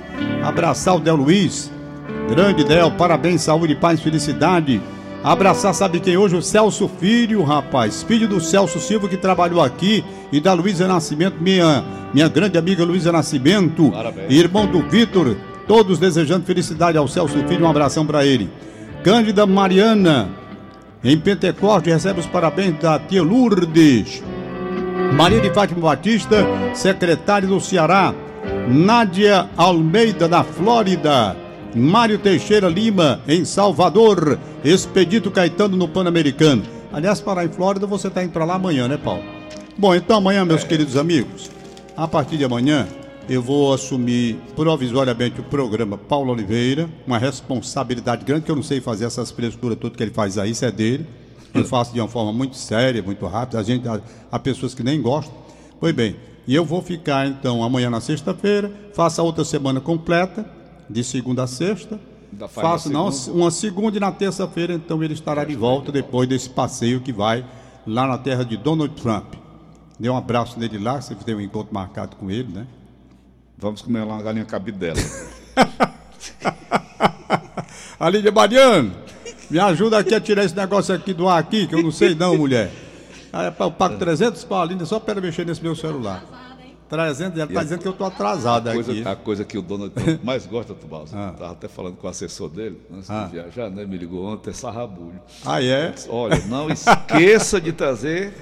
Abraçar 0.42 0.96
o 0.96 1.00
Del 1.00 1.16
Luiz. 1.16 1.70
Grande 2.28 2.64
Del, 2.64 2.90
parabéns, 2.92 3.42
saúde, 3.42 3.76
paz, 3.76 4.00
felicidade. 4.00 4.80
Abraçar, 5.22 5.72
sabe 5.74 6.00
quem 6.00 6.16
hoje? 6.16 6.34
O 6.34 6.42
Celso 6.42 6.88
Filho, 6.88 7.42
rapaz. 7.44 8.02
Filho 8.02 8.26
do 8.26 8.40
Celso 8.40 8.80
Silva 8.80 9.08
que 9.08 9.16
trabalhou 9.16 9.62
aqui 9.62 10.04
e 10.32 10.40
da 10.40 10.52
Luísa 10.52 10.88
Nascimento, 10.88 11.36
minha, 11.40 11.84
minha 12.12 12.28
grande 12.28 12.58
amiga 12.58 12.84
Luísa 12.84 13.12
Nascimento. 13.12 13.90
Parabéns. 13.90 14.32
Irmão 14.32 14.66
do 14.66 14.80
Vitor. 14.82 15.36
Todos 15.68 16.00
desejando 16.00 16.44
felicidade 16.44 16.98
ao 16.98 17.06
Celso 17.06 17.38
Filho, 17.46 17.64
um 17.64 17.70
abração 17.70 18.04
para 18.04 18.26
ele. 18.26 18.50
Cândida 19.04 19.46
Mariana, 19.46 20.28
em 21.04 21.16
Pentecoste, 21.16 21.90
recebe 21.90 22.18
os 22.18 22.26
parabéns 22.26 22.76
da 22.80 22.98
tia 22.98 23.22
Lourdes. 23.22 24.22
Maria 25.14 25.40
de 25.40 25.52
Fátima 25.52 25.80
Batista, 25.80 26.46
secretária 26.74 27.48
do 27.48 27.60
Ceará. 27.60 28.14
Nádia 28.68 29.48
Almeida, 29.56 30.28
na 30.28 30.44
Flórida. 30.44 31.36
Mário 31.74 32.18
Teixeira 32.18 32.68
Lima, 32.68 33.20
em 33.28 33.44
Salvador. 33.44 34.38
Expedito 34.64 35.30
Caetano 35.30 35.76
no 35.76 35.88
Pan-Americano. 35.88 36.62
Aliás, 36.92 37.20
parar 37.20 37.44
em 37.44 37.48
Flórida, 37.48 37.86
você 37.86 38.08
está 38.08 38.22
indo 38.22 38.32
para 38.32 38.44
lá 38.44 38.54
amanhã, 38.54 38.88
né, 38.88 38.96
Paulo? 38.96 39.22
Bom, 39.76 39.94
então 39.94 40.16
amanhã, 40.16 40.44
meus 40.44 40.64
queridos 40.64 40.96
amigos, 40.96 41.50
a 41.96 42.06
partir 42.08 42.36
de 42.36 42.44
amanhã, 42.44 42.86
eu 43.28 43.40
vou 43.40 43.72
assumir 43.72 44.36
provisoriamente 44.56 45.40
o 45.40 45.44
programa 45.44 45.96
Paulo 45.96 46.32
Oliveira, 46.32 46.88
uma 47.06 47.18
responsabilidade 47.18 48.24
grande, 48.24 48.44
que 48.44 48.50
eu 48.50 48.56
não 48.56 48.62
sei 48.62 48.80
fazer 48.80 49.04
essas 49.04 49.30
frescuras 49.30 49.78
tudo 49.78 49.96
que 49.96 50.02
ele 50.02 50.10
faz 50.10 50.36
aí, 50.36 50.50
isso 50.50 50.64
é 50.64 50.70
dele. 50.72 51.06
Eu 51.52 51.64
faço 51.64 51.92
de 51.92 52.00
uma 52.00 52.08
forma 52.08 52.32
muito 52.32 52.56
séria, 52.56 53.02
muito 53.02 53.26
rápida. 53.26 53.58
A 53.58 53.62
gente, 53.62 53.88
há, 53.88 54.00
há 54.30 54.38
pessoas 54.38 54.74
que 54.74 54.82
nem 54.82 55.00
gostam. 55.00 55.34
Pois 55.78 55.94
bem, 55.94 56.16
e 56.46 56.54
eu 56.54 56.64
vou 56.64 56.82
ficar 56.82 57.26
então 57.26 57.62
amanhã 57.62 57.90
na 57.90 58.00
sexta-feira, 58.00 58.72
faço 58.94 59.20
a 59.20 59.24
outra 59.24 59.44
semana 59.44 59.80
completa, 59.80 60.44
de 60.88 61.04
segunda 61.04 61.44
a 61.44 61.46
sexta. 61.46 61.98
Faço 62.48 62.90
não, 62.90 63.08
uma 63.28 63.50
segunda 63.50 63.96
e 63.96 64.00
na 64.00 64.12
terça-feira, 64.12 64.72
então 64.72 65.02
ele 65.02 65.14
estará 65.14 65.44
de 65.44 65.54
volta 65.56 65.90
depois 65.90 66.28
desse 66.28 66.48
passeio 66.48 67.00
que 67.00 67.12
vai 67.12 67.44
lá 67.86 68.06
na 68.06 68.18
terra 68.18 68.44
de 68.44 68.56
Donald 68.56 68.94
Trump. 69.00 69.34
Dê 69.98 70.08
um 70.08 70.16
abraço 70.16 70.58
nele 70.58 70.78
lá, 70.78 71.00
você 71.00 71.14
tem 71.14 71.34
um 71.34 71.40
encontro 71.40 71.74
marcado 71.74 72.16
com 72.16 72.30
ele, 72.30 72.52
né? 72.52 72.66
Vamos 73.58 73.82
comer 73.82 74.04
lá 74.04 74.14
uma 74.14 74.22
galinha 74.22 74.44
cabidela. 74.44 74.98
Alídia 77.98 78.32
Mariano, 78.32 78.92
me 79.50 79.58
ajuda 79.58 79.98
aqui 79.98 80.14
a 80.14 80.20
tirar 80.20 80.44
esse 80.44 80.56
negócio 80.56 80.94
aqui 80.94 81.12
do 81.12 81.28
ar 81.28 81.38
aqui, 81.38 81.66
que 81.66 81.74
eu 81.74 81.82
não 81.82 81.90
sei 81.90 82.14
não, 82.14 82.36
mulher. 82.36 82.70
Eu 83.60 83.70
pago 83.72 83.96
300 83.96 84.42
pau, 84.44 84.60
Alinda, 84.62 84.84
só 84.84 84.98
para 84.98 85.20
mexer 85.20 85.44
nesse 85.46 85.62
meu 85.62 85.74
celular. 85.76 86.24
300, 86.88 87.38
ela 87.38 87.46
tá 87.52 87.62
dizendo 87.62 87.80
que 87.82 87.86
eu 87.86 87.92
tô 87.92 88.04
atrasado 88.04 88.68
A 88.68 88.72
coisa, 88.74 88.90
aqui. 88.90 89.06
a 89.08 89.14
coisa 89.14 89.44
que 89.44 89.56
o 89.56 89.62
Donald 89.62 89.94
Trump 89.94 90.24
mais 90.24 90.44
gosta, 90.44 90.74
Tubalso, 90.74 91.14
Ah. 91.16 91.30
estava 91.32 91.52
até 91.52 91.68
falando 91.68 91.94
com 91.96 92.08
o 92.08 92.10
assessor 92.10 92.48
dele, 92.48 92.80
antes 92.92 93.08
Ah. 93.08 93.26
de 93.26 93.32
viajar, 93.34 93.70
né? 93.70 93.84
Me 93.86 93.96
ligou 93.96 94.24
ontem, 94.26 94.50
é 94.50 94.52
sarrabulho. 94.52 95.20
Ah, 95.46 95.62
é? 95.62 95.94
Olha, 96.08 96.36
não 96.48 96.68
esqueça 96.68 97.60
de 97.60 97.70
trazer 97.72 98.34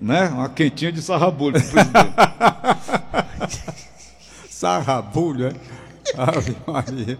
né, 0.00 0.28
uma 0.30 0.48
quentinha 0.48 0.90
de 0.90 1.00
sarrabulho 1.00 1.60
pro 1.62 1.70
presidente. 1.70 2.12
Sarrabulho, 4.50 5.46
é? 5.48 5.52
Ave 6.16 6.56
Maria. 6.66 7.18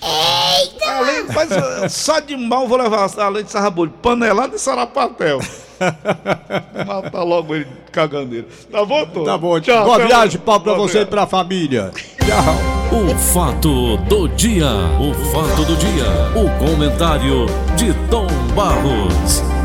Além, 0.00 1.26
mas 1.34 1.50
eh, 1.50 1.88
só 1.88 2.20
de 2.20 2.36
mal 2.36 2.66
vou 2.66 2.78
levar, 2.78 3.10
além 3.18 3.44
de 3.44 3.50
sarrabulho, 3.50 3.90
panelada 4.02 4.56
e 4.56 4.58
sarapatel. 4.58 5.40
Matar 6.86 7.22
logo 7.22 7.54
ele 7.54 7.66
caganeiro. 7.92 8.46
Tá 8.70 8.84
bom, 8.84 9.06
Tom? 9.06 9.24
Tá 9.24 9.38
bom, 9.38 9.60
Tchau. 9.60 9.84
boa 9.84 9.98
viagem. 10.06 10.40
Paulo, 10.40 10.62
pra 10.62 10.74
você 10.74 11.00
e 11.00 11.06
pra 11.06 11.26
família. 11.26 11.92
Tchau. 11.94 12.78
O 12.90 13.14
fato 13.18 13.96
do 14.08 14.28
dia, 14.28 14.66
o 14.98 15.12
fato 15.30 15.64
do 15.64 15.76
dia, 15.76 16.06
o 16.34 16.58
comentário 16.58 17.46
de 17.76 17.92
Tom 18.08 18.26
Barros. 18.54 19.57